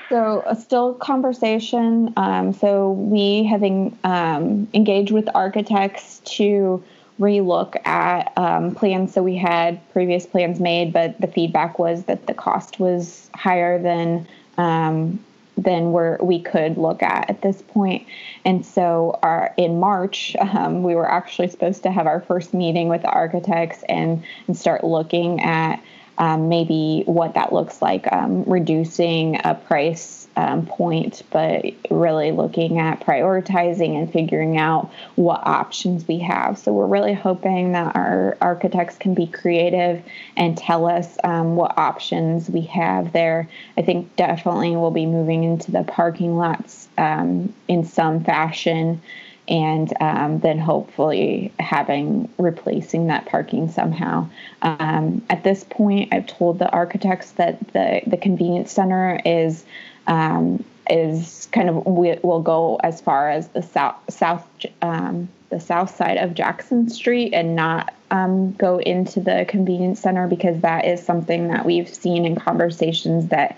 So, 0.08 0.40
uh, 0.46 0.54
still 0.54 0.94
conversation. 0.94 2.14
Um, 2.16 2.52
so, 2.54 2.92
we 2.92 3.44
have 3.44 3.62
um, 3.62 4.68
engaged 4.72 5.10
with 5.10 5.28
architects 5.34 6.20
to 6.36 6.82
relook 7.18 7.84
at 7.86 8.32
um, 8.36 8.74
plans. 8.74 9.12
So 9.12 9.22
we 9.22 9.36
had 9.36 9.80
previous 9.92 10.26
plans 10.26 10.60
made, 10.60 10.92
but 10.92 11.20
the 11.20 11.26
feedback 11.26 11.78
was 11.78 12.04
that 12.04 12.26
the 12.26 12.34
cost 12.34 12.78
was 12.78 13.28
higher 13.34 13.80
than 13.80 14.26
um, 14.56 15.20
than 15.56 15.90
where 15.90 16.18
we 16.22 16.40
could 16.40 16.78
look 16.78 17.02
at 17.02 17.28
at 17.28 17.42
this 17.42 17.62
point. 17.62 18.06
And 18.44 18.64
so, 18.64 19.18
our 19.22 19.52
in 19.56 19.80
March, 19.80 20.36
um, 20.40 20.82
we 20.82 20.94
were 20.94 21.10
actually 21.10 21.48
supposed 21.48 21.82
to 21.82 21.90
have 21.90 22.06
our 22.06 22.20
first 22.20 22.54
meeting 22.54 22.88
with 22.88 23.02
the 23.02 23.10
architects 23.10 23.82
and 23.88 24.22
and 24.46 24.56
start 24.56 24.84
looking 24.84 25.40
at 25.40 25.82
um, 26.18 26.48
maybe 26.48 27.02
what 27.06 27.34
that 27.34 27.52
looks 27.52 27.80
like, 27.80 28.10
um, 28.12 28.42
reducing 28.44 29.40
a 29.44 29.54
price 29.54 30.27
um, 30.38 30.66
point, 30.66 31.24
but 31.32 31.64
really 31.90 32.30
looking 32.30 32.78
at 32.78 33.00
prioritizing 33.00 33.98
and 33.98 34.12
figuring 34.12 34.56
out 34.56 34.88
what 35.16 35.44
options 35.44 36.06
we 36.06 36.20
have. 36.20 36.56
So 36.56 36.72
we're 36.72 36.86
really 36.86 37.12
hoping 37.12 37.72
that 37.72 37.96
our 37.96 38.38
architects 38.40 38.96
can 38.96 39.14
be 39.14 39.26
creative 39.26 40.00
and 40.36 40.56
tell 40.56 40.86
us 40.86 41.18
um, 41.24 41.56
what 41.56 41.76
options 41.76 42.48
we 42.48 42.60
have 42.62 43.12
there. 43.12 43.48
I 43.76 43.82
think 43.82 44.14
definitely 44.14 44.76
we'll 44.76 44.92
be 44.92 45.06
moving 45.06 45.42
into 45.42 45.72
the 45.72 45.82
parking 45.82 46.36
lots 46.36 46.88
um, 46.96 47.52
in 47.66 47.84
some 47.84 48.22
fashion 48.22 49.02
and 49.48 49.92
um, 50.00 50.40
then 50.40 50.58
hopefully 50.58 51.52
having 51.58 52.28
replacing 52.38 53.06
that 53.06 53.26
parking 53.26 53.70
somehow. 53.70 54.28
Um, 54.62 55.24
at 55.30 55.42
this 55.42 55.64
point, 55.64 56.12
I've 56.12 56.26
told 56.26 56.58
the 56.58 56.70
architects 56.70 57.32
that 57.32 57.58
the 57.72 58.02
the 58.06 58.18
convenience 58.18 58.70
center 58.70 59.18
is 59.24 59.64
um, 60.08 60.64
is 60.90 61.48
kind 61.52 61.68
of 61.68 61.86
we, 61.86 62.18
will 62.22 62.42
go 62.42 62.76
as 62.82 63.00
far 63.00 63.30
as 63.30 63.48
the 63.48 63.62
south 63.62 63.96
south 64.08 64.46
um, 64.82 65.28
the 65.50 65.60
south 65.60 65.94
side 65.94 66.16
of 66.16 66.34
Jackson 66.34 66.90
Street 66.90 67.32
and 67.32 67.54
not 67.54 67.94
um, 68.10 68.52
go 68.52 68.78
into 68.78 69.20
the 69.20 69.46
convenience 69.48 70.00
center 70.00 70.26
because 70.26 70.60
that 70.62 70.84
is 70.84 71.04
something 71.04 71.48
that 71.48 71.64
we've 71.64 71.88
seen 71.88 72.24
in 72.26 72.36
conversations 72.36 73.28
that 73.28 73.56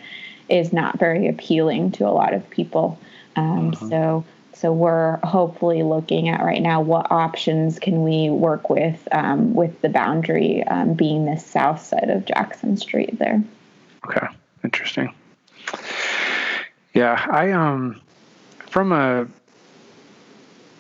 is 0.49 0.73
not 0.73 0.99
very 0.99 1.29
appealing 1.29 1.93
to 1.93 2.07
a 2.07 2.11
lot 2.11 2.35
of 2.35 2.49
people. 2.51 2.99
Um, 3.37 3.71
uh-huh. 3.71 3.89
So 3.89 4.25
so 4.53 4.73
we're 4.73 5.17
hopefully 5.19 5.83
looking 5.83 6.29
at 6.29 6.43
right 6.43 6.61
now 6.61 6.83
what 6.83 7.11
options 7.11 7.79
can 7.79 8.03
we 8.03 8.29
work 8.29 8.69
with 8.69 9.09
um, 9.13 9.55
with 9.55 9.81
the 9.81 9.89
boundary 9.89 10.65
um, 10.65 10.95
being 10.95 11.25
the 11.25 11.39
south 11.39 11.83
side 11.83 12.11
of 12.11 12.27
Jackson 12.27 12.77
Street 12.77 13.19
there. 13.19 13.43
Okay, 14.05 14.27
interesting. 14.65 15.15
Yeah, 16.95 17.25
I 17.31 17.53
um 17.53 18.01
from 18.69 18.93
a 18.93 19.27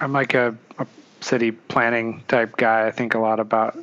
I'm 0.00 0.12
like 0.12 0.34
a, 0.34 0.56
a 0.78 0.86
city 1.20 1.52
planning 1.52 2.22
type 2.26 2.56
guy. 2.56 2.86
I 2.86 2.90
think 2.90 3.14
a 3.14 3.18
lot 3.18 3.38
about 3.38 3.76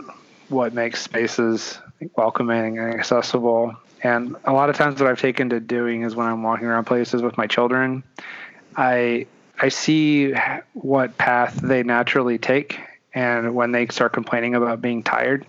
what 0.50 0.74
makes 0.74 1.02
spaces 1.02 1.78
welcoming 2.16 2.80
and 2.80 2.94
accessible. 2.94 3.76
And 4.04 4.36
a 4.46 4.54
lot 4.54 4.70
of 4.70 4.76
times, 4.76 5.00
what 5.00 5.10
I've 5.10 5.20
taken 5.20 5.50
to 5.50 5.60
doing 5.60 6.04
is 6.04 6.16
when 6.16 6.28
I'm 6.28 6.44
walking 6.44 6.68
around 6.68 6.86
places 6.86 7.22
with 7.22 7.38
my 7.38 7.48
children, 7.48 8.04
I 8.76 9.28
I 9.60 9.70
see 9.70 10.34
what 10.74 11.18
path 11.18 11.60
they 11.64 11.82
naturally 11.84 12.38
take, 12.38 12.80
and 13.14 13.56
when 13.56 13.72
they 13.72 13.88
start 13.88 14.14
complaining 14.14 14.54
about 14.54 14.82
being 14.82 15.02
tired, 15.02 15.46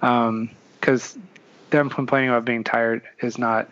because 0.00 1.16
um, 1.16 1.22
them 1.70 1.88
complaining 1.88 2.30
about 2.30 2.44
being 2.44 2.64
tired 2.64 3.02
is 3.20 3.38
not 3.38 3.68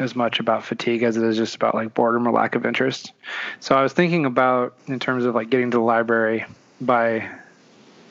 as 0.00 0.16
much 0.16 0.40
about 0.40 0.64
fatigue 0.64 1.02
as 1.02 1.16
it 1.16 1.22
is 1.22 1.36
just 1.36 1.54
about 1.54 1.74
like 1.74 1.94
boredom 1.94 2.26
or 2.26 2.32
lack 2.32 2.54
of 2.54 2.64
interest. 2.64 3.12
So 3.60 3.76
I 3.76 3.82
was 3.82 3.92
thinking 3.92 4.24
about 4.24 4.74
in 4.86 4.98
terms 4.98 5.24
of 5.24 5.34
like 5.34 5.50
getting 5.50 5.70
to 5.70 5.76
the 5.76 5.82
library 5.82 6.46
by 6.80 7.28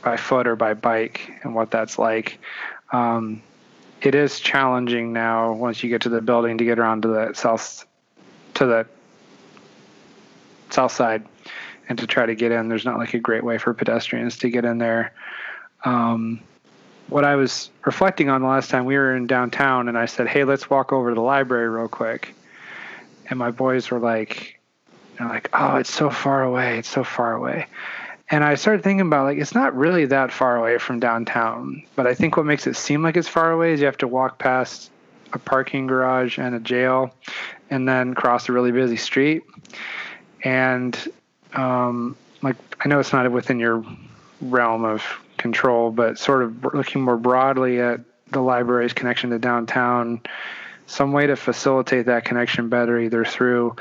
by 0.01 0.15
foot 0.15 0.47
or 0.47 0.55
by 0.55 0.73
bike 0.73 1.29
and 1.43 1.53
what 1.53 1.71
that's 1.71 1.99
like. 1.99 2.39
Um, 2.93 3.41
it 4.01 4.15
is 4.15 4.39
challenging 4.39 5.11
now 5.11 5.51
once 5.51 5.83
you 5.83 5.89
get 5.89 6.03
to 6.03 6.09
the 6.09 6.21
building 6.21 6.59
to 6.59 6.63
get 6.63 6.79
around 6.79 7.01
to 7.01 7.07
the 7.09 7.33
south 7.33 7.85
to 8.53 8.65
the 8.65 8.87
south 10.69 10.91
side 10.91 11.25
and 11.89 11.97
to 11.97 12.07
try 12.07 12.25
to 12.25 12.35
get 12.35 12.51
in. 12.51 12.69
There's 12.69 12.85
not 12.85 12.97
like 12.97 13.13
a 13.13 13.19
great 13.19 13.43
way 13.43 13.57
for 13.57 13.73
pedestrians 13.73 14.37
to 14.37 14.49
get 14.49 14.63
in 14.63 14.77
there. 14.77 15.11
Um, 15.83 16.41
what 17.09 17.25
I 17.25 17.35
was 17.35 17.69
reflecting 17.85 18.29
on 18.29 18.41
the 18.41 18.47
last 18.47 18.69
time 18.69 18.85
we 18.85 18.95
were 18.95 19.15
in 19.15 19.27
downtown, 19.27 19.87
and 19.87 19.97
I 19.97 20.05
said, 20.05 20.27
"Hey, 20.27 20.43
let's 20.43 20.69
walk 20.69 20.93
over 20.93 21.09
to 21.09 21.15
the 21.15 21.21
library 21.21 21.69
real 21.69 21.87
quick," 21.87 22.33
and 23.29 23.39
my 23.39 23.51
boys 23.51 23.91
were 23.91 23.99
like, 23.99 24.59
know, 25.19 25.27
"Like, 25.27 25.49
oh, 25.53 25.77
it's 25.77 25.93
so 25.93 26.09
far 26.09 26.43
away. 26.43 26.79
It's 26.79 26.89
so 26.89 27.03
far 27.03 27.33
away." 27.33 27.67
And 28.31 28.43
I 28.43 28.55
started 28.55 28.83
thinking 28.83 29.07
about 29.07 29.25
like 29.25 29.39
it's 29.39 29.55
not 29.55 29.75
really 29.75 30.05
that 30.05 30.31
far 30.31 30.57
away 30.57 30.77
from 30.77 30.99
downtown, 30.99 31.83
but 31.95 32.05
I 32.07 32.13
think 32.13 32.37
what 32.37 32.45
makes 32.45 32.67
it 32.67 32.75
seem 32.75 33.01
like 33.01 33.17
it's 33.17 33.27
far 33.27 33.51
away 33.51 33.73
is 33.73 33.79
you 33.79 33.87
have 33.87 33.97
to 33.97 34.07
walk 34.07 34.37
past 34.37 34.91
a 35.33 35.39
parking 35.39 35.87
garage 35.87 36.37
and 36.37 36.55
a 36.55 36.59
jail, 36.59 37.13
and 37.69 37.87
then 37.87 38.13
cross 38.13 38.49
a 38.49 38.51
really 38.51 38.71
busy 38.71 38.97
street 38.97 39.43
and 40.43 41.11
um, 41.53 42.15
like 42.41 42.55
I 42.83 42.87
know 42.87 42.99
it's 42.99 43.13
not 43.13 43.29
within 43.31 43.59
your 43.59 43.83
realm 44.41 44.85
of 44.85 45.03
control, 45.39 45.91
but 45.91 46.19
sort 46.19 46.43
of 46.43 46.73
looking 46.73 47.01
more 47.01 47.17
broadly 47.17 47.81
at 47.81 48.01
the 48.31 48.41
library's 48.41 48.93
connection 48.93 49.31
to 49.31 49.39
downtown, 49.39 50.21
some 50.85 51.11
way 51.11 51.27
to 51.27 51.35
facilitate 51.35 52.05
that 52.05 52.25
connection 52.25 52.69
better, 52.69 52.99
either 52.99 53.25
through 53.25 53.75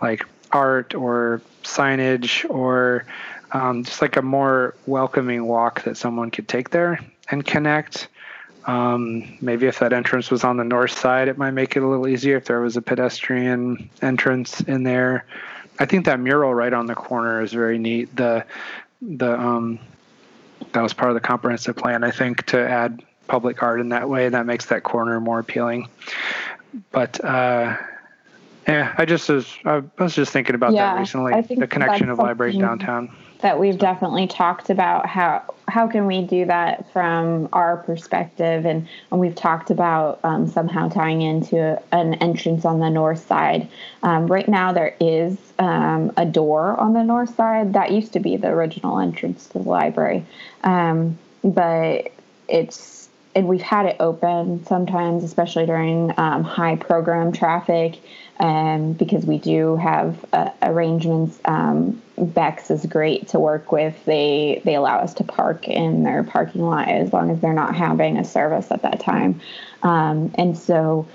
like 0.00 0.24
art 0.52 0.94
or 0.94 1.42
signage 1.62 2.48
or 2.48 3.04
um, 3.52 3.84
just 3.84 4.00
like 4.00 4.16
a 4.16 4.22
more 4.22 4.74
welcoming 4.86 5.46
walk 5.46 5.82
that 5.82 5.96
someone 5.96 6.30
could 6.30 6.48
take 6.48 6.70
there 6.70 7.00
and 7.30 7.44
connect. 7.44 8.08
Um, 8.66 9.38
maybe 9.40 9.66
if 9.66 9.78
that 9.78 9.92
entrance 9.92 10.30
was 10.30 10.44
on 10.44 10.56
the 10.56 10.64
north 10.64 10.92
side, 10.92 11.28
it 11.28 11.38
might 11.38 11.52
make 11.52 11.76
it 11.76 11.82
a 11.82 11.86
little 11.86 12.06
easier 12.06 12.36
if 12.36 12.44
there 12.44 12.60
was 12.60 12.76
a 12.76 12.82
pedestrian 12.82 13.90
entrance 14.02 14.60
in 14.60 14.82
there. 14.82 15.24
I 15.78 15.86
think 15.86 16.04
that 16.04 16.20
mural 16.20 16.54
right 16.54 16.72
on 16.72 16.86
the 16.86 16.94
corner 16.94 17.42
is 17.42 17.52
very 17.52 17.78
neat. 17.78 18.14
The 18.14 18.44
the 19.00 19.32
um 19.32 19.78
that 20.72 20.82
was 20.82 20.92
part 20.92 21.10
of 21.10 21.14
the 21.14 21.20
comprehensive 21.20 21.76
plan. 21.76 22.04
I 22.04 22.10
think 22.10 22.46
to 22.46 22.58
add 22.58 23.02
public 23.26 23.62
art 23.62 23.80
in 23.80 23.90
that 23.90 24.08
way 24.08 24.28
that 24.28 24.46
makes 24.46 24.66
that 24.66 24.82
corner 24.82 25.20
more 25.20 25.38
appealing. 25.38 25.88
But 26.90 27.22
uh, 27.24 27.76
yeah, 28.66 28.94
I 28.96 29.04
just 29.04 29.28
was 29.28 29.52
I 29.64 29.82
was 29.98 30.14
just 30.14 30.32
thinking 30.32 30.54
about 30.54 30.72
yeah, 30.72 30.94
that 30.94 31.00
recently. 31.00 31.40
the 31.56 31.66
connection 31.66 32.08
of 32.08 32.18
library 32.18 32.56
downtown 32.56 33.14
that 33.42 33.58
we've 33.58 33.78
definitely 33.78 34.26
talked 34.26 34.70
about 34.70 35.06
how 35.06 35.42
how 35.68 35.86
can 35.86 36.06
we 36.06 36.22
do 36.22 36.44
that 36.46 36.90
from 36.92 37.48
our 37.52 37.78
perspective? 37.78 38.66
And, 38.66 38.88
and 39.10 39.20
we've 39.20 39.34
talked 39.34 39.70
about 39.70 40.18
um, 40.24 40.48
somehow 40.48 40.88
tying 40.88 41.22
into 41.22 41.80
an 41.92 42.14
entrance 42.14 42.64
on 42.64 42.80
the 42.80 42.90
north 42.90 43.24
side. 43.24 43.68
Um, 44.02 44.26
right 44.26 44.48
now 44.48 44.72
there 44.72 44.96
is 45.00 45.38
um, 45.58 46.12
a 46.16 46.26
door 46.26 46.78
on 46.78 46.92
the 46.92 47.04
north 47.04 47.34
side. 47.36 47.74
That 47.74 47.92
used 47.92 48.12
to 48.14 48.20
be 48.20 48.36
the 48.36 48.48
original 48.48 48.98
entrance 48.98 49.46
to 49.48 49.58
the 49.58 49.68
library. 49.68 50.26
Um, 50.64 51.18
but 51.44 52.12
it's 52.48 53.08
and 53.34 53.46
we've 53.46 53.62
had 53.62 53.86
it 53.86 53.96
open 54.00 54.64
sometimes, 54.66 55.22
especially 55.22 55.64
during 55.64 56.12
um, 56.18 56.42
high 56.42 56.74
program 56.74 57.30
traffic, 57.30 58.00
um, 58.40 58.94
because 58.94 59.24
we 59.24 59.38
do 59.38 59.76
have 59.76 60.24
uh, 60.32 60.50
arrangements. 60.62 61.38
Um, 61.44 62.02
Bex 62.18 62.70
is 62.70 62.84
great 62.86 63.28
to 63.28 63.38
work 63.38 63.70
with. 63.70 64.04
They 64.04 64.60
they 64.64 64.74
allow 64.74 64.98
us 64.98 65.14
to 65.14 65.24
park 65.24 65.68
in 65.68 66.02
their 66.02 66.24
parking 66.24 66.62
lot 66.62 66.88
as 66.88 67.12
long 67.12 67.30
as 67.30 67.40
they're 67.40 67.52
not 67.52 67.76
having 67.76 68.16
a 68.16 68.24
service 68.24 68.70
at 68.70 68.82
that 68.82 69.00
time, 69.00 69.40
um, 69.82 70.32
and 70.34 70.58
so 70.58 71.06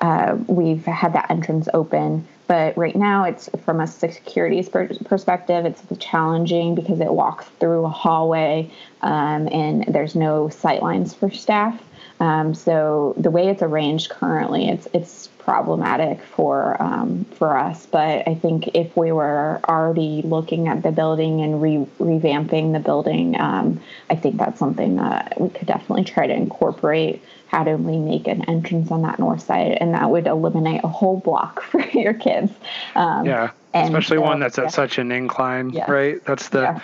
uh, 0.00 0.36
we've 0.46 0.84
had 0.84 1.14
that 1.14 1.30
entrance 1.30 1.68
open. 1.72 2.26
But 2.48 2.76
right 2.76 2.94
now, 2.94 3.24
it's 3.24 3.48
from 3.64 3.80
a 3.80 3.86
security 3.86 4.62
perspective, 5.04 5.64
it's 5.64 5.80
challenging 5.98 6.74
because 6.74 7.00
it 7.00 7.10
walks 7.10 7.46
through 7.60 7.86
a 7.86 7.88
hallway 7.88 8.70
um, 9.00 9.48
and 9.50 9.84
there's 9.88 10.14
no 10.14 10.50
sight 10.50 10.82
lines 10.82 11.14
for 11.14 11.30
staff. 11.30 11.80
Um, 12.22 12.54
so 12.54 13.14
the 13.16 13.32
way 13.32 13.48
it's 13.48 13.62
arranged 13.62 14.10
currently, 14.10 14.68
it's 14.68 14.86
it's 14.94 15.26
problematic 15.38 16.22
for 16.22 16.80
um, 16.80 17.24
for 17.36 17.56
us. 17.56 17.84
But 17.86 18.28
I 18.28 18.36
think 18.36 18.68
if 18.74 18.96
we 18.96 19.10
were 19.10 19.58
already 19.68 20.22
looking 20.22 20.68
at 20.68 20.84
the 20.84 20.92
building 20.92 21.40
and 21.40 21.60
re- 21.60 21.88
revamping 21.98 22.74
the 22.74 22.78
building, 22.78 23.40
um, 23.40 23.80
I 24.08 24.14
think 24.14 24.36
that's 24.36 24.60
something 24.60 24.96
that 24.96 25.34
we 25.40 25.48
could 25.48 25.66
definitely 25.66 26.04
try 26.04 26.28
to 26.28 26.32
incorporate. 26.32 27.20
How 27.48 27.64
do 27.64 27.76
we 27.76 27.98
make 27.98 28.28
an 28.28 28.48
entrance 28.48 28.92
on 28.92 29.02
that 29.02 29.18
north 29.18 29.42
side, 29.42 29.76
and 29.80 29.92
that 29.92 30.08
would 30.08 30.28
eliminate 30.28 30.82
a 30.84 30.88
whole 30.88 31.18
block 31.18 31.60
for 31.72 31.80
your 31.88 32.14
kids. 32.14 32.52
Um, 32.94 33.26
yeah, 33.26 33.50
especially 33.74 34.18
one 34.18 34.38
that's 34.38 34.58
yeah. 34.58 34.66
at 34.66 34.72
such 34.72 34.98
an 34.98 35.10
incline, 35.10 35.70
yeah. 35.70 35.90
right? 35.90 36.24
That's 36.24 36.50
the 36.50 36.60
yeah 36.60 36.80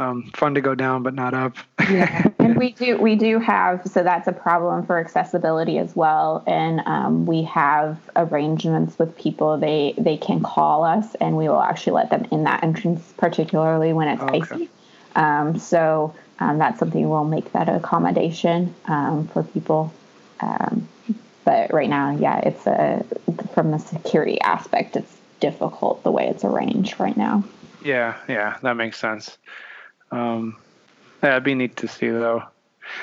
um, 0.00 0.30
fun 0.34 0.54
to 0.54 0.60
go 0.60 0.74
down 0.74 1.02
but 1.02 1.14
not 1.14 1.34
up. 1.34 1.56
yeah, 1.90 2.28
and 2.38 2.56
we 2.56 2.72
do 2.72 2.96
we 2.98 3.14
do 3.14 3.38
have 3.38 3.86
so 3.86 4.02
that's 4.02 4.26
a 4.26 4.32
problem 4.32 4.86
for 4.86 4.98
accessibility 4.98 5.78
as 5.78 5.94
well. 5.94 6.42
And 6.46 6.80
um, 6.86 7.26
we 7.26 7.42
have 7.44 7.98
arrangements 8.16 8.98
with 8.98 9.16
people 9.16 9.58
they 9.58 9.94
they 9.98 10.16
can 10.16 10.42
call 10.42 10.84
us 10.84 11.14
and 11.16 11.36
we 11.36 11.48
will 11.48 11.62
actually 11.62 11.94
let 11.94 12.10
them 12.10 12.26
in 12.30 12.44
that 12.44 12.62
entrance, 12.64 13.12
particularly 13.16 13.92
when 13.92 14.08
it's 14.08 14.22
okay. 14.22 14.40
icy. 14.40 14.70
Um, 15.16 15.58
so 15.58 16.14
um, 16.38 16.58
that's 16.58 16.78
something 16.78 17.08
we'll 17.08 17.24
make 17.24 17.52
that 17.52 17.68
accommodation 17.68 18.74
um, 18.86 19.26
for 19.28 19.42
people. 19.42 19.92
Um, 20.40 20.88
but 21.44 21.72
right 21.72 21.88
now, 21.88 22.16
yeah, 22.16 22.38
it's 22.40 22.66
a 22.66 23.04
from 23.54 23.70
the 23.72 23.78
security 23.78 24.40
aspect, 24.40 24.96
it's 24.96 25.16
difficult 25.40 26.02
the 26.02 26.10
way 26.10 26.28
it's 26.28 26.44
arranged 26.44 27.00
right 27.00 27.16
now. 27.16 27.44
Yeah, 27.82 28.16
yeah, 28.28 28.58
that 28.62 28.76
makes 28.76 28.98
sense. 28.98 29.38
Um, 30.10 30.56
that'd 31.20 31.44
be 31.44 31.54
neat 31.54 31.76
to 31.78 31.88
see, 31.88 32.08
though. 32.08 32.44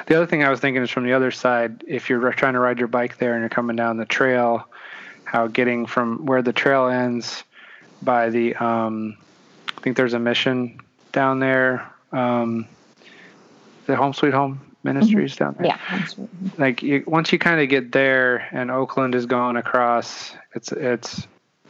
The 0.07 0.15
other 0.15 0.25
thing 0.25 0.43
I 0.43 0.49
was 0.49 0.59
thinking 0.59 0.83
is 0.83 0.89
from 0.89 1.05
the 1.05 1.13
other 1.13 1.31
side, 1.31 1.83
if 1.87 2.09
you're 2.09 2.31
trying 2.33 2.53
to 2.53 2.59
ride 2.59 2.79
your 2.79 2.87
bike 2.87 3.17
there 3.17 3.33
and 3.33 3.41
you're 3.41 3.49
coming 3.49 3.75
down 3.75 3.97
the 3.97 4.05
trail, 4.05 4.67
how 5.23 5.47
getting 5.47 5.85
from 5.85 6.25
where 6.25 6.41
the 6.41 6.53
trail 6.53 6.87
ends 6.87 7.43
by 8.01 8.29
the, 8.29 8.55
um, 8.55 9.17
I 9.77 9.81
think 9.81 9.95
there's 9.95 10.13
a 10.13 10.19
mission 10.19 10.79
down 11.11 11.39
there, 11.39 11.89
um, 12.11 12.67
the 13.85 13.95
Home 13.95 14.13
Sweet 14.13 14.33
Home 14.33 14.59
Ministries 14.83 15.35
mm-hmm. 15.35 15.43
down 15.43 15.55
there. 15.57 15.67
Yeah. 15.67 16.05
Like 16.57 16.83
you, 16.83 17.03
once 17.07 17.31
you 17.31 17.39
kind 17.39 17.61
of 17.61 17.69
get 17.69 17.91
there 17.91 18.47
and 18.51 18.69
Oakland 18.69 19.15
is 19.15 19.25
going 19.25 19.55
across, 19.55 20.33
it's 20.53 20.71
it's 20.71 21.27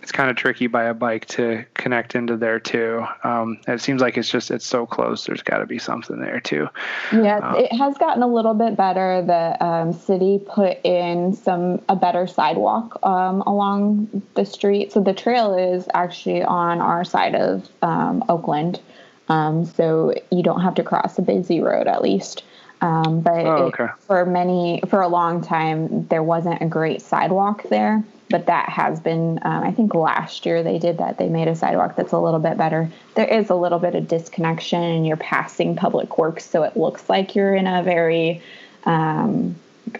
it's 0.08 0.14
kind 0.14 0.30
of 0.30 0.38
tricky 0.38 0.68
by 0.68 0.86
a 0.86 0.94
bike 0.94 1.26
to 1.26 1.66
connect 1.74 2.16
into 2.16 2.38
there 2.38 2.62
too. 2.62 3.06
Um, 3.26 3.60
it 3.68 3.82
seems 3.82 4.02
like 4.02 4.18
it's 4.18 4.30
just 4.30 4.52
it's 4.52 4.66
so 4.66 4.86
close. 4.86 5.26
There's 5.26 5.42
got 5.42 5.58
to 5.58 5.66
be 5.66 5.80
something 5.80 6.22
there 6.22 6.40
too. 6.40 6.70
Yeah, 7.12 7.40
um, 7.40 7.58
it 7.58 7.74
has 7.74 7.98
gotten 7.98 8.24
a 8.24 8.28
little 8.28 8.54
bit 8.54 8.78
better. 8.78 9.22
The 9.22 9.62
um, 9.62 9.92
city 9.92 10.40
put 10.48 10.78
in 10.86 11.34
some 11.34 11.82
a 11.90 11.96
better 11.98 12.26
sidewalk 12.26 12.98
um, 13.04 13.42
along 13.42 14.22
the 14.36 14.46
street, 14.46 14.94
so 14.94 15.02
the 15.02 15.14
trail 15.14 15.54
is 15.54 15.90
actually 15.94 16.42
on 16.42 16.80
our 16.80 17.04
side 17.04 17.36
of 17.36 17.68
um, 17.82 18.24
Oakland, 18.30 18.80
um, 19.28 19.66
so 19.66 20.14
you 20.32 20.42
don't 20.42 20.62
have 20.62 20.76
to 20.76 20.84
cross 20.84 21.20
a 21.20 21.22
busy 21.22 21.60
road 21.60 21.88
at 21.88 22.02
least. 22.02 22.46
Um, 22.82 23.22
but 23.22 23.46
oh, 23.46 23.72
okay. 23.74 23.86
it, 23.86 23.90
for 24.02 24.26
many, 24.26 24.82
for 24.88 25.02
a 25.02 25.08
long 25.08 25.42
time, 25.42 26.08
there 26.08 26.24
wasn't 26.24 26.62
a 26.62 26.68
great 26.68 27.02
sidewalk 27.02 27.64
there 27.70 28.04
but 28.30 28.48
that 28.48 28.70
has 28.70 29.00
been 29.00 29.40
um, 29.44 29.64
i 29.64 29.72
think 29.72 29.94
last 29.94 30.46
year 30.46 30.64
they 30.64 30.78
did 30.78 30.98
that. 30.98 31.18
They 31.18 31.30
made 31.30 31.48
a 31.48 31.56
sidewalk 31.56 31.96
that's 31.96 32.12
a 32.12 32.20
little 32.20 32.40
bit 32.40 32.58
better. 32.58 32.90
There 33.16 33.28
is 33.28 33.50
a 33.50 33.56
little 33.56 33.80
bit 33.80 33.96
of 33.96 34.08
disconnection 34.08 34.82
and 34.82 35.08
you're 35.08 35.18
passing 35.18 35.76
public 35.76 36.18
works 36.18 36.46
so 36.46 36.64
it 36.64 36.76
looks 36.76 37.10
like 37.10 37.36
you're 37.36 37.56
in 37.56 37.68
a 37.68 37.84
very 37.84 38.42
um, 38.86 39.56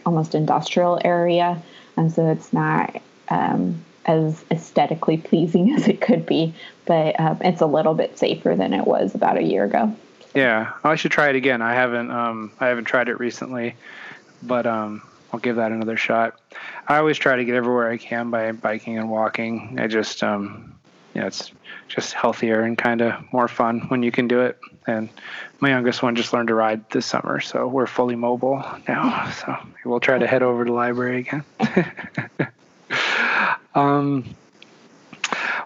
almost 0.06 0.36
industrial 0.36 1.00
area 1.04 1.62
and 1.96 2.12
so 2.12 2.30
it's 2.30 2.52
not 2.54 3.02
um, 3.30 3.84
as 4.06 4.44
aesthetically 4.52 5.18
pleasing 5.18 5.74
as 5.76 5.88
it 5.88 6.02
could 6.02 6.26
be 6.26 6.54
but 6.86 7.20
uh, 7.20 7.36
it's 7.42 7.62
a 7.62 7.66
little 7.66 7.94
bit 7.94 8.18
safer 8.18 8.56
than 8.56 8.74
it 8.74 8.86
was 8.86 9.16
about 9.16 9.38
a 9.38 9.44
year 9.44 9.64
ago 9.64 9.96
yeah 10.36 10.74
i 10.84 10.96
should 10.96 11.12
try 11.12 11.30
it 11.30 11.36
again 11.36 11.62
i 11.62 11.74
haven't 11.74 12.12
um, 12.12 12.52
i 12.60 12.68
haven't 12.68 12.86
tried 12.86 13.10
it 13.10 13.20
recently 13.20 13.76
but 14.44 14.66
um, 14.66 15.02
I'll 15.32 15.40
give 15.40 15.58
that 15.58 15.72
another 15.72 15.98
shot. 15.98 16.40
I 16.88 16.98
always 16.98 17.18
try 17.18 17.36
to 17.36 17.46
get 17.46 17.56
everywhere 17.56 17.90
I 17.90 17.98
can 17.98 18.30
by 18.30 18.52
biking 18.52 18.98
and 18.98 19.10
walking. 19.10 19.78
I 19.80 19.88
just, 19.88 20.24
um, 20.24 20.76
you 21.14 21.22
know, 21.22 21.28
it's 21.28 21.52
just 21.88 22.14
healthier 22.14 22.62
and 22.62 22.78
kind 22.78 23.02
of 23.02 23.14
more 23.34 23.48
fun 23.48 23.82
when 23.90 24.04
you 24.04 24.12
can 24.12 24.28
do 24.28 24.42
it. 24.42 24.60
And 24.86 25.10
my 25.60 25.70
youngest 25.70 26.02
one 26.02 26.16
just 26.16 26.32
learned 26.32 26.48
to 26.48 26.54
ride 26.54 26.90
this 26.92 27.06
summer, 27.06 27.42
so 27.42 27.68
we're 27.68 27.88
fully 27.88 28.16
mobile 28.16 28.64
now. 28.88 29.30
So 29.32 29.58
we'll 29.84 30.00
try 30.00 30.18
to 30.18 30.28
head 30.28 30.44
over 30.44 30.64
to 30.64 30.72
the 30.72 30.76
library 30.76 31.20
again. 31.20 31.44
um, 33.76 34.24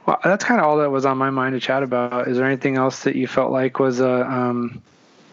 well, 0.05 0.19
that's 0.23 0.43
kind 0.43 0.59
of 0.59 0.67
all 0.67 0.77
that 0.77 0.89
was 0.89 1.05
on 1.05 1.17
my 1.17 1.29
mind 1.29 1.53
to 1.53 1.59
chat 1.59 1.83
about. 1.83 2.27
Is 2.27 2.37
there 2.37 2.45
anything 2.45 2.75
else 2.75 3.03
that 3.03 3.15
you 3.15 3.27
felt 3.27 3.51
like 3.51 3.79
was 3.79 3.99
a 3.99 4.29
um, 4.29 4.81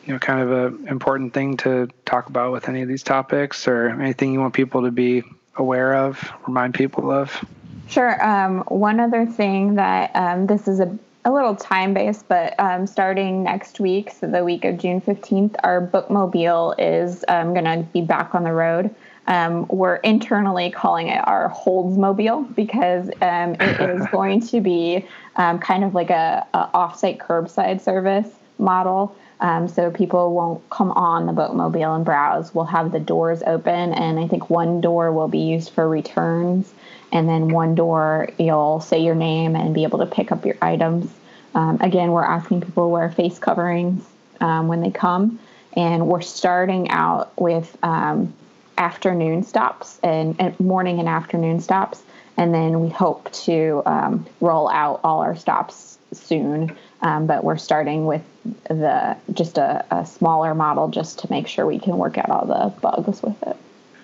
you 0.08 0.14
know 0.14 0.18
kind 0.18 0.40
of 0.40 0.50
a 0.50 0.90
important 0.90 1.34
thing 1.34 1.58
to 1.58 1.86
talk 2.06 2.28
about 2.28 2.50
with 2.50 2.68
any 2.68 2.80
of 2.80 2.88
these 2.88 3.02
topics 3.02 3.68
or 3.68 3.90
anything 3.90 4.32
you 4.32 4.40
want 4.40 4.54
people 4.54 4.82
to 4.82 4.90
be 4.90 5.22
aware 5.56 5.94
of 5.94 6.32
remind 6.46 6.72
people 6.72 7.10
of 7.10 7.44
sure 7.88 8.24
um, 8.26 8.60
one 8.68 8.98
other 9.00 9.26
thing 9.26 9.74
that 9.74 10.10
um, 10.16 10.46
this 10.46 10.66
is 10.66 10.80
a, 10.80 10.98
a 11.26 11.30
little 11.30 11.54
time 11.54 11.92
based 11.92 12.26
but 12.26 12.58
um, 12.58 12.86
starting 12.86 13.42
next 13.42 13.80
week 13.80 14.10
so 14.10 14.26
the 14.26 14.42
week 14.42 14.64
of 14.64 14.78
june 14.78 14.98
15th 14.98 15.54
our 15.62 15.86
bookmobile 15.86 16.74
is 16.78 17.22
um, 17.28 17.52
going 17.52 17.66
to 17.66 17.86
be 17.92 18.00
back 18.00 18.34
on 18.34 18.44
the 18.44 18.52
road 18.52 18.92
um, 19.28 19.66
we're 19.68 19.96
internally 19.96 20.70
calling 20.70 21.08
it 21.08 21.20
our 21.28 21.50
Holdsmobile 21.50 22.54
because 22.54 23.10
um, 23.20 23.54
it 23.60 23.80
is 24.00 24.06
going 24.08 24.40
to 24.48 24.60
be 24.60 25.06
um, 25.36 25.58
kind 25.58 25.84
of 25.84 25.94
like 25.94 26.10
a, 26.10 26.46
a 26.54 26.68
offsite 26.74 27.18
curbside 27.18 27.80
service 27.80 28.28
model. 28.58 29.14
Um, 29.40 29.68
so 29.68 29.90
people 29.90 30.34
won't 30.34 30.68
come 30.70 30.90
on 30.92 31.26
the 31.26 31.32
bookmobile 31.32 31.94
and 31.94 32.04
browse. 32.04 32.54
We'll 32.54 32.64
have 32.64 32.90
the 32.90 32.98
doors 32.98 33.42
open, 33.46 33.92
and 33.92 34.18
I 34.18 34.26
think 34.26 34.50
one 34.50 34.80
door 34.80 35.12
will 35.12 35.28
be 35.28 35.38
used 35.38 35.70
for 35.70 35.88
returns, 35.88 36.72
and 37.12 37.28
then 37.28 37.50
one 37.50 37.76
door 37.76 38.30
you'll 38.38 38.80
say 38.80 39.04
your 39.04 39.14
name 39.14 39.54
and 39.54 39.74
be 39.74 39.84
able 39.84 40.00
to 40.00 40.06
pick 40.06 40.32
up 40.32 40.44
your 40.44 40.56
items. 40.60 41.08
Um, 41.54 41.78
again, 41.80 42.10
we're 42.10 42.24
asking 42.24 42.62
people 42.62 42.84
to 42.84 42.88
wear 42.88 43.10
face 43.10 43.38
coverings 43.38 44.04
um, 44.40 44.66
when 44.66 44.80
they 44.80 44.90
come, 44.90 45.38
and 45.76 46.08
we're 46.08 46.22
starting 46.22 46.90
out 46.90 47.30
with 47.40 47.76
um, 47.84 48.34
afternoon 48.78 49.42
stops 49.42 49.98
and, 50.02 50.36
and, 50.38 50.58
morning 50.60 50.98
and 50.98 51.08
afternoon 51.08 51.60
stops, 51.60 52.02
and 52.36 52.54
then 52.54 52.80
we 52.80 52.88
hope 52.88 53.30
to 53.32 53.82
um, 53.84 54.26
roll 54.40 54.68
out 54.70 55.00
all 55.04 55.20
our 55.20 55.36
stops 55.36 55.98
soon. 56.12 56.76
Um, 57.02 57.26
but 57.26 57.44
we're 57.44 57.58
starting 57.58 58.06
with 58.06 58.22
the 58.68 59.16
just 59.32 59.58
a, 59.58 59.84
a, 59.90 60.04
smaller 60.04 60.54
model 60.54 60.88
just 60.88 61.20
to 61.20 61.30
make 61.30 61.46
sure 61.46 61.64
we 61.64 61.78
can 61.78 61.96
work 61.96 62.18
out 62.18 62.28
all 62.30 62.46
the 62.46 62.80
bugs 62.80 63.22
with 63.22 63.40
it. 63.42 63.56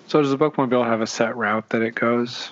So 0.07 0.21
does 0.21 0.31
the 0.31 0.37
bookmobile 0.37 0.85
have 0.85 1.01
a 1.01 1.07
set 1.07 1.35
route 1.35 1.67
that 1.69 1.81
it 1.81 1.95
goes? 1.95 2.51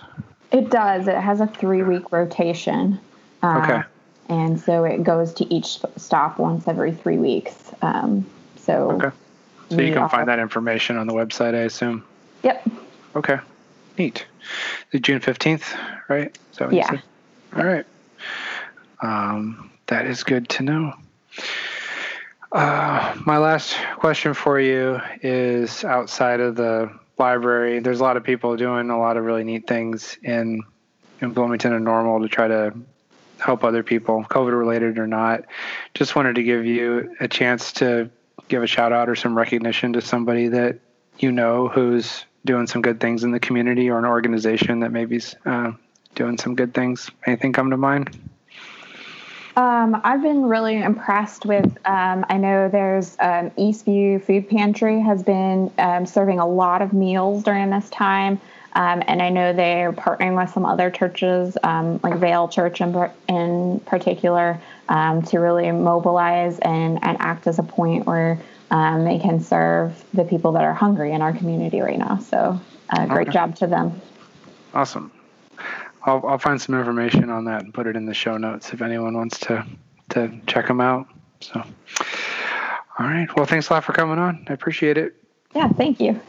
It 0.51 0.69
does. 0.69 1.07
It 1.07 1.15
has 1.15 1.39
a 1.39 1.47
three 1.47 1.83
week 1.83 2.11
rotation. 2.11 2.99
Uh, 3.41 3.61
okay. 3.63 3.83
And 4.27 4.59
so 4.59 4.83
it 4.83 5.03
goes 5.03 5.33
to 5.35 5.53
each 5.53 5.79
stop 5.97 6.39
once 6.39 6.67
every 6.67 6.91
three 6.91 7.17
weeks. 7.17 7.71
Um, 7.81 8.25
so 8.57 8.91
okay. 8.91 9.15
So 9.69 9.81
you 9.81 9.93
can 9.93 10.09
find 10.09 10.27
that 10.27 10.39
information 10.39 10.97
on 10.97 11.07
the 11.07 11.13
website, 11.13 11.55
I 11.55 11.61
assume. 11.61 12.03
Yep. 12.43 12.69
Okay. 13.15 13.39
Neat. 13.97 14.25
The 14.91 14.99
June 14.99 15.19
fifteenth, 15.19 15.73
right? 16.07 16.37
So 16.51 16.69
yeah. 16.71 16.99
All 17.55 17.65
right. 17.65 17.85
Um, 19.01 19.71
that 19.87 20.05
is 20.05 20.23
good 20.23 20.49
to 20.49 20.63
know. 20.63 20.93
Uh, 22.51 23.15
my 23.25 23.37
last 23.37 23.75
question 23.97 24.33
for 24.33 24.59
you 24.59 24.99
is 25.21 25.83
outside 25.83 26.39
of 26.39 26.55
the 26.55 26.91
library. 27.17 27.79
There's 27.79 27.99
a 27.99 28.03
lot 28.03 28.17
of 28.17 28.23
people 28.23 28.55
doing 28.57 28.89
a 28.89 28.99
lot 28.99 29.17
of 29.17 29.23
really 29.23 29.43
neat 29.43 29.67
things 29.67 30.17
in 30.23 30.61
in 31.21 31.31
Bloomington 31.31 31.73
and 31.73 31.85
Normal 31.85 32.21
to 32.21 32.27
try 32.27 32.47
to 32.47 32.73
help 33.39 33.63
other 33.63 33.83
people, 33.83 34.23
COVID 34.29 34.57
related 34.57 34.97
or 34.97 35.07
not. 35.07 35.45
Just 35.93 36.15
wanted 36.15 36.35
to 36.35 36.43
give 36.43 36.65
you 36.65 37.15
a 37.19 37.27
chance 37.27 37.73
to 37.73 38.09
give 38.47 38.63
a 38.63 38.67
shout 38.67 38.91
out 38.91 39.09
or 39.09 39.15
some 39.15 39.37
recognition 39.37 39.93
to 39.93 40.01
somebody 40.01 40.47
that 40.49 40.79
you 41.19 41.31
know 41.31 41.67
who's 41.67 42.25
doing 42.45 42.67
some 42.67 42.81
good 42.81 42.99
things 42.99 43.23
in 43.23 43.31
the 43.31 43.39
community 43.39 43.89
or 43.89 43.97
an 43.97 44.05
organization 44.05 44.81
that 44.81 44.91
maybe's 44.91 45.35
uh, 45.45 45.71
doing 46.15 46.37
some 46.37 46.55
good 46.55 46.73
things? 46.73 47.09
Anything 47.25 47.53
come 47.53 47.69
to 47.69 47.77
mind? 47.77 48.17
Um, 49.55 50.01
I've 50.03 50.23
been 50.23 50.45
really 50.45 50.81
impressed 50.81 51.45
with. 51.45 51.65
Um, 51.85 52.25
I 52.27 52.37
know 52.37 52.69
there's 52.69 53.15
um, 53.19 53.51
Eastview 53.51 54.23
Food 54.23 54.49
Pantry 54.49 54.99
has 54.99 55.21
been 55.21 55.71
um, 55.77 56.07
serving 56.07 56.39
a 56.39 56.47
lot 56.47 56.81
of 56.81 56.91
meals 56.91 57.43
during 57.43 57.69
this 57.69 57.87
time, 57.91 58.41
um, 58.73 59.03
and 59.05 59.21
I 59.21 59.29
know 59.29 59.53
they're 59.53 59.93
partnering 59.93 60.35
with 60.35 60.51
some 60.51 60.65
other 60.65 60.89
churches, 60.89 61.55
um, 61.61 61.99
like 62.01 62.15
Vale 62.15 62.47
Church 62.47 62.81
in, 62.81 62.95
in 63.29 63.79
particular, 63.81 64.59
to 64.89 65.37
really 65.37 65.71
mobilize 65.71 66.57
and, 66.59 66.97
and 67.03 67.17
act 67.19 67.45
as 67.45 67.59
a 67.59 67.63
point 67.63 68.07
where 68.07 68.39
they 69.05 69.19
can 69.19 69.39
serve 69.39 70.03
the 70.13 70.23
people 70.23 70.51
that 70.53 70.63
are 70.63 70.73
hungry 70.73 71.11
in 71.13 71.21
our 71.21 71.33
community 71.33 71.81
right 71.81 71.99
now. 71.99 72.17
So, 72.17 72.59
uh, 72.89 73.05
great 73.05 73.27
okay. 73.27 73.33
job 73.33 73.55
to 73.57 73.67
them. 73.67 74.01
Awesome. 74.73 75.11
I'll, 76.05 76.25
I'll 76.25 76.39
find 76.39 76.61
some 76.61 76.75
information 76.75 77.29
on 77.29 77.45
that 77.45 77.63
and 77.63 77.73
put 77.73 77.87
it 77.87 77.95
in 77.95 78.05
the 78.05 78.13
show 78.13 78.37
notes 78.37 78.73
if 78.73 78.81
anyone 78.81 79.15
wants 79.15 79.39
to 79.41 79.65
to 80.09 80.31
check 80.47 80.67
them 80.67 80.81
out. 80.81 81.07
So, 81.39 81.63
all 82.99 83.05
right. 83.05 83.27
Well, 83.35 83.45
thanks 83.45 83.69
a 83.69 83.73
lot 83.73 83.83
for 83.83 83.93
coming 83.93 84.19
on. 84.19 84.45
I 84.49 84.53
appreciate 84.53 84.97
it. 84.97 85.15
Yeah, 85.55 85.69
thank 85.69 85.99
you. 85.99 86.19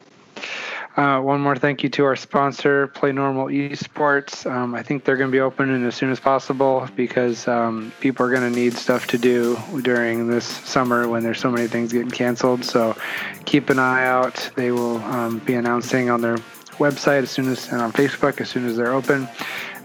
Uh, 0.97 1.21
one 1.21 1.41
more 1.41 1.57
thank 1.57 1.83
you 1.83 1.89
to 1.89 2.05
our 2.05 2.15
sponsor, 2.15 2.87
Play 2.87 3.11
Normal 3.11 3.47
Esports. 3.47 4.49
Um, 4.49 4.77
I 4.77 4.83
think 4.83 5.05
they're 5.05 5.17
going 5.17 5.31
to 5.31 5.33
be 5.33 5.41
opening 5.41 5.85
as 5.85 5.97
soon 5.97 6.11
as 6.13 6.21
possible 6.21 6.89
because 6.95 7.49
um, 7.49 7.93
people 7.99 8.25
are 8.25 8.31
going 8.31 8.49
to 8.49 8.57
need 8.57 8.75
stuff 8.75 9.09
to 9.09 9.19
do 9.19 9.59
during 9.83 10.29
this 10.29 10.45
summer 10.45 11.09
when 11.09 11.25
there's 11.25 11.41
so 11.41 11.51
many 11.51 11.67
things 11.67 11.93
getting 11.93 12.13
canceled. 12.13 12.65
So 12.65 12.97
keep 13.45 13.71
an 13.71 13.81
eye 13.81 14.07
out. 14.07 14.49
They 14.55 14.71
will 14.71 14.99
um, 14.99 15.41
be 15.41 15.55
announcing 15.55 16.11
on 16.11 16.21
their 16.21 16.37
website 16.79 17.23
as 17.23 17.31
soon 17.31 17.49
as 17.49 17.73
and 17.73 17.81
on 17.81 17.93
Facebook 17.93 18.41
as 18.41 18.49
soon 18.49 18.65
as 18.65 18.77
they're 18.77 18.93
open. 18.93 19.29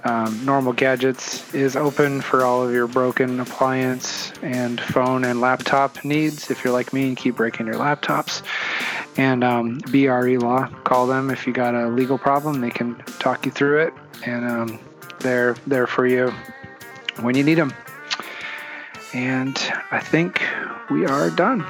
Um, 0.04 0.46
Normal 0.46 0.74
Gadgets 0.74 1.54
is 1.54 1.76
open 1.76 2.22
for 2.22 2.44
all 2.44 2.66
of 2.66 2.74
your 2.74 2.88
broken 2.88 3.40
appliance 3.40 4.32
and 4.42 4.80
phone 4.80 5.26
and 5.26 5.42
laptop 5.42 6.04
needs. 6.06 6.50
If 6.50 6.64
you're 6.64 6.74
like 6.74 6.94
me 6.94 7.10
and 7.10 7.18
keep 7.18 7.36
breaking 7.36 7.66
your 7.66 7.76
laptops, 7.76 8.42
and 9.18 9.44
um, 9.44 9.80
BRE 9.92 10.38
Law, 10.38 10.68
call 10.84 11.08
them 11.08 11.30
if 11.30 11.46
you 11.46 11.54
got 11.54 11.76
a 11.76 11.88
legal 11.90 12.18
problem. 12.18 12.62
They 12.62 12.70
can 12.70 12.96
talk 13.20 13.46
you 13.46 13.52
through 13.52 13.82
it, 13.82 13.94
and 14.26 14.46
um, 14.46 14.80
they're 15.20 15.56
there 15.68 15.88
for 15.88 16.08
you 16.08 16.34
when 17.22 17.36
you 17.36 17.44
need 17.44 17.56
them. 17.56 17.74
And 19.14 19.58
I 19.92 20.00
think 20.00 20.42
we 20.90 21.06
are 21.06 21.30
done. 21.30 21.66